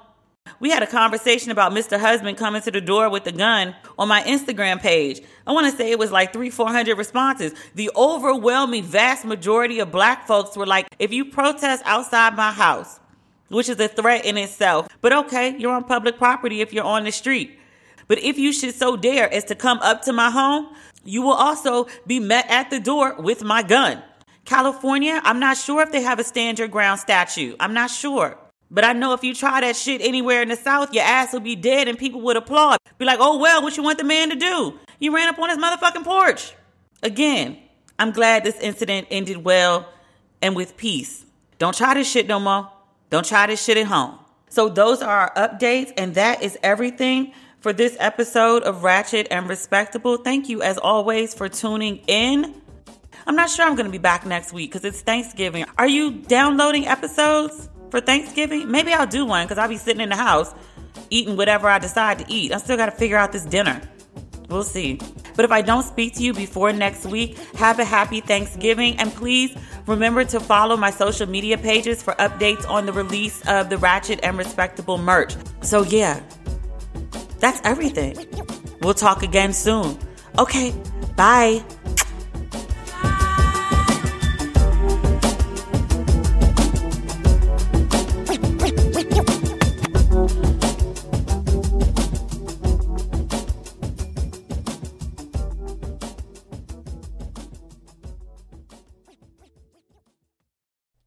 We 0.59 0.71
had 0.71 0.81
a 0.81 0.87
conversation 0.87 1.51
about 1.51 1.71
Mr. 1.71 1.99
Husband 1.99 2.35
coming 2.35 2.63
to 2.63 2.71
the 2.71 2.81
door 2.81 3.11
with 3.11 3.27
a 3.27 3.31
gun 3.31 3.75
on 3.99 4.07
my 4.07 4.23
Instagram 4.23 4.79
page. 4.79 5.21
I 5.45 5.51
want 5.51 5.69
to 5.69 5.77
say 5.77 5.91
it 5.91 5.99
was 5.99 6.11
like 6.11 6.33
three, 6.33 6.49
400 6.49 6.97
responses. 6.97 7.53
The 7.75 7.91
overwhelming 7.95 8.83
vast 8.83 9.25
majority 9.25 9.77
of 9.77 9.91
black 9.91 10.25
folks 10.25 10.57
were 10.57 10.65
like, 10.65 10.87
if 10.97 11.13
you 11.13 11.25
protest 11.25 11.83
outside 11.85 12.35
my 12.35 12.51
house, 12.51 12.99
which 13.53 13.69
is 13.69 13.79
a 13.79 13.87
threat 13.87 14.25
in 14.25 14.37
itself. 14.37 14.87
But 15.01 15.13
okay, 15.13 15.55
you're 15.57 15.73
on 15.73 15.83
public 15.83 16.17
property 16.17 16.61
if 16.61 16.73
you're 16.73 16.83
on 16.83 17.03
the 17.03 17.11
street. 17.11 17.59
But 18.07 18.19
if 18.19 18.37
you 18.37 18.51
should 18.51 18.75
so 18.75 18.97
dare 18.97 19.33
as 19.33 19.45
to 19.45 19.55
come 19.55 19.79
up 19.79 20.01
to 20.03 20.13
my 20.13 20.29
home, 20.29 20.75
you 21.03 21.21
will 21.21 21.33
also 21.33 21.87
be 22.07 22.19
met 22.19 22.49
at 22.49 22.69
the 22.69 22.79
door 22.79 23.15
with 23.19 23.43
my 23.43 23.63
gun. 23.63 24.01
California, 24.45 25.21
I'm 25.23 25.39
not 25.39 25.57
sure 25.57 25.81
if 25.81 25.91
they 25.91 26.01
have 26.01 26.19
a 26.19 26.23
stand 26.23 26.59
your 26.59 26.67
ground 26.67 26.99
statute. 26.99 27.55
I'm 27.59 27.73
not 27.73 27.89
sure. 27.89 28.37
But 28.69 28.83
I 28.83 28.93
know 28.93 29.13
if 29.13 29.23
you 29.23 29.35
try 29.35 29.61
that 29.61 29.75
shit 29.75 30.01
anywhere 30.01 30.41
in 30.41 30.49
the 30.49 30.55
South, 30.55 30.93
your 30.93 31.03
ass 31.03 31.31
will 31.31 31.39
be 31.39 31.55
dead 31.55 31.87
and 31.87 31.97
people 31.97 32.21
would 32.21 32.35
applaud. 32.35 32.77
Be 32.97 33.05
like, 33.05 33.19
oh, 33.21 33.37
well, 33.37 33.61
what 33.61 33.77
you 33.77 33.83
want 33.83 33.99
the 33.99 34.03
man 34.03 34.29
to 34.31 34.35
do? 34.35 34.79
You 34.99 35.13
ran 35.15 35.29
up 35.29 35.37
on 35.37 35.49
his 35.49 35.59
motherfucking 35.59 36.03
porch. 36.03 36.53
Again, 37.03 37.57
I'm 37.99 38.11
glad 38.11 38.43
this 38.43 38.59
incident 38.59 39.07
ended 39.11 39.37
well 39.37 39.87
and 40.41 40.55
with 40.55 40.75
peace. 40.75 41.25
Don't 41.59 41.75
try 41.75 41.93
this 41.93 42.09
shit 42.09 42.27
no 42.27 42.39
more. 42.39 42.72
Don't 43.13 43.23
try 43.23 43.45
this 43.45 43.63
shit 43.63 43.77
at 43.77 43.85
home. 43.85 44.17
So, 44.49 44.69
those 44.69 45.03
are 45.03 45.15
our 45.15 45.33
updates, 45.35 45.93
and 45.97 46.15
that 46.15 46.41
is 46.41 46.57
everything 46.63 47.31
for 47.59 47.71
this 47.71 47.95
episode 47.99 48.63
of 48.63 48.83
Ratchet 48.83 49.27
and 49.29 49.47
Respectable. 49.47 50.17
Thank 50.17 50.49
you, 50.49 50.63
as 50.63 50.79
always, 50.79 51.35
for 51.35 51.47
tuning 51.47 51.97
in. 52.07 52.59
I'm 53.27 53.35
not 53.35 53.51
sure 53.51 53.65
I'm 53.65 53.75
going 53.75 53.85
to 53.85 53.91
be 53.91 53.99
back 53.99 54.25
next 54.25 54.51
week 54.51 54.71
because 54.71 54.83
it's 54.83 55.01
Thanksgiving. 55.01 55.65
Are 55.77 55.87
you 55.87 56.23
downloading 56.23 56.87
episodes 56.87 57.69
for 57.91 58.01
Thanksgiving? 58.01 58.71
Maybe 58.71 58.91
I'll 58.93 59.05
do 59.05 59.27
one 59.27 59.45
because 59.45 59.59
I'll 59.59 59.69
be 59.69 59.77
sitting 59.77 60.01
in 60.01 60.09
the 60.09 60.15
house 60.15 60.51
eating 61.11 61.37
whatever 61.37 61.67
I 61.67 61.77
decide 61.77 62.17
to 62.17 62.25
eat. 62.27 62.51
I 62.51 62.57
still 62.57 62.77
got 62.77 62.87
to 62.87 62.93
figure 62.93 63.17
out 63.17 63.31
this 63.31 63.45
dinner. 63.45 63.79
We'll 64.49 64.63
see. 64.63 64.99
But 65.35 65.45
if 65.45 65.51
I 65.51 65.61
don't 65.61 65.83
speak 65.83 66.15
to 66.15 66.23
you 66.23 66.33
before 66.33 66.71
next 66.73 67.05
week, 67.05 67.37
have 67.55 67.79
a 67.79 67.85
happy 67.85 68.21
Thanksgiving. 68.21 68.97
And 68.97 69.13
please 69.13 69.55
remember 69.87 70.23
to 70.25 70.39
follow 70.39 70.77
my 70.77 70.91
social 70.91 71.27
media 71.27 71.57
pages 71.57 72.03
for 72.03 72.13
updates 72.15 72.69
on 72.69 72.85
the 72.85 72.93
release 72.93 73.41
of 73.47 73.69
the 73.69 73.77
Ratchet 73.77 74.19
and 74.23 74.37
Respectable 74.37 74.97
merch. 74.97 75.35
So, 75.61 75.83
yeah, 75.83 76.21
that's 77.39 77.59
everything. 77.63 78.15
We'll 78.81 78.93
talk 78.93 79.23
again 79.23 79.53
soon. 79.53 79.97
Okay, 80.37 80.73
bye. 81.15 81.63